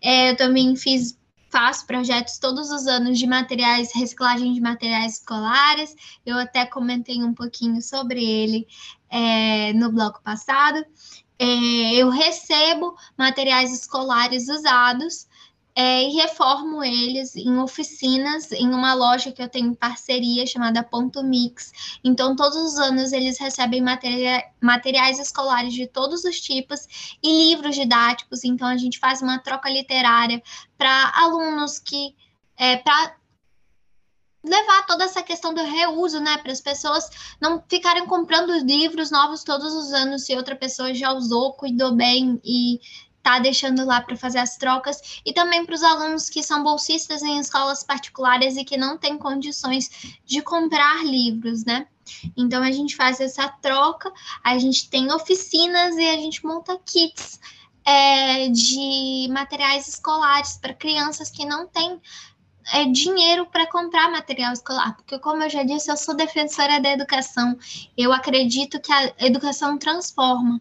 É, 0.00 0.30
eu 0.30 0.36
também 0.36 0.74
fiz 0.74 1.16
faço 1.48 1.86
projetos 1.86 2.38
todos 2.38 2.72
os 2.72 2.88
anos 2.88 3.20
de 3.20 3.26
materiais, 3.28 3.94
reciclagem 3.94 4.52
de 4.52 4.60
materiais 4.60 5.18
escolares. 5.18 5.94
Eu 6.26 6.38
até 6.38 6.66
comentei 6.66 7.22
um 7.22 7.32
pouquinho 7.32 7.80
sobre 7.80 8.24
ele 8.24 8.66
é, 9.08 9.72
no 9.74 9.92
bloco 9.92 10.20
passado. 10.24 10.84
É, 11.38 11.94
eu 11.94 12.08
recebo 12.08 12.96
materiais 13.16 13.72
escolares 13.72 14.48
usados 14.48 15.28
é, 15.74 16.04
e 16.04 16.10
reformo 16.10 16.84
eles 16.84 17.34
em 17.34 17.58
oficinas, 17.58 18.52
em 18.52 18.68
uma 18.68 18.92
loja 18.92 19.32
que 19.32 19.42
eu 19.42 19.48
tenho 19.48 19.74
parceria 19.74 20.46
chamada 20.46 20.82
Ponto 20.82 21.22
Mix. 21.22 21.98
Então, 22.04 22.36
todos 22.36 22.56
os 22.56 22.78
anos 22.78 23.12
eles 23.12 23.38
recebem 23.38 23.80
materia, 23.80 24.44
materiais 24.60 25.18
escolares 25.18 25.72
de 25.72 25.86
todos 25.86 26.24
os 26.24 26.40
tipos 26.40 27.16
e 27.22 27.48
livros 27.48 27.74
didáticos. 27.74 28.44
Então, 28.44 28.68
a 28.68 28.76
gente 28.76 28.98
faz 28.98 29.22
uma 29.22 29.38
troca 29.38 29.70
literária 29.70 30.42
para 30.76 31.12
alunos 31.14 31.78
que. 31.78 32.14
É, 32.54 32.76
para 32.76 33.16
levar 34.44 34.86
toda 34.86 35.04
essa 35.04 35.22
questão 35.22 35.54
do 35.54 35.62
reuso, 35.62 36.20
né, 36.20 36.36
para 36.38 36.52
as 36.52 36.60
pessoas 36.60 37.08
não 37.40 37.62
ficarem 37.68 38.04
comprando 38.06 38.52
livros 38.64 39.10
novos 39.10 39.44
todos 39.44 39.72
os 39.72 39.92
anos 39.92 40.24
se 40.24 40.34
outra 40.34 40.56
pessoa 40.56 40.92
já 40.92 41.12
usou, 41.12 41.52
cuidou 41.52 41.94
bem 41.94 42.40
e 42.44 42.80
tá 43.22 43.38
deixando 43.38 43.84
lá 43.84 44.00
para 44.00 44.16
fazer 44.16 44.38
as 44.38 44.56
trocas 44.56 45.20
e 45.24 45.32
também 45.32 45.64
para 45.64 45.74
os 45.74 45.82
alunos 45.82 46.28
que 46.28 46.42
são 46.42 46.62
bolsistas 46.62 47.22
em 47.22 47.38
escolas 47.38 47.84
particulares 47.84 48.56
e 48.56 48.64
que 48.64 48.76
não 48.76 48.98
têm 48.98 49.16
condições 49.16 50.18
de 50.24 50.42
comprar 50.42 51.04
livros, 51.04 51.64
né? 51.64 51.86
Então 52.36 52.62
a 52.62 52.72
gente 52.72 52.96
faz 52.96 53.20
essa 53.20 53.48
troca, 53.48 54.12
a 54.42 54.58
gente 54.58 54.90
tem 54.90 55.12
oficinas 55.12 55.96
e 55.96 56.08
a 56.08 56.16
gente 56.16 56.44
monta 56.44 56.78
kits 56.84 57.40
é, 57.84 58.48
de 58.48 59.28
materiais 59.30 59.88
escolares 59.88 60.56
para 60.56 60.74
crianças 60.74 61.30
que 61.30 61.44
não 61.44 61.66
têm 61.66 62.00
é, 62.72 62.84
dinheiro 62.86 63.46
para 63.46 63.66
comprar 63.70 64.10
material 64.10 64.52
escolar, 64.52 64.96
porque 64.96 65.18
como 65.18 65.42
eu 65.42 65.50
já 65.50 65.62
disse, 65.62 65.90
eu 65.90 65.96
sou 65.96 66.14
defensora 66.14 66.80
da 66.80 66.90
educação. 66.90 67.56
Eu 67.96 68.12
acredito 68.12 68.80
que 68.80 68.92
a 68.92 69.14
educação 69.18 69.78
transforma. 69.78 70.60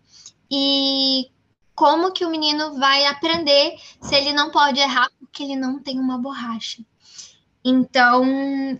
E 0.49 1.31
como 1.75 2.11
que 2.11 2.25
o 2.25 2.29
menino 2.29 2.77
vai 2.77 3.05
aprender 3.05 3.75
se 4.01 4.15
ele 4.15 4.33
não 4.33 4.51
pode 4.51 4.79
errar 4.79 5.09
porque 5.19 5.43
ele 5.43 5.55
não 5.55 5.79
tem 5.79 5.99
uma 5.99 6.17
borracha. 6.17 6.83
Então, 7.63 8.25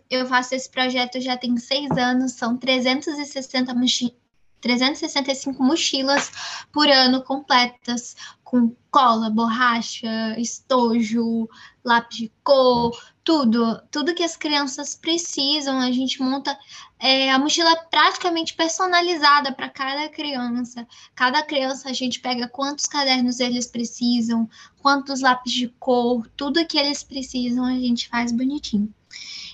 eu 0.10 0.26
faço 0.26 0.56
esse 0.56 0.70
projeto 0.70 1.22
já 1.22 1.38
tem 1.38 1.56
seis 1.58 1.92
anos, 1.92 2.34
são 2.34 2.58
360 2.58 3.74
mochi 3.74 4.16
365 4.62 5.64
mochilas 5.64 6.32
por 6.72 6.88
ano 6.88 7.24
completas, 7.24 8.16
com 8.44 8.76
cola, 8.92 9.30
borracha, 9.30 10.38
estojo, 10.38 11.50
lápis 11.84 12.18
de 12.18 12.32
cor, 12.44 12.96
tudo, 13.24 13.82
tudo 13.92 14.16
que 14.16 14.24
as 14.24 14.36
crianças 14.36 14.96
precisam. 14.96 15.80
A 15.80 15.92
gente 15.92 16.22
monta 16.22 16.58
é, 17.00 17.32
a 17.32 17.40
mochila 17.40 17.76
praticamente 17.90 18.54
personalizada 18.54 19.52
para 19.54 19.70
cada 19.70 20.10
criança. 20.10 20.88
Cada 21.16 21.44
criança 21.44 21.90
a 21.90 21.94
gente 21.94 22.20
pega 22.20 22.48
quantos 22.48 22.86
cadernos 22.86 23.40
eles 23.40 23.68
precisam, 23.68 24.50
quantos 24.82 25.22
lápis 25.22 25.54
de 25.54 25.68
cor, 25.80 26.28
tudo 26.36 26.66
que 26.66 26.78
eles 26.78 27.04
precisam 27.04 27.66
a 27.66 27.74
gente 27.74 28.10
faz 28.10 28.32
bonitinho. 28.32 28.94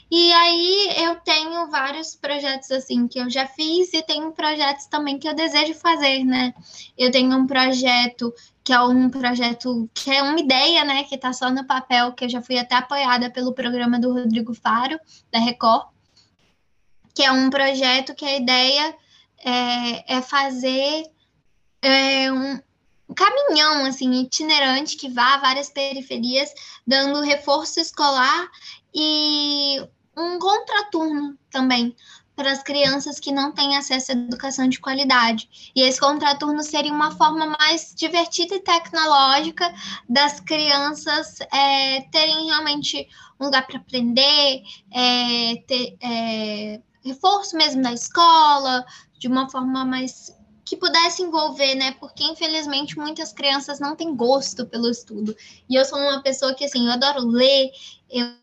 E 0.09 0.31
aí 0.31 0.93
eu 1.03 1.15
tenho 1.17 1.69
vários 1.69 2.15
projetos 2.15 2.71
assim 2.71 3.07
que 3.07 3.19
eu 3.19 3.29
já 3.29 3.45
fiz 3.45 3.93
e 3.93 4.01
tenho 4.01 4.31
projetos 4.31 4.85
também 4.85 5.19
que 5.19 5.27
eu 5.27 5.35
desejo 5.35 5.73
fazer, 5.73 6.23
né? 6.23 6.53
Eu 6.97 7.11
tenho 7.11 7.35
um 7.37 7.45
projeto 7.45 8.33
que 8.63 8.71
é 8.73 8.81
um 8.81 9.09
projeto 9.09 9.89
que 9.93 10.11
é 10.11 10.21
uma 10.21 10.39
ideia, 10.39 10.83
né, 10.83 11.03
que 11.05 11.15
está 11.15 11.31
só 11.31 11.49
no 11.49 11.65
papel, 11.65 12.11
que 12.11 12.25
eu 12.25 12.29
já 12.29 12.41
fui 12.41 12.57
até 12.57 12.75
apoiada 12.75 13.29
pelo 13.29 13.53
programa 13.53 13.97
do 13.97 14.11
Rodrigo 14.11 14.53
Faro, 14.53 14.99
da 15.31 15.39
Record, 15.39 15.87
que 17.15 17.23
é 17.23 17.31
um 17.31 17.49
projeto 17.49 18.13
que 18.13 18.25
a 18.25 18.35
ideia 18.35 18.93
é, 19.39 20.17
é 20.17 20.21
fazer 20.21 21.05
é, 21.81 22.29
um, 22.31 22.59
caminhão 23.15 23.85
assim 23.85 24.11
itinerante 24.21 24.97
que 24.97 25.09
vá 25.09 25.35
a 25.35 25.37
várias 25.37 25.69
periferias, 25.69 26.49
dando 26.85 27.21
reforço 27.21 27.79
escolar 27.79 28.47
e 28.93 29.77
um 30.17 30.39
contraturno 30.39 31.37
também 31.51 31.95
para 32.35 32.51
as 32.51 32.61
crianças 32.61 33.19
que 33.19 33.31
não 33.31 33.51
têm 33.51 33.77
acesso 33.77 34.11
à 34.11 34.15
educação 34.15 34.67
de 34.67 34.79
qualidade. 34.79 35.71
E 35.75 35.81
esse 35.81 35.99
contraturno 35.99 36.61
seria 36.63 36.93
uma 36.93 37.11
forma 37.11 37.55
mais 37.59 37.93
divertida 37.95 38.55
e 38.55 38.59
tecnológica 38.59 39.73
das 40.07 40.39
crianças 40.39 41.39
é, 41.51 42.01
terem 42.11 42.45
realmente 42.45 43.07
um 43.39 43.45
lugar 43.45 43.65
para 43.65 43.77
aprender, 43.77 44.61
é, 44.91 45.55
ter 45.67 45.97
é, 45.99 46.81
reforço 47.03 47.57
mesmo 47.57 47.81
da 47.81 47.93
escola, 47.93 48.85
de 49.17 49.27
uma 49.27 49.49
forma 49.49 49.83
mais 49.83 50.31
que 50.67 50.75
pudesse 50.75 51.23
envolver, 51.23 51.75
né? 51.75 51.93
Porque 51.93 52.25
infelizmente 52.25 52.97
muitas 52.97 53.31
crianças 53.31 53.79
não 53.79 53.95
têm 53.95 54.13
gosto 54.13 54.65
pelo 54.65 54.89
estudo. 54.89 55.33
E 55.69 55.75
eu 55.75 55.85
sou 55.85 55.97
uma 55.97 56.21
pessoa 56.21 56.53
que 56.53 56.65
assim, 56.65 56.85
eu 56.85 56.91
adoro 56.91 57.25
ler, 57.25 57.71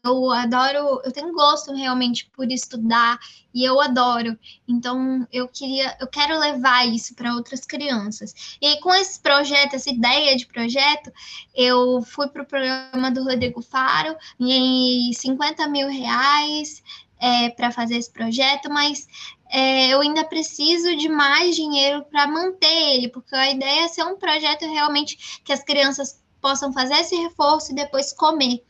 eu 0.02 0.30
adoro, 0.30 1.02
eu 1.04 1.12
tenho 1.12 1.34
gosto 1.34 1.74
realmente 1.74 2.30
por 2.34 2.50
estudar 2.50 3.18
e 3.52 3.62
eu 3.62 3.78
adoro. 3.78 4.38
Então, 4.66 5.26
eu 5.30 5.46
queria, 5.48 5.94
eu 6.00 6.06
quero 6.06 6.38
levar 6.38 6.86
isso 6.88 7.14
para 7.14 7.34
outras 7.34 7.60
crianças. 7.66 8.56
E 8.58 8.80
com 8.80 8.94
esse 8.94 9.20
projeto, 9.20 9.74
essa 9.74 9.90
ideia 9.90 10.34
de 10.34 10.46
projeto, 10.46 11.12
eu 11.54 12.00
fui 12.02 12.26
para 12.28 12.42
o 12.42 12.46
programa 12.46 13.10
do 13.10 13.22
Rodrigo 13.22 13.60
Faro, 13.60 14.16
ganhei 14.40 15.12
50 15.12 15.68
mil 15.68 15.88
reais 15.88 16.82
é, 17.20 17.48
para 17.50 17.70
fazer 17.70 17.96
esse 17.96 18.10
projeto, 18.10 18.70
mas 18.70 19.06
é, 19.50 19.88
eu 19.88 20.00
ainda 20.00 20.24
preciso 20.24 20.96
de 20.96 21.08
mais 21.08 21.54
dinheiro 21.54 22.04
para 22.04 22.26
manter 22.26 22.94
ele, 22.94 23.08
porque 23.08 23.34
a 23.34 23.50
ideia 23.50 23.84
é 23.84 23.88
ser 23.88 24.04
um 24.04 24.16
projeto 24.16 24.62
realmente 24.62 25.40
que 25.44 25.52
as 25.52 25.62
crianças 25.62 26.22
possam 26.40 26.72
fazer 26.72 26.94
esse 26.94 27.16
reforço 27.16 27.72
e 27.72 27.74
depois 27.74 28.12
comer. 28.12 28.62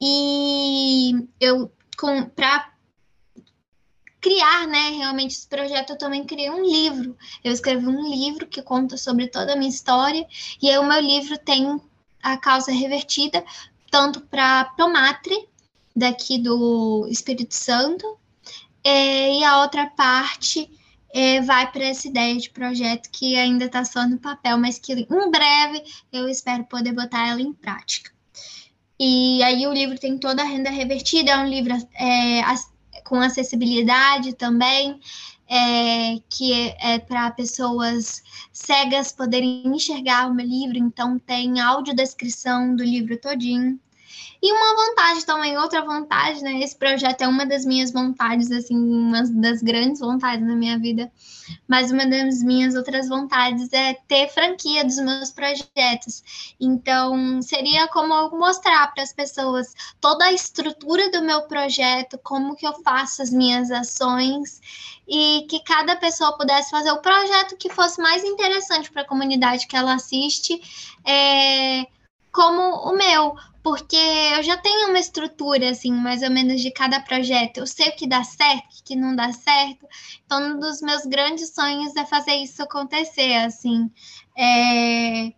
E 0.00 1.12
eu, 1.40 1.70
para 2.34 2.72
criar, 4.20 4.66
né, 4.66 4.90
realmente 4.96 5.32
esse 5.32 5.46
projeto, 5.46 5.90
eu 5.90 5.98
também 5.98 6.24
criei 6.24 6.50
um 6.50 6.64
livro. 6.64 7.16
Eu 7.42 7.52
escrevi 7.52 7.86
um 7.86 8.10
livro 8.10 8.46
que 8.46 8.62
conta 8.62 8.96
sobre 8.96 9.28
toda 9.28 9.52
a 9.52 9.56
minha 9.56 9.68
história, 9.68 10.26
e 10.62 10.70
aí 10.70 10.78
o 10.78 10.88
meu 10.88 11.00
livro 11.00 11.36
tem 11.38 11.80
a 12.22 12.36
causa 12.38 12.72
revertida, 12.72 13.44
tanto 13.90 14.22
para 14.22 14.64
Promatre, 14.76 15.48
daqui 15.94 16.38
do 16.38 17.06
Espírito 17.08 17.54
Santo, 17.54 18.18
e 18.84 19.44
a 19.44 19.62
outra 19.62 19.86
parte 19.86 20.70
é, 21.14 21.40
vai 21.40 21.70
para 21.70 21.84
essa 21.84 22.08
ideia 22.08 22.36
de 22.36 22.50
projeto 22.50 23.08
que 23.10 23.36
ainda 23.36 23.66
está 23.66 23.84
só 23.84 24.06
no 24.06 24.18
papel, 24.18 24.58
mas 24.58 24.80
que 24.80 24.92
em 24.92 25.30
breve 25.30 25.84
eu 26.12 26.28
espero 26.28 26.64
poder 26.64 26.92
botar 26.92 27.28
ela 27.28 27.40
em 27.40 27.52
prática. 27.52 28.10
E 28.98 29.42
aí 29.42 29.66
o 29.66 29.72
livro 29.72 29.98
tem 29.98 30.18
toda 30.18 30.42
a 30.42 30.44
renda 30.44 30.70
revertida, 30.70 31.30
é 31.30 31.36
um 31.36 31.48
livro 31.48 31.74
é, 31.94 32.42
com 33.04 33.20
acessibilidade 33.20 34.34
também, 34.34 35.00
é, 35.48 36.18
que 36.28 36.52
é, 36.52 36.94
é 36.94 36.98
para 36.98 37.30
pessoas 37.30 38.22
cegas 38.52 39.12
poderem 39.12 39.62
enxergar 39.66 40.28
o 40.28 40.34
meu 40.34 40.46
livro, 40.46 40.78
então 40.78 41.18
tem 41.18 41.60
audiodescrição 41.60 42.74
do 42.74 42.82
livro 42.82 43.16
todinho. 43.20 43.78
E 44.44 44.52
uma 44.52 44.76
vantagem 44.76 45.24
também, 45.24 45.56
outra 45.56 45.80
vantagem, 45.80 46.42
né? 46.42 46.60
Esse 46.60 46.76
projeto 46.76 47.22
é 47.22 47.26
uma 47.26 47.46
das 47.46 47.64
minhas 47.64 47.90
vontades, 47.90 48.52
assim, 48.52 48.76
uma 48.76 49.22
das 49.22 49.62
grandes 49.62 50.00
vontades 50.00 50.46
na 50.46 50.54
minha 50.54 50.78
vida. 50.78 51.10
Mas 51.66 51.90
uma 51.90 52.04
das 52.04 52.42
minhas 52.42 52.74
outras 52.74 53.08
vontades 53.08 53.72
é 53.72 53.94
ter 54.06 54.28
franquia 54.28 54.84
dos 54.84 54.98
meus 54.98 55.30
projetos. 55.30 56.54
Então, 56.60 57.40
seria 57.40 57.88
como 57.88 58.12
eu 58.12 58.32
mostrar 58.32 58.92
para 58.92 59.02
as 59.02 59.14
pessoas 59.14 59.72
toda 59.98 60.26
a 60.26 60.32
estrutura 60.34 61.10
do 61.10 61.22
meu 61.22 61.44
projeto, 61.44 62.20
como 62.22 62.54
que 62.54 62.66
eu 62.66 62.74
faço 62.82 63.22
as 63.22 63.30
minhas 63.30 63.70
ações 63.70 64.60
e 65.08 65.46
que 65.48 65.60
cada 65.60 65.96
pessoa 65.96 66.36
pudesse 66.36 66.70
fazer 66.70 66.92
o 66.92 67.00
projeto 67.00 67.56
que 67.56 67.70
fosse 67.70 67.98
mais 67.98 68.22
interessante 68.22 68.92
para 68.92 69.00
a 69.00 69.08
comunidade 69.08 69.66
que 69.66 69.74
ela 69.74 69.94
assiste, 69.94 70.60
é, 71.02 71.86
como 72.30 72.60
o 72.60 72.94
meu, 72.94 73.34
porque 73.64 73.96
eu 73.96 74.42
já 74.42 74.58
tenho 74.58 74.90
uma 74.90 74.98
estrutura, 74.98 75.70
assim, 75.70 75.90
mais 75.90 76.22
ou 76.22 76.30
menos 76.30 76.60
de 76.60 76.70
cada 76.70 77.00
projeto. 77.00 77.56
Eu 77.56 77.66
sei 77.66 77.88
o 77.88 77.96
que 77.96 78.06
dá 78.06 78.22
certo, 78.22 78.78
o 78.78 78.84
que 78.84 78.94
não 78.94 79.16
dá 79.16 79.32
certo. 79.32 79.88
Então, 80.22 80.52
um 80.52 80.60
dos 80.60 80.82
meus 80.82 81.06
grandes 81.06 81.54
sonhos 81.54 81.96
é 81.96 82.04
fazer 82.04 82.34
isso 82.34 82.62
acontecer, 82.62 83.36
assim. 83.36 83.90
É... 84.36 85.32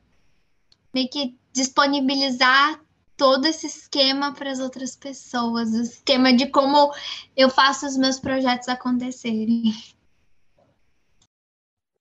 Meio 0.92 1.08
que 1.08 1.38
disponibilizar 1.52 2.80
todo 3.16 3.46
esse 3.46 3.68
esquema 3.68 4.34
para 4.34 4.50
as 4.50 4.58
outras 4.58 4.96
pessoas, 4.96 5.70
o 5.70 5.82
esquema 5.82 6.32
de 6.32 6.48
como 6.48 6.92
eu 7.36 7.48
faço 7.48 7.86
os 7.86 7.96
meus 7.96 8.18
projetos 8.18 8.68
acontecerem. 8.68 9.72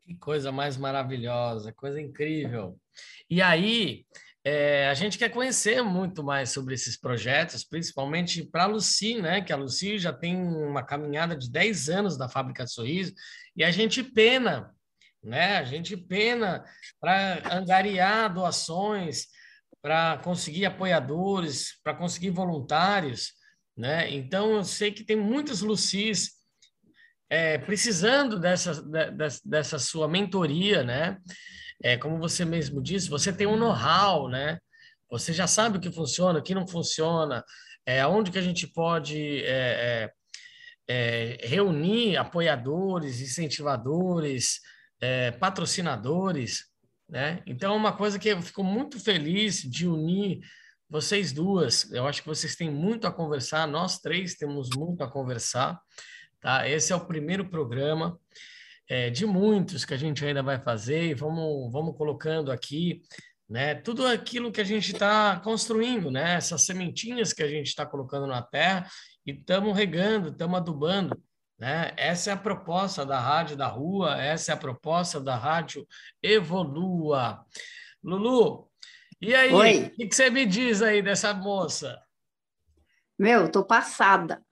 Que 0.07 0.15
coisa 0.15 0.51
mais 0.51 0.75
maravilhosa, 0.75 1.71
coisa 1.71 2.01
incrível. 2.01 2.79
E 3.29 3.43
aí, 3.43 4.05
é, 4.47 4.87
a 4.87 4.93
gente 4.93 5.17
quer 5.17 5.29
conhecer 5.29 5.81
muito 5.81 6.23
mais 6.23 6.51
sobre 6.51 6.75
esses 6.75 6.95
projetos, 6.95 7.63
principalmente 7.63 8.43
para 8.43 8.65
a 8.65 8.67
Luci, 8.67 9.19
né? 9.19 9.41
Que 9.41 9.51
a 9.51 9.55
Luci 9.55 9.97
já 9.97 10.13
tem 10.13 10.37
uma 10.37 10.83
caminhada 10.83 11.35
de 11.35 11.49
10 11.49 11.89
anos 11.89 12.15
da 12.15 12.29
Fábrica 12.29 12.67
Sorriso, 12.67 13.11
e 13.57 13.63
a 13.63 13.71
gente 13.71 14.03
pena, 14.03 14.71
né? 15.23 15.57
A 15.57 15.63
gente 15.63 15.97
pena 15.97 16.63
para 17.01 17.41
angariar 17.57 18.31
doações, 18.31 19.25
para 19.81 20.19
conseguir 20.19 20.65
apoiadores, 20.65 21.79
para 21.83 21.95
conseguir 21.95 22.29
voluntários, 22.29 23.33
né? 23.75 24.11
Então, 24.11 24.57
eu 24.57 24.63
sei 24.63 24.91
que 24.91 25.03
tem 25.03 25.15
muitos 25.15 25.61
Lucis 25.61 26.33
é, 27.31 27.57
precisando 27.57 28.39
dessa, 28.39 28.79
dessa, 29.11 29.41
dessa 29.43 29.79
sua 29.79 30.07
mentoria, 30.07 30.83
né? 30.83 31.17
É, 31.83 31.97
como 31.97 32.17
você 32.17 32.45
mesmo 32.45 32.81
disse, 32.81 33.09
você 33.09 33.31
tem 33.31 33.47
um 33.47 33.57
know-how, 33.57 34.29
né? 34.29 34.59
Você 35.09 35.33
já 35.33 35.47
sabe 35.47 35.77
o 35.77 35.81
que 35.81 35.91
funciona, 35.91 36.39
o 36.39 36.43
que 36.43 36.55
não 36.55 36.67
funciona, 36.67 37.43
é, 37.85 38.05
onde 38.05 38.31
que 38.31 38.39
a 38.39 38.41
gente 38.41 38.67
pode 38.67 39.43
é, 39.43 40.11
é, 40.87 41.37
é 41.41 41.47
reunir 41.47 42.17
apoiadores, 42.17 43.21
incentivadores, 43.21 44.59
é, 44.99 45.31
patrocinadores, 45.31 46.65
né? 47.07 47.43
Então, 47.45 47.73
é 47.73 47.77
uma 47.77 47.93
coisa 47.93 48.17
que 48.17 48.29
eu 48.29 48.41
fico 48.41 48.63
muito 48.63 48.99
feliz 48.99 49.61
de 49.61 49.87
unir 49.87 50.39
vocês 50.89 51.31
duas. 51.31 51.91
Eu 51.91 52.07
acho 52.07 52.21
que 52.21 52.27
vocês 52.27 52.55
têm 52.55 52.71
muito 52.71 53.05
a 53.05 53.11
conversar, 53.11 53.67
nós 53.67 53.99
três 53.99 54.35
temos 54.35 54.69
muito 54.75 55.03
a 55.03 55.11
conversar, 55.11 55.79
tá? 56.39 56.67
Esse 56.67 56.93
é 56.93 56.95
o 56.95 57.05
primeiro 57.05 57.49
programa 57.49 58.19
é, 58.89 59.09
de 59.09 59.25
muitos 59.25 59.85
que 59.85 59.93
a 59.93 59.97
gente 59.97 60.23
ainda 60.25 60.43
vai 60.43 60.59
fazer 60.59 61.05
e 61.05 61.13
vamos, 61.13 61.71
vamos 61.71 61.97
colocando 61.97 62.51
aqui, 62.51 63.01
né? 63.49 63.75
Tudo 63.75 64.05
aquilo 64.05 64.51
que 64.51 64.61
a 64.61 64.65
gente 64.65 64.93
está 64.93 65.39
construindo, 65.39 66.11
né? 66.11 66.35
Essas 66.35 66.63
sementinhas 66.63 67.33
que 67.33 67.43
a 67.43 67.47
gente 67.47 67.67
está 67.67 67.85
colocando 67.85 68.27
na 68.27 68.41
terra 68.41 68.87
e 69.25 69.31
estamos 69.31 69.75
regando, 69.75 70.29
estamos 70.29 70.57
adubando, 70.57 71.21
né? 71.57 71.93
Essa 71.97 72.31
é 72.31 72.33
a 72.33 72.37
proposta 72.37 73.05
da 73.05 73.19
Rádio 73.19 73.55
da 73.55 73.67
Rua, 73.67 74.21
essa 74.21 74.51
é 74.51 74.55
a 74.55 74.57
proposta 74.57 75.19
da 75.19 75.35
Rádio 75.35 75.87
Evolua. 76.21 77.43
Lulu, 78.03 78.69
e 79.21 79.33
aí, 79.33 79.51
o 79.51 79.89
que, 79.91 80.07
que 80.07 80.15
você 80.15 80.29
me 80.29 80.45
diz 80.45 80.81
aí 80.81 81.01
dessa 81.01 81.33
moça? 81.33 81.99
Meu, 83.17 83.49
tô 83.49 83.63
passada. 83.63 84.43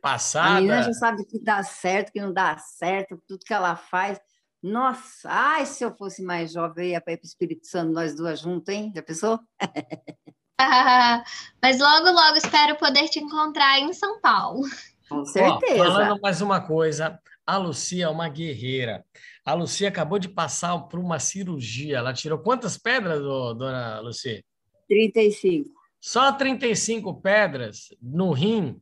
Passada. 0.00 0.50
A 0.50 0.60
menina 0.60 0.82
já 0.82 0.92
sabe 0.92 1.24
que 1.24 1.38
dá 1.38 1.62
certo, 1.62 2.12
que 2.12 2.20
não 2.20 2.32
dá 2.32 2.56
certo, 2.58 3.22
tudo 3.26 3.44
que 3.44 3.54
ela 3.54 3.76
faz. 3.76 4.20
Nossa, 4.62 5.28
ai, 5.30 5.66
se 5.66 5.84
eu 5.84 5.94
fosse 5.94 6.22
mais 6.22 6.52
jovem, 6.52 6.86
eu 6.86 6.92
ia 6.92 7.00
para 7.00 7.14
o 7.14 7.20
Espírito 7.22 7.66
Santo, 7.66 7.92
nós 7.92 8.14
duas 8.14 8.40
juntas, 8.40 8.74
hein? 8.74 8.92
Já 8.94 9.02
pensou? 9.02 9.38
mas 11.62 11.78
logo, 11.78 12.10
logo 12.10 12.36
espero 12.36 12.76
poder 12.76 13.08
te 13.08 13.20
encontrar 13.20 13.78
em 13.78 13.92
São 13.92 14.20
Paulo. 14.20 14.62
Com 15.08 15.24
certeza. 15.24 15.82
Ó, 15.82 15.92
falando 15.92 16.20
mais 16.20 16.40
uma 16.42 16.60
coisa, 16.60 17.18
a 17.46 17.56
Lucia 17.56 18.06
é 18.06 18.08
uma 18.08 18.28
guerreira. 18.28 19.04
A 19.44 19.54
Lucia 19.54 19.88
acabou 19.88 20.18
de 20.18 20.28
passar 20.28 20.76
por 20.80 20.98
uma 20.98 21.18
cirurgia. 21.18 21.98
Ela 21.98 22.12
tirou 22.12 22.38
quantas 22.38 22.76
pedras, 22.76 23.20
dona 23.20 24.00
Lucia? 24.00 24.44
35. 24.88 25.70
Só 26.00 26.32
35 26.32 27.20
pedras 27.20 27.88
no 28.02 28.32
rim 28.32 28.80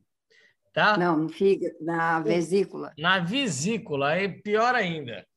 tá? 0.77 0.95
Não, 0.95 1.17
no 1.17 1.27
fígado, 1.27 1.75
na 1.81 2.19
vesícula. 2.19 2.93
Na 2.99 3.17
vesícula, 3.17 4.13
é 4.13 4.27
pior 4.27 4.75
ainda. 4.75 5.27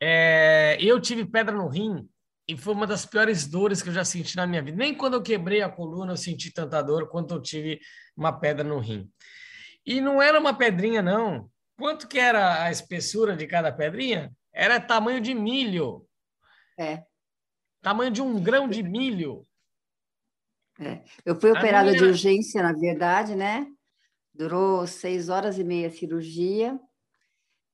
É, 0.00 0.78
eu 0.80 1.00
tive 1.00 1.24
pedra 1.24 1.52
no 1.52 1.66
rim 1.66 2.08
e 2.46 2.56
foi 2.56 2.72
uma 2.72 2.86
das 2.86 3.04
piores 3.04 3.44
dores 3.44 3.82
que 3.82 3.88
eu 3.88 3.92
já 3.92 4.04
senti 4.04 4.36
na 4.36 4.46
minha 4.46 4.62
vida. 4.62 4.76
Nem 4.76 4.94
quando 4.94 5.14
eu 5.14 5.22
quebrei 5.22 5.62
a 5.62 5.68
coluna 5.68 6.12
eu 6.12 6.16
senti 6.16 6.52
tanta 6.52 6.80
dor 6.80 7.08
quanto 7.08 7.34
eu 7.34 7.42
tive 7.42 7.80
uma 8.16 8.38
pedra 8.38 8.62
no 8.62 8.78
rim. 8.78 9.10
E 9.84 10.00
não 10.00 10.22
era 10.22 10.38
uma 10.38 10.54
pedrinha, 10.56 11.02
não. 11.02 11.50
quanto 11.76 12.06
que 12.06 12.20
era 12.20 12.62
a 12.62 12.70
espessura 12.70 13.34
de 13.34 13.48
cada 13.48 13.72
pedrinha? 13.72 14.32
Era 14.54 14.78
tamanho 14.78 15.20
de 15.20 15.34
milho. 15.34 16.06
É. 16.78 17.02
Tamanho 17.80 18.12
de 18.12 18.22
um 18.22 18.40
grão 18.40 18.68
de 18.68 18.80
milho. 18.80 19.42
É. 20.78 21.02
Eu 21.26 21.40
fui 21.40 21.50
A 21.50 21.54
operada 21.54 21.90
minha 21.90 21.98
de 21.98 22.04
urgência, 22.04 22.62
na 22.62 22.72
verdade, 22.72 23.34
né? 23.34 23.66
Durou 24.34 24.86
seis 24.86 25.28
horas 25.28 25.58
e 25.58 25.64
meia 25.64 25.88
a 25.88 25.90
cirurgia. 25.90 26.78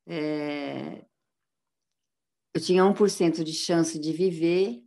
É, 0.07 1.05
Eu 2.55 2.61
tinha 2.61 2.83
1% 2.85 3.45
de 3.45 3.53
chance 3.53 3.99
de 3.99 4.13
viver. 4.13 4.83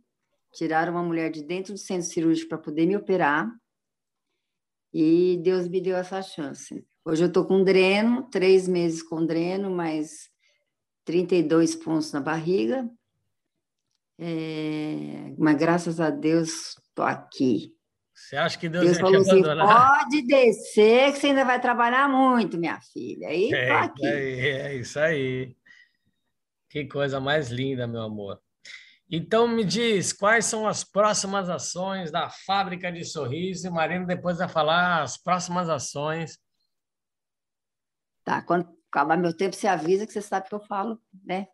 Tiraram 0.52 0.92
uma 0.92 1.02
mulher 1.02 1.30
de 1.30 1.42
dentro 1.42 1.72
do 1.72 1.78
centro 1.78 2.06
cirúrgico 2.06 2.50
para 2.50 2.58
poder 2.58 2.86
me 2.86 2.96
operar. 2.96 3.50
E 4.92 5.38
Deus 5.42 5.66
me 5.68 5.80
deu 5.80 5.96
essa 5.96 6.20
chance. 6.20 6.86
Hoje 7.04 7.24
eu 7.24 7.28
estou 7.28 7.46
com 7.46 7.64
dreno, 7.64 8.28
três 8.30 8.68
meses 8.68 9.02
com 9.02 9.24
dreno, 9.24 9.70
mais 9.70 10.30
32 11.04 11.74
pontos 11.74 12.12
na 12.12 12.20
barriga. 12.20 12.88
É, 14.18 15.34
Mas 15.38 15.56
graças 15.56 15.98
a 15.98 16.10
Deus 16.10 16.76
estou 16.76 17.04
aqui. 17.04 17.74
Você 18.22 18.36
acha 18.36 18.56
que 18.56 18.68
Deus, 18.68 18.84
Deus 18.84 18.98
ia 18.98 19.04
te 19.04 19.16
assim: 19.16 19.40
abandonar? 19.40 19.98
pode 19.98 20.22
descer, 20.22 21.12
que 21.12 21.18
você 21.18 21.26
ainda 21.28 21.44
vai 21.44 21.60
trabalhar 21.60 22.08
muito, 22.08 22.56
minha 22.56 22.80
filha. 22.80 23.28
Tô 23.28 23.56
É 23.56 23.70
aqui. 23.72 24.00
isso 24.00 24.06
aí, 24.06 24.40
é 24.40 24.74
isso 24.76 24.98
aí. 25.00 25.56
Que 26.70 26.84
coisa 26.86 27.18
mais 27.18 27.50
linda, 27.50 27.86
meu 27.86 28.02
amor. 28.02 28.40
Então 29.10 29.48
me 29.48 29.64
diz, 29.64 30.12
quais 30.12 30.46
são 30.46 30.66
as 30.68 30.84
próximas 30.84 31.50
ações 31.50 32.12
da 32.12 32.30
Fábrica 32.30 32.92
de 32.92 33.04
Sorriso? 33.04 33.66
E 33.66 33.70
Marina 33.70 34.06
depois 34.06 34.38
vai 34.38 34.48
falar 34.48 35.02
as 35.02 35.20
próximas 35.20 35.68
ações. 35.68 36.38
Tá, 38.24 38.40
quando 38.40 38.68
acabar 38.88 39.18
meu 39.18 39.36
tempo, 39.36 39.56
você 39.56 39.66
avisa 39.66 40.06
que 40.06 40.12
você 40.12 40.22
sabe 40.22 40.48
que 40.48 40.54
eu 40.54 40.60
falo, 40.60 40.98
né? 41.24 41.48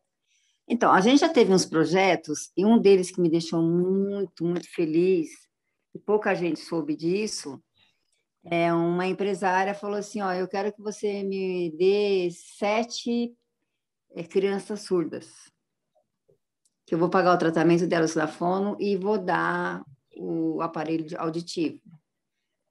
Então, 0.68 0.92
a 0.92 1.00
gente 1.00 1.20
já 1.20 1.30
teve 1.30 1.50
uns 1.50 1.64
projetos, 1.64 2.52
e 2.54 2.64
um 2.64 2.78
deles 2.78 3.10
que 3.10 3.22
me 3.22 3.30
deixou 3.30 3.62
muito, 3.62 4.44
muito 4.44 4.70
feliz, 4.70 5.47
e 5.94 5.98
pouca 5.98 6.34
gente 6.34 6.60
soube 6.60 6.94
disso, 6.96 7.62
é 8.44 8.72
uma 8.72 9.06
empresária 9.06 9.74
falou 9.74 9.96
assim, 9.96 10.20
ó, 10.20 10.32
eu 10.32 10.48
quero 10.48 10.72
que 10.72 10.80
você 10.80 11.22
me 11.22 11.70
dê 11.76 12.30
sete 12.30 13.34
eh, 14.14 14.22
crianças 14.22 14.80
surdas, 14.82 15.28
que 16.86 16.94
eu 16.94 16.98
vou 16.98 17.10
pagar 17.10 17.34
o 17.34 17.38
tratamento 17.38 17.86
delas 17.86 18.14
da 18.14 18.26
fono 18.26 18.76
e 18.80 18.96
vou 18.96 19.18
dar 19.18 19.84
o 20.16 20.62
aparelho 20.62 21.06
auditivo. 21.20 21.80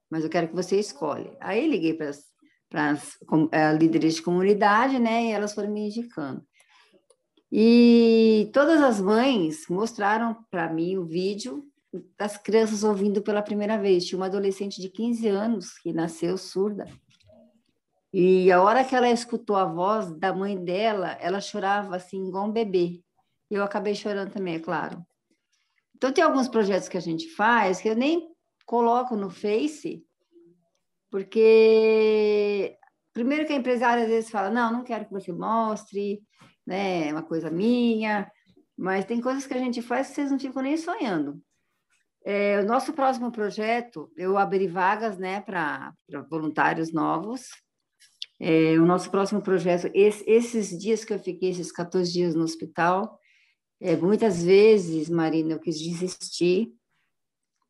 Mas 0.10 0.24
eu 0.24 0.30
quero 0.30 0.48
que 0.48 0.56
você 0.56 0.80
escolhe. 0.80 1.36
Aí 1.40 1.68
liguei 1.68 1.94
para 1.94 2.92
as 2.92 3.18
eh, 3.52 3.74
líderes 3.74 4.16
de 4.16 4.22
comunidade, 4.22 4.98
né? 5.00 5.26
E 5.26 5.32
elas 5.32 5.54
foram 5.54 5.70
me 5.70 5.88
indicando. 5.88 6.46
E 7.52 8.50
todas 8.54 8.82
as 8.82 9.00
mães 9.00 9.68
mostraram 9.70 10.36
para 10.50 10.72
mim 10.72 10.98
o 10.98 11.06
vídeo 11.06 11.64
das 12.18 12.38
crianças 12.38 12.84
ouvindo 12.84 13.22
pela 13.22 13.42
primeira 13.42 13.78
vez. 13.78 14.06
Tinha 14.06 14.20
uma 14.20 14.28
adolescente 14.28 14.82
de 14.82 14.90
15 14.90 15.28
anos 15.28 15.78
que 15.80 15.94
nasceu 15.94 16.38
surda. 16.38 16.86
E 18.14 18.52
a 18.52 18.62
hora 18.62 18.84
que 18.84 18.96
ela 18.96 19.10
escutou 19.10 19.56
a 19.56 19.66
voz 19.66 20.12
da 20.18 20.34
mãe 20.34 20.58
dela, 20.58 21.12
ela 21.20 21.42
chorava 21.42 21.96
assim, 21.96 22.28
igual 22.28 22.48
um 22.48 22.52
bebê. 22.52 23.02
E 23.50 23.56
eu 23.56 23.64
acabei 23.64 23.96
chorando 23.96 24.32
também, 24.32 24.56
é 24.56 24.60
claro. 24.60 25.06
Então, 25.96 26.12
tem 26.12 26.24
alguns 26.24 26.48
projetos 26.48 26.88
que 26.88 26.98
a 26.98 27.02
gente 27.02 27.30
faz 27.36 27.82
que 27.82 27.90
eu 27.90 27.96
nem 27.96 28.30
coloco 28.66 29.16
no 29.16 29.30
Face, 29.30 30.04
porque 31.10 32.78
primeiro 33.14 33.48
que 33.48 33.54
a 33.54 33.56
empresária 33.56 34.04
às 34.04 34.10
vezes 34.10 34.30
fala, 34.30 34.50
não, 34.50 34.72
não 34.72 34.84
quero 34.84 35.06
que 35.06 35.14
você 35.14 35.32
mostre, 35.32 36.22
né, 36.66 37.08
é 37.08 37.12
uma 37.12 37.24
coisa 37.24 37.50
minha, 37.50 38.30
mas 38.78 39.06
tem 39.06 39.20
coisas 39.20 39.48
que 39.48 39.54
a 39.54 39.58
gente 39.58 39.82
faz 39.82 40.10
que 40.10 40.16
vocês 40.16 40.30
não 40.30 40.38
ficam 40.38 40.62
nem 40.62 40.78
sonhando. 40.78 41.42
É, 42.30 42.60
o 42.60 42.66
nosso 42.66 42.92
próximo 42.92 43.32
projeto, 43.32 44.12
eu 44.18 44.38
abri 44.38 44.68
vagas, 44.68 45.18
né, 45.18 45.40
para 45.40 45.94
voluntários 46.30 46.92
novos. 46.92 47.48
É, 48.38 48.78
o 48.78 48.86
nosso 48.86 49.10
próximo 49.10 49.42
projeto, 49.42 49.90
esse- 49.94 50.30
esses 50.30 50.78
dias 50.78 51.06
que 51.06 51.14
eu 51.14 51.20
fiquei, 51.20 51.52
esses 51.52 51.72
14 51.72 52.12
dias 52.12 52.36
no 52.36 52.44
hospital, 52.44 53.18
é, 53.80 53.96
muitas 53.96 54.44
vezes, 54.44 55.10
Marina, 55.10 55.54
eu 55.54 55.60
quis 55.60 55.80
desistir, 55.80 56.74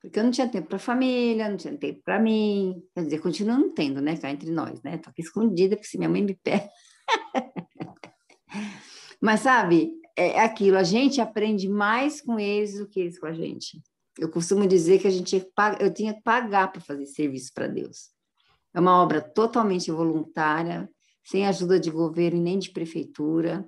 porque 0.01 0.17
eu 0.17 0.23
não 0.23 0.31
tinha 0.31 0.49
tempo 0.49 0.69
para 0.69 0.77
a 0.77 0.79
família, 0.79 1.49
não 1.49 1.57
tinha 1.57 1.77
tempo 1.77 2.01
para 2.03 2.19
mim. 2.19 2.81
Quer 2.95 3.03
dizer, 3.03 3.19
continuo 3.19 3.59
não 3.59 3.71
tendo, 3.71 4.01
né? 4.01 4.17
Cá 4.17 4.31
entre 4.31 4.49
nós, 4.49 4.81
né? 4.81 4.97
Tô 4.97 5.11
aqui 5.11 5.21
escondida, 5.21 5.75
porque 5.75 5.87
se 5.87 5.99
minha 5.99 6.09
mãe 6.09 6.23
me 6.23 6.33
pega. 6.33 6.67
Mas, 9.21 9.41
sabe, 9.41 9.91
é 10.15 10.39
aquilo, 10.39 10.77
a 10.77 10.83
gente 10.83 11.21
aprende 11.21 11.69
mais 11.69 12.21
com 12.21 12.39
eles 12.39 12.79
do 12.79 12.87
que 12.87 13.01
eles 13.01 13.19
com 13.19 13.27
a 13.27 13.33
gente. 13.33 13.79
Eu 14.19 14.29
costumo 14.29 14.65
dizer 14.65 14.99
que 14.99 15.07
a 15.07 15.11
gente 15.11 15.47
eu 15.79 15.93
tinha 15.93 16.13
que 16.13 16.21
pagar 16.21 16.71
para 16.71 16.81
fazer 16.81 17.05
serviço 17.05 17.51
para 17.53 17.67
Deus. 17.67 18.09
É 18.73 18.79
uma 18.79 19.01
obra 19.01 19.21
totalmente 19.21 19.91
voluntária, 19.91 20.89
sem 21.23 21.45
ajuda 21.45 21.79
de 21.79 21.91
governo 21.91 22.39
e 22.39 22.41
nem 22.41 22.57
de 22.59 22.71
prefeitura. 22.71 23.67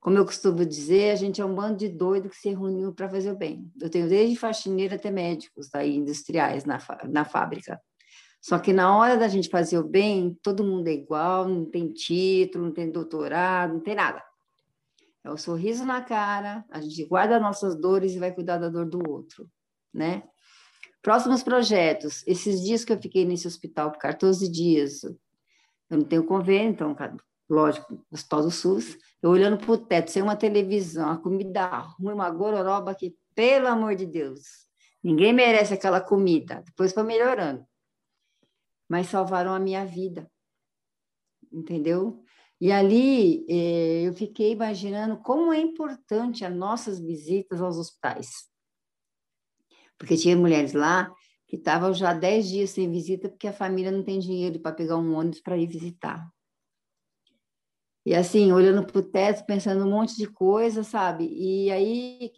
Como 0.00 0.18
eu 0.18 0.24
costumo 0.24 0.64
dizer, 0.66 1.12
a 1.12 1.14
gente 1.14 1.40
é 1.40 1.44
um 1.44 1.54
bando 1.54 1.76
de 1.76 1.88
doido 1.88 2.28
que 2.28 2.36
se 2.36 2.48
reuniu 2.48 2.92
para 2.92 3.08
fazer 3.08 3.32
o 3.32 3.36
bem. 3.36 3.70
Eu 3.80 3.88
tenho 3.88 4.08
desde 4.08 4.36
faxineira 4.36 4.96
até 4.96 5.10
médicos 5.10 5.68
aí, 5.74 5.96
industriais 5.96 6.64
na, 6.64 6.78
na 7.08 7.24
fábrica. 7.24 7.80
Só 8.40 8.58
que 8.58 8.72
na 8.72 8.96
hora 8.96 9.16
da 9.16 9.28
gente 9.28 9.48
fazer 9.48 9.78
o 9.78 9.88
bem, 9.88 10.36
todo 10.42 10.64
mundo 10.64 10.88
é 10.88 10.92
igual, 10.92 11.48
não 11.48 11.64
tem 11.64 11.92
título, 11.92 12.64
não 12.64 12.72
tem 12.72 12.90
doutorado, 12.90 13.74
não 13.74 13.80
tem 13.80 13.94
nada. 13.94 14.20
É 15.24 15.30
o 15.30 15.36
sorriso 15.36 15.84
na 15.84 16.02
cara, 16.02 16.64
a 16.68 16.80
gente 16.80 17.04
guarda 17.04 17.38
nossas 17.38 17.76
dores 17.76 18.12
e 18.12 18.18
vai 18.18 18.34
cuidar 18.34 18.58
da 18.58 18.68
dor 18.68 18.86
do 18.86 19.08
outro, 19.08 19.48
né? 19.92 20.22
Próximos 21.02 21.42
projetos. 21.42 22.22
Esses 22.26 22.62
dias 22.62 22.84
que 22.84 22.92
eu 22.92 23.00
fiquei 23.00 23.24
nesse 23.24 23.46
hospital 23.46 23.90
por 23.90 23.98
14 23.98 24.48
dias, 24.48 25.02
eu 25.02 25.18
não 25.90 26.04
tenho 26.04 26.24
convênio, 26.24 26.70
então, 26.70 26.96
lógico, 27.50 28.04
hospital 28.10 28.42
do 28.42 28.50
SUS, 28.50 28.96
eu 29.20 29.30
olhando 29.30 29.58
para 29.58 29.72
o 29.72 29.78
teto, 29.78 30.10
sem 30.10 30.22
uma 30.22 30.36
televisão, 30.36 31.10
a 31.10 31.18
comida 31.18 31.66
ruim, 31.66 32.14
uma 32.14 32.30
gororoba 32.30 32.94
que, 32.94 33.16
pelo 33.34 33.68
amor 33.68 33.94
de 33.94 34.06
Deus, 34.06 34.40
ninguém 35.02 35.32
merece 35.32 35.74
aquela 35.74 36.00
comida. 36.00 36.62
Depois 36.64 36.92
foi 36.92 37.02
melhorando. 37.02 37.66
Mas 38.88 39.08
salvaram 39.08 39.52
a 39.52 39.58
minha 39.58 39.84
vida, 39.84 40.30
entendeu? 41.52 42.22
E 42.60 42.70
ali 42.70 43.44
eh, 43.48 44.02
eu 44.06 44.12
fiquei 44.14 44.52
imaginando 44.52 45.16
como 45.18 45.52
é 45.52 45.60
importante 45.60 46.44
as 46.44 46.54
nossas 46.54 47.00
visitas 47.00 47.60
aos 47.60 47.76
hospitais. 47.76 48.51
Porque 50.02 50.16
tinha 50.16 50.36
mulheres 50.36 50.72
lá 50.72 51.14
que 51.46 51.54
estavam 51.54 51.94
já 51.94 52.12
10 52.12 52.48
dias 52.48 52.70
sem 52.70 52.90
visita 52.90 53.28
porque 53.28 53.46
a 53.46 53.52
família 53.52 53.92
não 53.92 54.02
tem 54.02 54.18
dinheiro 54.18 54.58
para 54.58 54.74
pegar 54.74 54.96
um 54.96 55.14
ônibus 55.14 55.40
para 55.40 55.56
ir 55.56 55.68
visitar. 55.68 56.28
E 58.04 58.12
assim, 58.12 58.50
olhando 58.50 58.84
para 58.84 58.98
o 58.98 59.02
teto, 59.02 59.46
pensando 59.46 59.86
um 59.86 59.90
monte 59.90 60.16
de 60.16 60.26
coisa, 60.26 60.82
sabe? 60.82 61.28
E 61.30 61.70
aí 61.70 62.32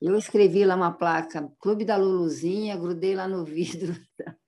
eu 0.00 0.16
escrevi 0.16 0.64
lá 0.64 0.76
uma 0.76 0.92
placa, 0.92 1.46
Clube 1.60 1.84
da 1.84 1.98
Luluzinha, 1.98 2.74
grudei 2.74 3.14
lá 3.14 3.28
no 3.28 3.44
vidro, 3.44 3.94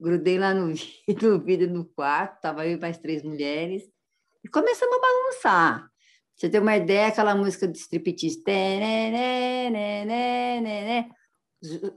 grudei 0.00 0.38
lá 0.38 0.54
no 0.54 0.72
vidro, 0.72 1.32
no 1.32 1.44
vidro 1.44 1.70
do 1.70 1.84
quarto, 1.84 2.36
estava 2.36 2.66
eu 2.66 2.78
e 2.78 2.80
mais 2.80 2.96
três 2.96 3.22
mulheres, 3.22 3.86
e 4.42 4.48
começamos 4.48 4.96
a 4.96 5.00
balançar. 5.00 5.90
Você 6.34 6.48
tem 6.48 6.58
uma 6.58 6.74
ideia, 6.74 7.08
aquela 7.08 7.34
música 7.34 7.68
de 7.68 7.76
striptease, 7.76 8.42
né, 8.46 9.10
né, 9.70 11.10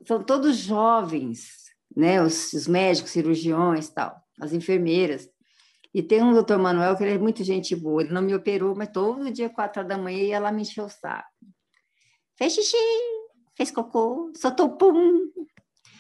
são 0.06 0.24
todos 0.24 0.58
jovens, 0.58 1.50
né? 1.96 2.22
Os, 2.22 2.54
os 2.54 2.68
médicos, 2.68 3.12
cirurgiões, 3.12 3.90
tal, 3.90 4.16
as 4.40 4.54
enfermeiras. 4.54 5.30
E 5.94 6.04
tem 6.04 6.22
um 6.22 6.34
doutor 6.34 6.60
Manuel 6.60 6.96
que 6.96 7.04
ele 7.04 7.16
é 7.16 7.18
muito 7.18 7.44
gente 7.44 7.76
boa, 7.76 8.04
ele 8.04 8.14
não 8.14 8.22
me 8.22 8.36
operou, 8.36 8.76
mas 8.76 8.90
todo 8.90 9.32
dia, 9.32 9.50
quatro 9.50 9.84
da 9.84 9.98
manhã, 9.98 10.20
ia 10.20 10.40
lá 10.40 10.52
me 10.52 10.62
encher 10.62 10.84
o 10.84 10.90
saco. 10.90 11.28
Fez 12.38 12.54
xixi, 12.54 12.78
fez 13.56 13.72
cocô, 13.72 14.32
soltou 14.36 14.78
pum. 14.78 15.30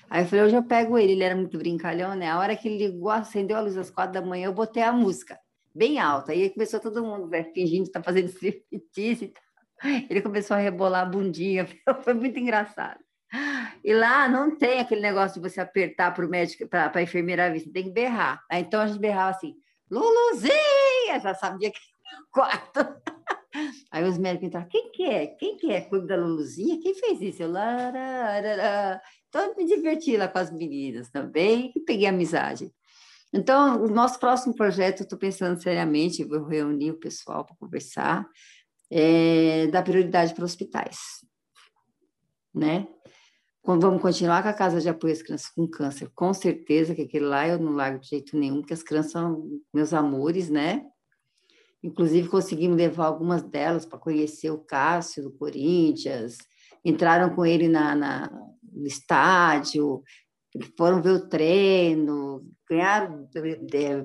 Aí 0.09 0.23
eu 0.23 0.27
falei, 0.27 0.45
hoje 0.45 0.55
eu 0.55 0.63
pego 0.63 0.97
ele, 0.97 1.13
ele 1.13 1.23
era 1.23 1.35
muito 1.35 1.57
brincalhão, 1.57 2.15
né? 2.15 2.29
A 2.29 2.39
hora 2.39 2.55
que 2.55 2.67
ele 2.67 2.87
ligou, 2.87 3.09
acendeu 3.09 3.57
a 3.57 3.61
luz 3.61 3.77
às 3.77 3.89
quatro 3.89 4.13
da 4.13 4.21
manhã, 4.21 4.45
eu 4.45 4.53
botei 4.53 4.83
a 4.83 4.91
música 4.91 5.39
bem 5.73 5.99
alta. 5.99 6.31
Aí 6.31 6.49
começou 6.49 6.79
todo 6.79 7.03
mundo 7.03 7.27
né, 7.27 7.43
fingindo 7.53 7.83
que 7.83 7.89
está 7.89 8.01
fazendo 8.01 8.29
striptease 8.29 9.25
e 9.25 9.27
tal. 9.29 9.43
Ele 10.09 10.21
começou 10.21 10.55
a 10.55 10.59
rebolar 10.59 11.03
a 11.03 11.09
bundinha, 11.09 11.67
foi 12.03 12.13
muito 12.13 12.37
engraçado. 12.37 12.99
E 13.83 13.93
lá 13.93 14.27
não 14.27 14.57
tem 14.57 14.79
aquele 14.79 15.01
negócio 15.01 15.41
de 15.41 15.49
você 15.49 15.61
apertar 15.61 16.13
para 16.13 16.25
o 16.25 16.29
médico, 16.29 16.67
para 16.67 16.91
a 16.93 17.01
enfermeira 17.01 17.51
vir, 17.51 17.61
você 17.61 17.71
tem 17.71 17.83
que 17.83 17.91
berrar. 17.91 18.43
Aí, 18.49 18.61
então 18.61 18.81
a 18.81 18.87
gente 18.87 18.99
berrava 18.99 19.31
assim, 19.31 19.55
Luluzinha! 19.89 21.19
Já 21.21 21.33
sabia 21.33 21.71
que 21.71 21.79
quarto. 22.31 22.79
Aí 23.91 24.03
os 24.03 24.17
médicos 24.17 24.47
entraram, 24.47 24.67
quem 24.67 24.91
que 24.91 25.03
é? 25.03 25.27
Quem 25.27 25.57
que 25.57 25.71
é? 25.71 25.81
Clube 25.81 26.07
da 26.07 26.15
Luluzinha? 26.15 26.79
Quem 26.79 26.93
fez 26.93 27.21
isso? 27.21 27.43
Eu, 27.43 27.51
lararara. 27.51 29.01
Então 29.27 29.41
eu 29.41 29.55
me 29.55 29.65
diverti 29.65 30.15
lá 30.17 30.27
com 30.27 30.37
as 30.37 30.51
meninas 30.51 31.09
também 31.09 31.71
e 31.75 31.79
peguei 31.79 32.07
amizade. 32.07 32.71
Então, 33.31 33.83
o 33.83 33.87
nosso 33.87 34.19
próximo 34.19 34.55
projeto, 34.55 35.03
estou 35.03 35.17
pensando 35.17 35.61
seriamente, 35.61 36.23
vou 36.23 36.43
reunir 36.45 36.91
o 36.91 36.99
pessoal 36.99 37.45
para 37.45 37.55
conversar, 37.55 38.27
é 38.89 39.67
dar 39.67 39.83
prioridade 39.83 40.33
para 40.33 40.43
hospitais, 40.43 40.97
né? 42.53 42.87
Vamos 43.63 44.01
continuar 44.01 44.41
com 44.41 44.49
a 44.49 44.53
casa 44.53 44.79
de 44.79 44.89
apoio 44.89 45.13
às 45.13 45.21
crianças 45.21 45.49
com 45.49 45.67
câncer, 45.67 46.09
com 46.15 46.33
certeza 46.33 46.95
que 46.95 47.03
aquele 47.03 47.25
lá 47.25 47.47
eu 47.47 47.59
não 47.59 47.73
largo 47.73 47.99
de 47.99 48.07
jeito 48.07 48.37
nenhum, 48.37 48.61
porque 48.61 48.73
as 48.73 48.81
crianças 48.81 49.11
são 49.11 49.61
meus 49.73 49.93
amores, 49.93 50.49
né? 50.49 50.85
Inclusive, 51.83 52.27
conseguimos 52.27 52.77
levar 52.77 53.05
algumas 53.05 53.41
delas 53.41 53.85
para 53.85 53.99
conhecer 53.99 54.49
o 54.49 54.59
Cássio 54.59 55.23
do 55.23 55.31
Corinthians, 55.31 56.37
entraram 56.83 57.35
com 57.35 57.45
ele 57.45 57.67
na, 57.67 57.95
na, 57.95 58.31
no 58.63 58.87
estádio, 58.87 60.03
foram 60.77 61.01
ver 61.01 61.11
o 61.11 61.29
treino, 61.29 62.43
ganharam 62.67 63.29
é, 63.73 64.01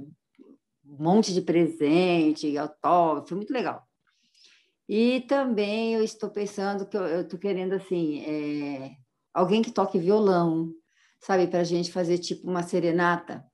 um 0.85 1.03
monte 1.03 1.33
de 1.33 1.41
presente, 1.41 2.57
autógrafo, 2.59 3.29
foi 3.29 3.37
muito 3.37 3.53
legal. 3.53 3.83
E 4.89 5.23
também 5.23 5.95
eu 5.95 6.05
estou 6.05 6.29
pensando 6.31 6.87
que 6.87 6.97
eu 6.97 7.23
estou 7.23 7.39
querendo 7.39 7.73
assim 7.73 8.21
é, 8.23 8.91
alguém 9.35 9.61
que 9.61 9.73
toque 9.73 9.99
violão, 9.99 10.73
sabe, 11.21 11.47
para 11.49 11.61
a 11.61 11.65
gente 11.65 11.93
fazer 11.93 12.19
tipo 12.19 12.49
uma 12.49 12.63
serenata 12.63 13.45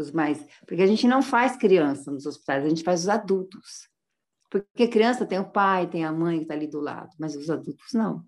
os 0.00 0.10
mais, 0.10 0.44
porque 0.66 0.82
a 0.82 0.86
gente 0.86 1.06
não 1.06 1.22
faz 1.22 1.56
criança 1.56 2.10
nos 2.10 2.26
hospitais, 2.26 2.64
a 2.64 2.68
gente 2.68 2.82
faz 2.82 3.02
os 3.02 3.08
adultos. 3.08 3.88
Porque 4.50 4.86
criança 4.86 5.24
tem 5.24 5.38
o 5.38 5.50
pai, 5.50 5.88
tem 5.88 6.04
a 6.04 6.12
mãe 6.12 6.38
que 6.38 6.42
está 6.42 6.54
ali 6.54 6.66
do 6.66 6.80
lado, 6.80 7.10
mas 7.18 7.34
os 7.34 7.48
adultos 7.48 7.92
não. 7.94 8.22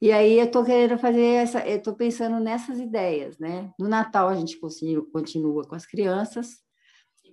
E 0.00 0.12
aí 0.12 0.38
eu 0.38 0.46
estou 0.46 0.64
querendo 0.64 0.98
fazer 0.98 1.22
essa, 1.22 1.66
eu 1.66 1.78
estou 1.78 1.94
pensando 1.94 2.38
nessas 2.40 2.78
ideias, 2.78 3.38
né? 3.38 3.72
No 3.78 3.88
Natal 3.88 4.28
a 4.28 4.34
gente 4.34 4.58
continua, 4.58 5.04
continua 5.10 5.64
com 5.64 5.74
as 5.74 5.86
crianças, 5.86 6.58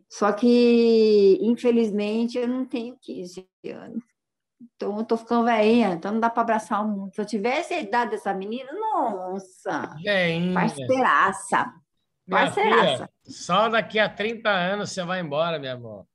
só 0.10 0.32
que 0.32 1.38
infelizmente 1.42 2.38
eu 2.38 2.48
não 2.48 2.66
tenho 2.66 2.98
15 3.02 3.48
anos. 3.66 4.04
Então 4.76 4.96
eu 4.96 5.02
estou 5.02 5.18
ficando 5.18 5.46
velhinha, 5.46 5.90
então 5.94 6.12
não 6.12 6.20
dá 6.20 6.30
para 6.30 6.42
abraçar 6.42 6.84
o 6.84 6.88
mundo. 6.88 7.14
Se 7.16 7.22
eu 7.22 7.26
tivesse 7.26 7.74
a 7.74 7.80
idade 7.80 8.12
dessa 8.12 8.34
menina, 8.34 8.72
nossa, 8.74 9.96
Veinha. 10.04 10.54
parceiraça. 10.54 11.74
Parceiraça. 12.30 12.96
filha, 12.98 13.10
só 13.26 13.70
daqui 13.70 13.98
a 13.98 14.10
30 14.10 14.50
anos 14.50 14.92
você 14.92 15.04
vai 15.04 15.20
embora, 15.22 15.58
minha 15.58 15.74
amor. 15.74 16.06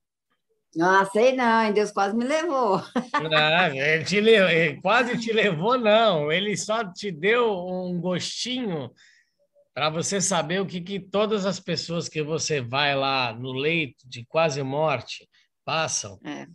Não, 0.77 1.05
sei 1.07 1.35
não, 1.35 1.63
hein? 1.63 1.73
Deus 1.73 1.91
quase 1.93 2.17
me 2.17 2.25
levou. 2.25 2.83
Não, 3.31 3.75
ele, 3.75 4.05
te 4.05 4.21
le- 4.21 4.33
ele 4.33 4.81
quase 4.81 5.17
te 5.19 5.33
levou, 5.33 5.79
não. 5.79 6.31
Ele 6.33 6.57
só 6.57 6.85
te 6.85 7.11
deu 7.13 7.53
um 7.67 8.01
gostinho 8.01 8.91
para 9.73 9.89
você 9.89 10.21
saber 10.21 10.61
o 10.61 10.67
que, 10.67 10.81
que 10.81 10.99
todas 11.01 11.47
as 11.47 11.59
pessoas 11.61 12.09
que 12.09 12.23
você 12.23 12.61
vai 12.61 12.95
lá 12.95 13.33
no 13.33 13.53
leito 13.53 14.09
de 14.09 14.25
quase 14.27 14.63
morte 14.63 15.29
passam. 15.65 16.19
É. 16.25 16.47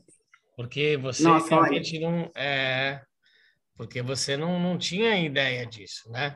Porque 0.60 0.98
você 0.98 1.24
Nossa, 1.24 1.56
realmente 1.56 1.98
não. 2.00 2.30
É, 2.36 3.02
porque 3.78 4.02
você 4.02 4.36
não, 4.36 4.60
não 4.60 4.78
tinha 4.78 5.18
ideia 5.18 5.66
disso, 5.66 6.12
né? 6.12 6.36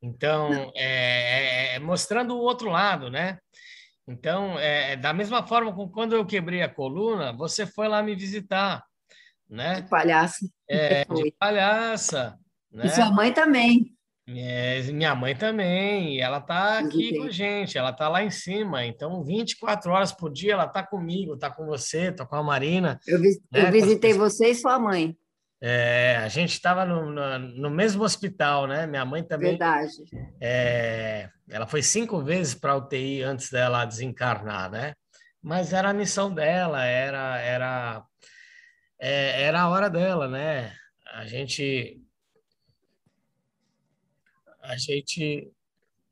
Então, 0.00 0.70
é, 0.76 1.72
é- 1.72 1.74
é 1.74 1.78
mostrando 1.80 2.36
o 2.36 2.40
outro 2.40 2.70
lado, 2.70 3.10
né? 3.10 3.40
Então, 4.06 4.56
é, 4.60 4.94
da 4.94 5.12
mesma 5.12 5.44
forma 5.44 5.74
como 5.74 5.90
quando 5.90 6.14
eu 6.14 6.24
quebrei 6.24 6.62
a 6.62 6.68
coluna, 6.68 7.32
você 7.32 7.66
foi 7.66 7.88
lá 7.88 8.00
me 8.00 8.14
visitar, 8.14 8.84
né? 9.50 9.82
Palhaço. 9.90 10.48
É, 10.68 11.04
Foi. 11.04 11.24
de 11.24 11.32
palhaça, 11.32 12.38
né? 12.70 12.86
E 12.86 12.90
sua 12.90 13.10
mãe 13.10 13.32
também. 13.34 13.92
É, 14.28 14.80
minha 14.92 15.14
mãe 15.16 15.34
também, 15.34 16.20
ela 16.20 16.40
tá 16.40 16.78
aqui 16.78 17.16
com 17.16 17.24
a 17.24 17.30
gente, 17.30 17.76
ela 17.76 17.92
tá 17.92 18.08
lá 18.08 18.22
em 18.22 18.30
cima, 18.30 18.84
então 18.84 19.24
24 19.24 19.90
horas 19.90 20.12
por 20.12 20.32
dia 20.32 20.52
ela 20.52 20.68
tá 20.68 20.80
comigo, 20.86 21.36
tá 21.36 21.50
com 21.50 21.66
você, 21.66 22.12
tá 22.12 22.24
com 22.24 22.36
a 22.36 22.42
Marina. 22.42 23.00
Eu, 23.06 23.20
vi- 23.20 23.42
É, 23.52 23.62
eu 23.66 23.72
visitei 23.72 24.12
você 24.12 24.50
e 24.50 24.54
sua 24.54 24.78
mãe. 24.78 25.16
É, 25.60 26.16
a 26.16 26.28
gente 26.28 26.52
estava 26.52 26.84
no, 26.84 27.10
no, 27.10 27.38
no 27.38 27.70
mesmo 27.70 28.02
hospital, 28.04 28.66
né? 28.66 28.86
Minha 28.86 29.04
mãe 29.04 29.22
também, 29.24 29.50
Verdade. 29.50 29.92
é, 30.40 31.28
ela 31.50 31.66
foi 31.66 31.82
cinco 31.82 32.22
vezes 32.22 32.54
para 32.54 32.76
UTI 32.76 33.22
antes 33.22 33.50
dela 33.50 33.84
desencarnar, 33.84 34.70
né? 34.70 34.94
Mas 35.40 35.72
era 35.72 35.90
a 35.90 35.94
missão 35.94 36.32
dela, 36.32 36.84
era, 36.84 37.38
era, 37.40 38.02
é, 39.00 39.42
era 39.42 39.62
a 39.62 39.68
hora 39.68 39.88
dela, 39.90 40.28
né? 40.28 40.72
A 41.12 41.26
gente, 41.26 42.00
a 44.62 44.76
gente 44.76 45.50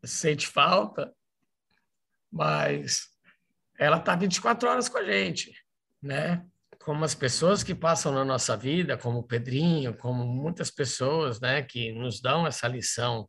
sente 0.05 0.46
falta, 0.46 1.12
mas 2.30 3.09
ela 3.78 3.98
tá 3.98 4.14
24 4.14 4.68
horas 4.68 4.88
com 4.88 4.98
a 4.98 5.05
gente, 5.05 5.53
né? 6.03 6.44
Como 6.82 7.05
as 7.05 7.14
pessoas 7.14 7.62
que 7.62 7.74
passam 7.74 8.12
na 8.12 8.24
nossa 8.24 8.57
vida, 8.57 8.96
como 8.96 9.18
o 9.18 9.26
Pedrinho, 9.26 9.96
como 9.96 10.24
muitas 10.26 10.70
pessoas, 10.70 11.40
né, 11.40 11.62
que 11.62 11.92
nos 11.92 12.20
dão 12.20 12.46
essa 12.46 12.66
lição. 12.66 13.28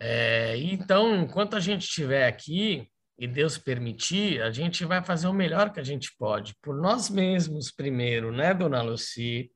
É, 0.00 0.56
então, 0.56 1.14
enquanto 1.14 1.56
a 1.56 1.60
gente 1.60 1.82
estiver 1.82 2.26
aqui 2.26 2.88
e 3.16 3.28
Deus 3.28 3.58
permitir, 3.58 4.42
a 4.42 4.50
gente 4.50 4.84
vai 4.84 5.04
fazer 5.04 5.28
o 5.28 5.32
melhor 5.32 5.72
que 5.72 5.78
a 5.78 5.84
gente 5.84 6.12
pode, 6.18 6.56
por 6.60 6.76
nós 6.76 7.08
mesmos 7.08 7.70
primeiro, 7.70 8.32
né, 8.32 8.52
Dona 8.52 8.82
Luci, 8.82 9.50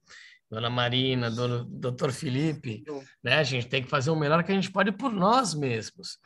Dona 0.51 0.71
Marina, 0.71 1.31
Dona, 1.31 1.65
Doutor 1.69 2.13
Felipe, 2.13 2.85
né? 3.23 3.35
A 3.35 3.43
gente 3.43 3.69
tem 3.69 3.83
que 3.83 3.91
fazer 3.91 4.11
o 4.11 4.17
melhor 4.17 4.45
que 4.45 4.53
a 4.53 4.55
gente 4.55 4.71
pode 4.71 4.93
por 4.93 5.13
nós 5.13 5.55
mesmos. 5.55 6.19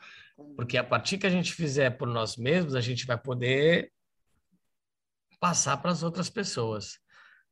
Porque 0.55 0.77
a 0.77 0.83
partir 0.83 1.17
que 1.17 1.27
a 1.27 1.29
gente 1.29 1.53
fizer 1.53 1.91
por 1.91 2.07
nós 2.07 2.37
mesmos, 2.37 2.75
a 2.75 2.81
gente 2.81 3.05
vai 3.05 3.17
poder 3.17 3.91
passar 5.39 5.77
para 5.77 5.91
as 5.91 6.03
outras 6.03 6.29
pessoas, 6.29 6.99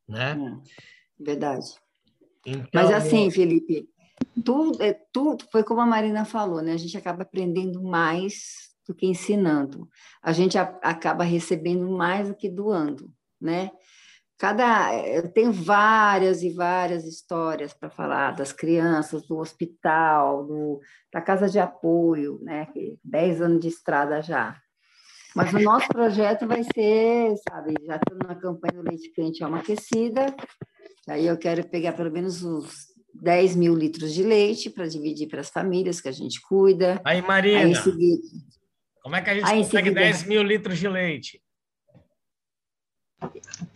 né? 0.08 0.38
É, 0.38 1.24
verdade. 1.24 1.66
Então, 2.46 2.68
Mas 2.72 2.90
assim, 2.90 3.30
Felipe, 3.30 3.88
tudo, 4.44 4.82
é, 4.82 4.92
tudo 5.12 5.44
foi 5.50 5.64
como 5.64 5.80
a 5.80 5.86
Marina 5.86 6.24
falou, 6.24 6.62
né? 6.62 6.72
A 6.72 6.76
gente 6.76 6.96
acaba 6.96 7.22
aprendendo 7.22 7.82
mais 7.82 8.70
do 8.86 8.94
que 8.94 9.06
ensinando. 9.06 9.88
A 10.22 10.32
gente 10.32 10.56
a- 10.56 10.78
acaba 10.82 11.24
recebendo 11.24 11.88
mais 11.90 12.28
do 12.28 12.34
que 12.34 12.48
doando, 12.48 13.12
né? 13.40 13.70
Cada, 14.40 14.96
eu 15.06 15.30
tenho 15.30 15.52
várias 15.52 16.42
e 16.42 16.48
várias 16.48 17.04
histórias 17.04 17.74
para 17.74 17.90
falar 17.90 18.30
das 18.30 18.54
crianças, 18.54 19.26
do 19.28 19.36
hospital, 19.36 20.46
do, 20.46 20.80
da 21.12 21.20
casa 21.20 21.46
de 21.46 21.58
apoio, 21.58 22.40
né? 22.40 22.66
10 23.04 23.42
anos 23.42 23.60
de 23.60 23.68
estrada 23.68 24.22
já. 24.22 24.58
Mas 25.36 25.52
o 25.52 25.60
nosso 25.60 25.88
projeto 25.88 26.46
vai 26.46 26.64
ser, 26.64 27.34
sabe, 27.46 27.74
já 27.86 27.96
estamos 27.96 28.26
na 28.26 28.34
campanha 28.34 28.82
do 28.82 28.88
leite 28.88 29.12
quente 29.12 29.44
alma 29.44 29.58
aquecida, 29.58 30.34
aí 31.06 31.26
eu 31.26 31.36
quero 31.36 31.68
pegar 31.68 31.92
pelo 31.92 32.10
menos 32.10 32.42
uns 32.42 32.86
10 33.12 33.54
mil 33.56 33.74
litros 33.74 34.14
de 34.14 34.22
leite 34.22 34.70
para 34.70 34.88
dividir 34.88 35.28
para 35.28 35.42
as 35.42 35.50
famílias 35.50 36.00
que 36.00 36.08
a 36.08 36.12
gente 36.12 36.40
cuida. 36.40 36.98
Aí, 37.04 37.20
Marina, 37.20 37.60
Aí, 37.60 37.74
seguida, 37.74 38.22
como 39.02 39.16
é 39.16 39.20
que 39.20 39.28
a 39.28 39.34
gente 39.34 39.44
aí, 39.44 39.58
consegue 39.58 39.88
seguida- 39.88 40.00
10 40.00 40.24
mil 40.24 40.42
litros 40.42 40.78
de 40.78 40.88
leite? 40.88 41.42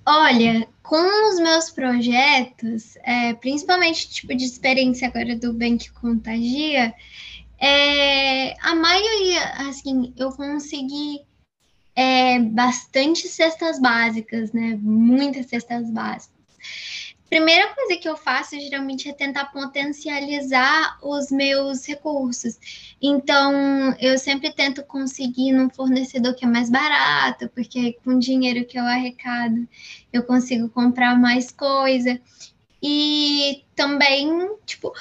Olha, 0.07 0.66
com 0.82 1.30
os 1.30 1.40
meus 1.40 1.70
projetos, 1.70 2.97
é, 3.03 3.34
principalmente 3.34 4.11
tipo 4.11 4.34
de 4.34 4.45
experiência 4.45 5.09
agora 5.09 5.34
do 5.36 5.57
que 5.78 5.90
Contagia, 5.92 6.95
é, 7.59 8.55
a 8.61 8.74
maioria, 8.74 9.45
assim, 9.68 10.12
eu 10.16 10.30
consegui 10.32 11.22
é, 11.97 12.38
bastante 12.38 13.28
cestas 13.28 13.80
básicas, 13.80 14.53
né? 14.53 14.78
Muitas 14.80 15.47
cestas 15.47 15.90
básicas. 15.90 16.34
Primeira 17.35 17.74
coisa 17.74 17.97
que 17.97 18.09
eu 18.09 18.16
faço 18.16 18.55
geralmente 18.61 19.09
é 19.09 19.12
tentar 19.12 19.47
potencializar 19.47 21.01
os 21.03 21.32
meus 21.32 21.85
recursos. 21.85 22.57
Então, 23.03 23.93
eu 23.99 24.16
sempre 24.18 24.53
tento 24.53 24.85
conseguir 24.85 25.51
num 25.51 25.68
fornecedor 25.68 26.37
que 26.37 26.45
é 26.45 26.49
mais 26.49 26.70
barato, 26.70 27.49
porque 27.49 27.99
com 28.05 28.11
o 28.11 28.18
dinheiro 28.20 28.64
que 28.64 28.78
eu 28.78 28.85
arrecado, 28.85 29.66
eu 30.12 30.22
consigo 30.22 30.68
comprar 30.68 31.18
mais 31.18 31.51
coisa. 31.51 32.20
E 32.80 33.64
também, 33.74 34.57
tipo, 34.64 34.93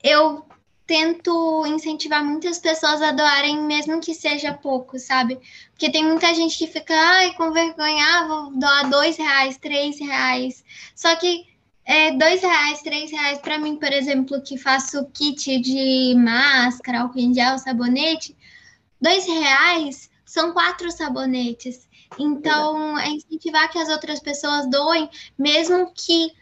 eu 0.00 0.46
tento 0.92 1.64
incentivar 1.64 2.22
muitas 2.22 2.58
pessoas 2.58 3.00
a 3.00 3.12
doarem, 3.12 3.62
mesmo 3.62 3.98
que 3.98 4.12
seja 4.12 4.52
pouco, 4.52 4.98
sabe? 4.98 5.40
Porque 5.70 5.90
tem 5.90 6.04
muita 6.04 6.34
gente 6.34 6.58
que 6.58 6.66
fica, 6.66 6.94
ai, 6.94 7.32
com 7.32 7.50
vergonha, 7.50 8.04
ah, 8.04 8.26
vou 8.28 8.50
doar 8.58 8.90
dois 8.90 9.16
reais, 9.16 9.56
três 9.56 9.98
reais. 9.98 10.62
Só 10.94 11.16
que 11.16 11.46
é, 11.86 12.10
dois 12.10 12.42
reais, 12.42 12.82
três 12.82 13.10
reais, 13.10 13.38
para 13.38 13.56
mim, 13.56 13.76
por 13.76 13.90
exemplo, 13.90 14.42
que 14.42 14.58
faço 14.58 15.06
kit 15.14 15.58
de 15.60 16.14
máscara, 16.14 17.00
álcool 17.00 17.20
em 17.20 17.32
gel, 17.32 17.58
sabonete, 17.58 18.36
dois 19.00 19.24
reais 19.26 20.10
são 20.26 20.52
quatro 20.52 20.92
sabonetes. 20.92 21.88
Então, 22.18 22.98
é 22.98 23.08
incentivar 23.08 23.70
que 23.70 23.78
as 23.78 23.88
outras 23.88 24.20
pessoas 24.20 24.68
doem, 24.68 25.08
mesmo 25.38 25.90
que 25.94 26.32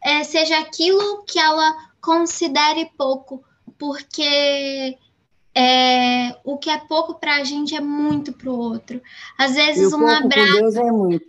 é, 0.00 0.22
seja 0.22 0.56
aquilo 0.60 1.24
que 1.24 1.40
ela 1.40 1.88
considere 2.00 2.92
pouco, 2.96 3.44
porque 3.78 4.98
é, 5.54 6.36
o 6.44 6.58
que 6.58 6.68
é 6.70 6.78
pouco 6.78 7.14
para 7.14 7.36
a 7.36 7.44
gente 7.44 7.74
é 7.74 7.80
muito 7.80 8.32
para 8.32 8.50
o 8.50 8.58
outro. 8.58 9.00
Às 9.38 9.52
E 9.52 9.54
vezes 9.54 9.92
o 9.92 9.96
um 9.96 10.00
pouco 10.00 10.24
abraço. 10.24 10.52
Deus 10.52 10.76
é 10.76 10.90
muito. 10.92 11.26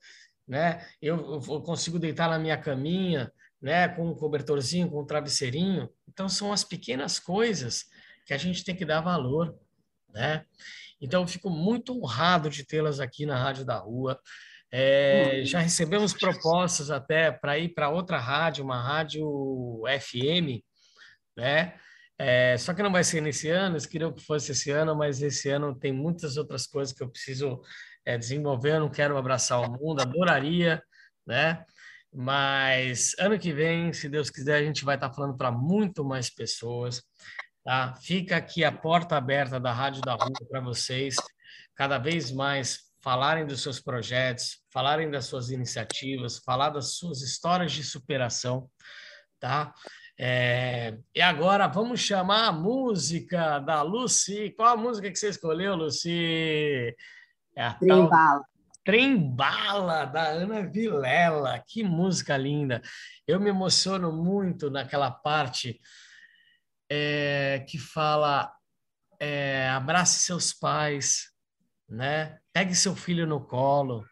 né? 0.47 0.87
Eu, 1.01 1.41
eu 1.49 1.61
consigo 1.63 1.99
deitar 1.99 2.29
na 2.29 2.39
minha 2.39 2.57
caminha, 2.57 3.33
né? 3.61 3.89
Com 3.89 4.09
um 4.09 4.15
cobertorzinho, 4.15 4.91
com 4.91 5.01
um 5.01 5.07
travesseirinho. 5.07 5.89
Então 6.09 6.29
são 6.29 6.53
as 6.53 6.65
pequenas 6.65 7.19
coisas 7.19 7.87
que 8.27 8.35
a 8.35 8.39
gente 8.39 8.65
tem 8.65 8.77
que 8.77 8.85
dar 8.85 9.01
valor, 9.01 9.57
né? 10.13 10.45
Então 11.01 11.23
eu 11.23 11.29
fico 11.29 11.49
muito 11.49 11.97
honrado 11.97 12.51
de 12.51 12.65
tê-las 12.65 13.01
aqui 13.01 13.25
na 13.25 13.39
Rádio 13.39 13.65
da 13.65 13.79
Rua. 13.79 14.21
É, 14.73 15.43
já 15.45 15.59
recebemos 15.59 16.13
propostas 16.13 16.91
até 16.91 17.33
para 17.33 17.59
ir 17.59 17.71
para 17.71 17.89
outra 17.89 18.19
rádio, 18.19 18.65
uma 18.65 18.81
rádio 18.81 19.83
FM, 20.01 20.63
né? 21.37 21.75
É, 22.23 22.55
só 22.59 22.75
que 22.75 22.83
não 22.83 22.93
vai 22.93 23.03
ser 23.03 23.23
nesse 23.23 23.49
ano, 23.49 23.77
eles 23.77 23.87
queriam 23.87 24.13
que 24.13 24.23
fosse 24.23 24.53
esse 24.53 24.71
ano, 24.71 24.95
mas 24.95 25.23
esse 25.23 25.49
ano 25.49 25.75
tem 25.75 25.91
muitas 25.91 26.37
outras 26.37 26.67
coisas 26.67 26.95
que 26.95 27.03
eu 27.03 27.09
preciso 27.09 27.63
é, 28.05 28.19
desenvolver. 28.19 28.75
Eu 28.75 28.81
não 28.81 28.91
quero 28.91 29.17
abraçar 29.17 29.59
o 29.59 29.73
mundo, 29.73 30.03
adoraria, 30.03 30.83
né? 31.27 31.65
Mas 32.13 33.15
ano 33.19 33.39
que 33.39 33.55
vem, 33.55 33.91
se 33.95 34.07
Deus 34.07 34.29
quiser, 34.29 34.57
a 34.57 34.63
gente 34.63 34.85
vai 34.85 34.97
estar 34.97 35.11
falando 35.11 35.35
para 35.35 35.51
muito 35.51 36.05
mais 36.05 36.29
pessoas. 36.29 37.03
Tá? 37.65 37.95
Fica 38.03 38.37
aqui 38.37 38.65
a 38.65 38.73
porta 38.73 39.17
aberta 39.17 39.59
da 39.59 39.73
Rádio 39.73 40.03
da 40.03 40.13
Rua 40.13 40.47
para 40.51 40.61
vocês, 40.61 41.17
cada 41.75 41.97
vez 41.97 42.31
mais 42.31 42.81
falarem 43.03 43.47
dos 43.47 43.63
seus 43.63 43.81
projetos, 43.81 44.61
falarem 44.71 45.11
das 45.11 45.25
suas 45.25 45.49
iniciativas, 45.49 46.37
falar 46.45 46.69
das 46.69 46.97
suas 46.97 47.23
histórias 47.23 47.73
de 47.73 47.83
superação, 47.83 48.69
tá? 49.39 49.73
É, 50.23 50.99
e 51.15 51.23
agora 51.23 51.67
vamos 51.67 51.99
chamar 52.01 52.49
a 52.49 52.53
música 52.53 53.59
da 53.59 53.81
Lucy. 53.81 54.51
Qual 54.51 54.69
a 54.69 54.77
música 54.77 55.11
que 55.11 55.19
você 55.19 55.31
escolheu, 55.31 55.75
Lucy? 55.75 56.95
É 57.57 57.65
a 57.65 57.73
tal 57.73 57.81
Trembala. 57.81 58.45
Trembala, 58.85 60.05
da 60.05 60.29
Ana 60.29 60.67
Vilela. 60.67 61.59
Que 61.67 61.83
música 61.83 62.37
linda. 62.37 62.83
Eu 63.27 63.41
me 63.41 63.49
emociono 63.49 64.13
muito 64.13 64.71
naquela 64.71 65.11
parte 65.11 65.81
é, 66.91 67.65
que 67.67 67.79
fala 67.79 68.53
é, 69.19 69.71
abrace 69.71 70.19
seus 70.19 70.53
pais, 70.53 71.31
né? 71.89 72.39
Pegue 72.53 72.75
seu 72.75 72.95
filho 72.95 73.27
no 73.27 73.41
colo, 73.41 74.05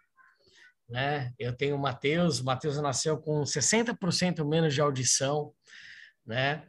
né? 0.89 1.35
Eu 1.39 1.55
tenho 1.55 1.77
o 1.77 1.79
Matheus, 1.79 2.41
o 2.41 2.47
Matheus 2.47 2.79
nasceu 2.79 3.19
com 3.19 3.43
60% 3.43 4.43
menos 4.49 4.73
de 4.73 4.81
audição, 4.81 5.53
né? 6.29 6.63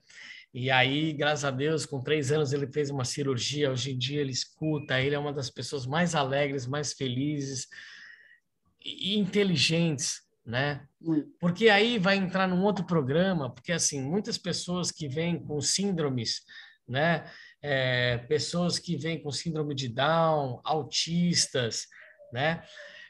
E 0.52 0.72
aí, 0.72 1.14
graças 1.14 1.46
a 1.46 1.52
Deus, 1.52 1.86
com 1.86 2.02
três 2.02 2.32
anos 2.32 2.54
ele 2.54 2.66
fez 2.66 2.90
uma 2.90 3.06
cirurgia. 3.06 3.70
Hoje 3.70 3.92
em 3.92 3.98
dia 3.98 4.22
ele 4.22 4.32
escuta, 4.32 5.00
ele 5.00 5.14
é 5.14 5.20
uma 5.20 5.32
das 5.34 5.50
pessoas 5.50 5.86
mais 5.86 6.16
alegres, 6.16 6.66
mais 6.66 6.94
felizes 6.94 7.68
e 8.84 9.20
inteligentes, 9.20 10.22
né? 10.44 10.88
Porque 11.40 11.70
aí 11.70 12.00
vai 12.00 12.16
entrar 12.16 12.48
num 12.48 12.64
outro 12.64 12.84
programa, 12.84 13.54
porque 13.54 13.72
assim 13.72 14.02
muitas 14.02 14.40
pessoas 14.40 14.92
que 14.92 15.08
vêm 15.08 15.38
com 15.38 15.62
síndromes, 15.62 16.42
né? 16.88 17.30
É, 17.62 18.18
pessoas 18.18 18.80
que 18.80 18.98
vêm 18.98 19.22
com 19.22 19.32
síndrome 19.32 19.76
de 19.76 19.88
Down, 19.88 20.62
autistas, 20.64 21.86
né? 22.34 22.64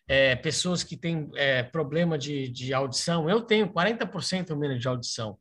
É, 0.09 0.35
pessoas 0.35 0.83
que 0.83 0.97
têm 0.97 1.29
é, 1.35 1.63
problema 1.63 2.17
de, 2.17 2.49
de 2.49 2.73
audição. 2.73 3.29
Eu 3.29 3.41
tenho 3.41 3.71
40% 3.71 4.57
menos 4.57 4.81
de 4.81 4.87
audição. 4.87 5.37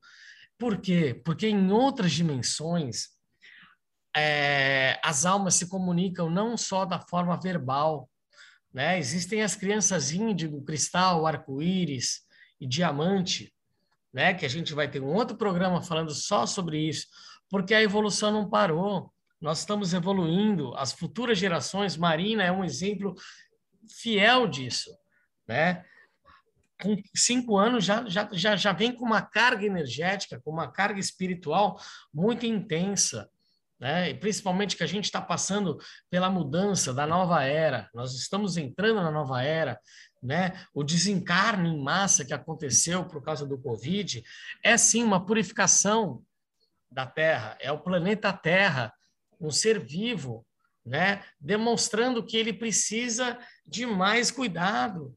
Por 0.58 0.78
quê? 0.80 1.14
Porque 1.24 1.46
em 1.46 1.70
outras 1.70 2.12
dimensões, 2.12 3.10
é, 4.16 4.98
as 5.04 5.24
almas 5.24 5.54
se 5.54 5.68
comunicam 5.68 6.28
não 6.28 6.56
só 6.56 6.84
da 6.84 7.00
forma 7.00 7.40
verbal, 7.40 8.10
né? 8.72 8.98
Existem 8.98 9.42
as 9.42 9.54
crianças 9.54 10.10
índigo, 10.10 10.64
cristal, 10.64 11.26
arco-íris 11.26 12.22
e 12.60 12.66
diamante, 12.66 13.54
né? 14.12 14.34
Que 14.34 14.44
a 14.44 14.48
gente 14.48 14.74
vai 14.74 14.90
ter 14.90 15.00
um 15.00 15.14
outro 15.14 15.36
programa 15.36 15.80
falando 15.80 16.12
só 16.12 16.44
sobre 16.44 16.88
isso, 16.88 17.06
porque 17.48 17.72
a 17.72 17.82
evolução 17.82 18.32
não 18.32 18.50
parou. 18.50 19.12
Nós 19.40 19.60
estamos 19.60 19.94
evoluindo. 19.94 20.74
As 20.74 20.92
futuras 20.92 21.38
gerações, 21.38 21.96
Marina 21.96 22.42
é 22.42 22.50
um 22.50 22.64
exemplo 22.64 23.14
fiel 23.88 24.48
disso, 24.48 24.90
né? 25.46 25.84
Com 26.80 26.96
cinco 27.14 27.56
anos 27.56 27.84
já, 27.84 28.08
já, 28.08 28.28
já, 28.32 28.56
já 28.56 28.72
vem 28.72 28.92
com 28.92 29.04
uma 29.04 29.22
carga 29.22 29.66
energética, 29.66 30.40
com 30.44 30.50
uma 30.50 30.70
carga 30.70 31.00
espiritual 31.00 31.78
muito 32.12 32.46
intensa, 32.46 33.28
né? 33.80 34.10
E 34.10 34.14
principalmente 34.14 34.76
que 34.76 34.82
a 34.82 34.88
gente 34.88 35.04
está 35.04 35.20
passando 35.20 35.78
pela 36.10 36.28
mudança 36.28 36.92
da 36.92 37.06
nova 37.06 37.42
era. 37.44 37.88
Nós 37.94 38.14
estamos 38.14 38.56
entrando 38.56 39.02
na 39.02 39.10
nova 39.10 39.42
era, 39.42 39.78
né? 40.22 40.60
O 40.74 40.82
desencarne 40.82 41.68
em 41.68 41.82
massa 41.82 42.24
que 42.24 42.34
aconteceu 42.34 43.04
por 43.04 43.22
causa 43.22 43.46
do 43.46 43.58
Covid 43.58 44.22
é 44.62 44.76
sim 44.76 45.02
uma 45.02 45.24
purificação 45.24 46.22
da 46.90 47.06
Terra. 47.06 47.56
É 47.60 47.70
o 47.70 47.78
planeta 47.78 48.32
Terra, 48.32 48.92
um 49.40 49.50
ser 49.50 49.78
vivo, 49.78 50.44
né? 50.84 51.22
Demonstrando 51.38 52.24
que 52.24 52.36
ele 52.36 52.52
precisa 52.52 53.38
de 53.64 53.86
mais 53.86 54.30
cuidado, 54.30 55.14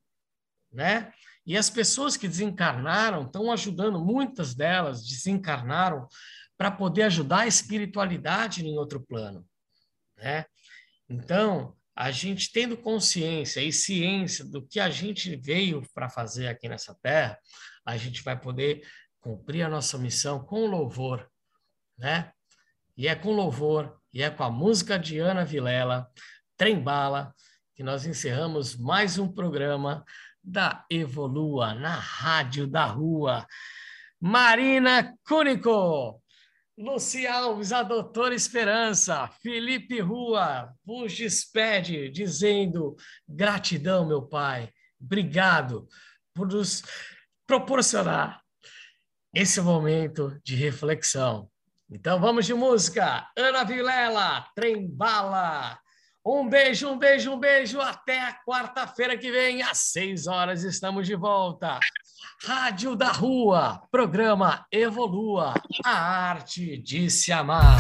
né? 0.72 1.12
E 1.46 1.58
as 1.58 1.70
pessoas 1.70 2.16
que 2.16 2.28
desencarnaram 2.28 3.24
estão 3.24 3.52
ajudando, 3.52 4.00
muitas 4.00 4.54
delas 4.54 5.06
desencarnaram 5.06 6.08
para 6.58 6.70
poder 6.70 7.04
ajudar 7.04 7.42
a 7.42 7.48
espiritualidade 7.48 8.66
em 8.66 8.78
outro 8.78 9.02
plano, 9.02 9.46
né? 10.18 10.46
Então, 11.10 11.76
a 11.96 12.12
gente 12.12 12.52
tendo 12.52 12.78
consciência 12.78 13.62
e 13.62 13.74
ciência 13.74 14.46
do 14.46 14.66
que 14.66 14.80
a 14.80 14.90
gente 14.90 15.36
veio 15.36 15.84
para 15.94 16.08
fazer 16.08 16.48
aqui 16.48 16.70
nessa 16.70 16.96
terra, 17.02 17.38
a 17.86 17.98
gente 17.98 18.24
vai 18.24 18.40
poder 18.40 18.82
cumprir 19.20 19.64
a 19.64 19.70
nossa 19.70 19.98
missão 19.98 20.40
com 20.44 20.68
louvor, 20.68 21.30
né? 21.98 22.32
E 22.96 23.08
é 23.08 23.16
com 23.16 23.32
louvor, 23.32 24.00
e 24.14 24.22
é 24.22 24.30
com 24.30 24.44
a 24.44 24.50
música 24.50 24.98
de 24.98 25.18
Ana 25.18 25.44
Vilela, 25.44 26.08
Trembala, 26.56 27.34
que 27.76 27.84
nós 27.84 28.06
encerramos 28.06 28.76
mais 28.76 29.18
um 29.18 29.32
programa 29.32 30.06
da 30.44 30.86
Evolua 30.90 31.74
na 31.74 31.96
Rádio 31.96 32.68
da 32.68 32.86
Rua. 32.86 33.46
Marina 34.20 35.16
Cúnico, 35.28 36.22
Luci 36.78 37.28
Alves, 37.28 37.72
a 37.72 37.84
doutora 37.84 38.34
Esperança, 38.34 39.28
Felipe 39.42 40.00
Rua, 40.00 40.74
vos 40.86 41.16
despede 41.16 42.10
dizendo 42.10 42.96
gratidão, 43.28 44.06
meu 44.06 44.22
pai, 44.22 44.70
obrigado 45.00 45.88
por 46.34 46.48
nos 46.48 46.84
proporcionar 47.46 48.42
esse 49.34 49.62
momento 49.62 50.40
de 50.44 50.56
reflexão. 50.56 51.50
Então 51.90 52.20
vamos 52.20 52.46
de 52.46 52.54
música. 52.54 53.28
Ana 53.38 53.64
Vilela, 53.64 54.48
Trem 54.56 54.88
Bala. 54.88 55.78
Um 56.24 56.48
beijo, 56.48 56.88
um 56.88 57.00
beijo, 57.00 57.32
um 57.32 57.40
beijo. 57.40 57.82
Até 57.82 58.22
a 58.22 58.38
quarta-feira 58.46 59.18
que 59.18 59.32
vem, 59.32 59.64
às 59.64 59.80
seis 59.80 60.28
horas, 60.28 60.64
estamos 60.64 61.08
de 61.08 61.16
volta. 61.16 61.80
Rádio 62.46 62.96
da 62.96 63.12
Rua, 63.12 63.82
programa 63.90 64.64
Evolua, 64.72 65.56
a 65.84 65.92
arte 65.92 66.78
de 66.78 67.10
se 67.10 67.32
amar. 67.32 67.78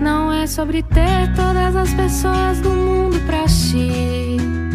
Não 0.00 0.32
é 0.32 0.46
sobre 0.46 0.82
ter 0.82 1.34
todas 1.36 1.76
as 1.76 1.92
pessoas 1.92 2.60
do 2.62 2.70
mundo 2.70 3.20
pra 3.26 3.44
ti. 3.44 4.67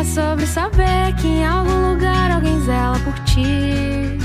É 0.00 0.04
sobre 0.04 0.46
saber 0.46 1.14
que 1.18 1.26
em 1.26 1.46
algum 1.46 1.92
lugar 1.92 2.30
alguém 2.30 2.58
zela 2.62 2.98
por 3.00 3.12
ti. 3.24 4.16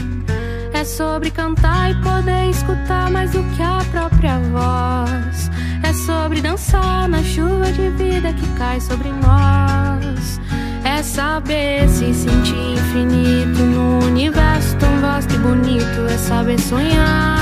É 0.72 0.86
sobre 0.86 1.30
cantar 1.30 1.92
e 1.92 1.96
poder 1.96 2.50
escutar 2.50 3.12
mais 3.12 3.32
do 3.32 3.44
que 3.44 3.62
a 3.62 3.84
própria 3.92 4.40
voz. 4.54 5.52
É 5.84 5.92
sobre 5.92 6.40
dançar 6.40 7.10
na 7.10 7.22
chuva 7.22 7.74
de 7.74 7.90
vida 7.90 8.32
que 8.32 8.48
cai 8.58 8.80
sobre 8.80 9.10
nós. 9.10 10.40
É 10.86 11.04
saber 11.04 11.90
se 11.90 12.14
sentir 12.14 12.56
infinito 12.56 13.62
no 13.62 14.06
universo 14.06 14.78
tão 14.78 15.02
vasto 15.02 15.36
e 15.36 15.38
bonito. 15.40 16.06
É 16.10 16.18
saber 16.18 16.58
sonhar. 16.58 17.38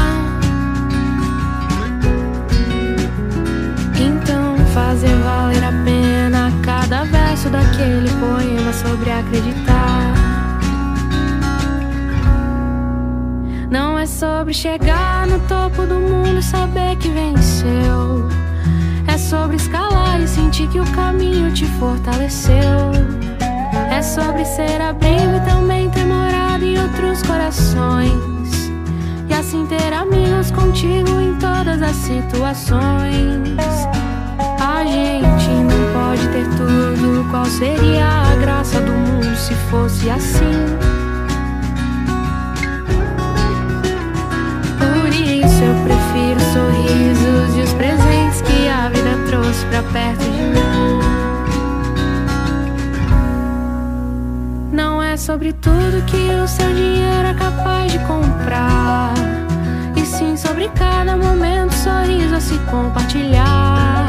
Então 3.96 4.58
fazer 4.74 5.16
valer 5.18 5.43
daquele 7.54 8.10
poema 8.20 8.74
sobre 8.74 9.12
acreditar. 9.12 10.14
Não 13.70 13.98
é 13.98 14.08
sobre 14.08 14.54
chegar 14.54 15.28
no 15.28 15.40
topo 15.42 15.86
do 15.86 15.96
mundo 15.96 16.40
e 16.40 16.44
saber 16.44 16.96
que 16.98 17.10
venceu. 17.10 18.28
É 19.08 19.18
sobre 19.18 19.58
escalar 19.58 20.20
e 20.20 20.28
sentir 20.28 20.68
que 20.68 20.80
o 20.80 20.86
caminho 20.94 21.54
te 21.54 21.66
fortaleceu. 21.80 22.92
É 23.92 24.02
sobre 24.02 24.44
ser 24.46 24.82
abrigo 24.82 25.36
e 25.38 25.42
também 25.42 25.90
ter 25.92 26.06
morado 26.06 26.64
em 26.64 26.80
outros 26.80 27.22
corações. 27.22 28.72
E 29.30 29.34
assim 29.34 29.68
ter 29.68 29.94
amigos 29.94 30.50
contigo 30.50 31.20
em 31.22 31.36
todas 31.36 31.82
as 31.84 31.96
situações. 31.96 33.58
A 34.60 34.84
gente 34.86 35.50
não 35.50 35.73
pode 36.14 36.28
ter 36.28 36.46
tudo. 36.56 37.28
Qual 37.32 37.46
seria 37.46 38.06
a 38.06 38.36
graça 38.36 38.80
do 38.80 38.92
mundo 38.92 39.36
se 39.36 39.56
fosse 39.72 40.10
assim? 40.10 40.54
Por 44.78 45.10
isso 45.10 45.64
eu 45.64 45.76
prefiro 45.84 46.38
os 46.38 46.54
sorrisos 46.54 47.58
e 47.58 47.62
os 47.62 47.74
presentes 47.74 48.42
que 48.42 48.70
a 48.70 48.90
vida 48.90 49.18
trouxe 49.28 49.66
pra 49.66 49.82
perto 49.84 50.24
de 50.24 50.42
mim. 50.42 51.00
Não 54.72 55.02
é 55.02 55.18
sobre 55.18 55.54
tudo 55.54 56.06
que 56.06 56.30
o 56.44 56.48
seu 56.48 56.68
dinheiro 56.74 57.28
é 57.28 57.34
capaz 57.34 57.92
de 57.92 58.00
comprar. 58.00 59.14
E 59.96 60.06
sim 60.06 60.38
sobre 60.38 60.70
cada 60.70 61.18
momento, 61.18 61.74
sorriso 61.74 62.36
a 62.36 62.42
se 62.42 62.58
compartilhar. 62.70 64.03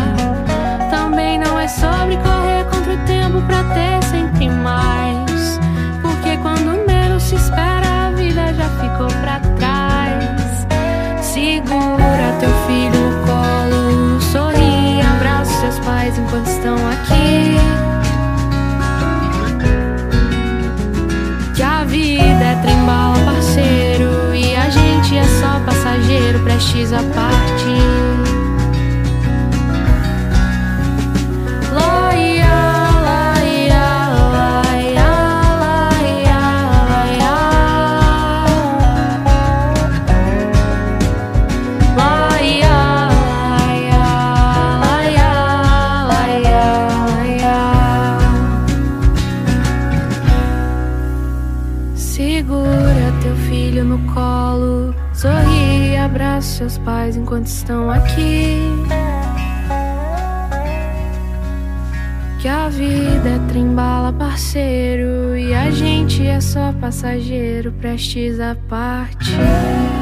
Também 1.15 1.39
não 1.39 1.61
é 1.61 1.69
sobre 1.69 2.17
correr 2.17 2.65
contra 2.65 2.93
o 2.93 2.99
tempo 3.07 3.41
pra 3.43 3.63
ter 3.73 4.03
sempre 4.03 4.49
mais. 4.49 5.61
Porque 6.03 6.37
quando 6.39 6.85
menos 6.89 7.23
se 7.23 7.37
espera, 7.37 8.09
a 8.09 8.11
vida 8.11 8.53
já 8.53 8.69
ficou 8.81 9.07
pra 9.21 9.39
trás. 9.57 10.67
Segura 11.23 12.35
teu 12.41 12.51
filho 12.67 12.99
no 12.99 13.27
colo, 13.29 14.21
sorri, 14.23 15.01
abraça 15.03 15.53
seus 15.61 15.79
pais 15.87 16.19
enquanto 16.19 16.49
estão 16.49 16.75
aqui. 16.89 17.59
Que 21.55 21.63
a 21.63 21.85
vida 21.85 22.45
é 22.45 22.59
trembala, 22.61 23.21
parceiro, 23.25 24.35
e 24.35 24.57
a 24.57 24.69
gente 24.69 25.17
é 25.17 25.25
só 25.41 25.61
passageiro, 25.65 26.41
prestes 26.41 26.93
a 26.93 27.05
partir. 27.15 27.94
Enquanto 57.35 57.47
estão 57.47 57.91
aqui. 57.91 58.59
Que 62.41 62.49
a 62.49 62.69
vida 62.69 63.29
é 63.29 63.39
trembala, 63.49 64.13
parceiro, 64.13 65.37
e 65.37 65.55
a 65.55 65.71
gente 65.71 66.27
é 66.27 66.41
só 66.41 66.73
passageiro, 66.73 67.73
prestes 67.73 68.39
a 68.39 68.55
partir. 68.69 69.94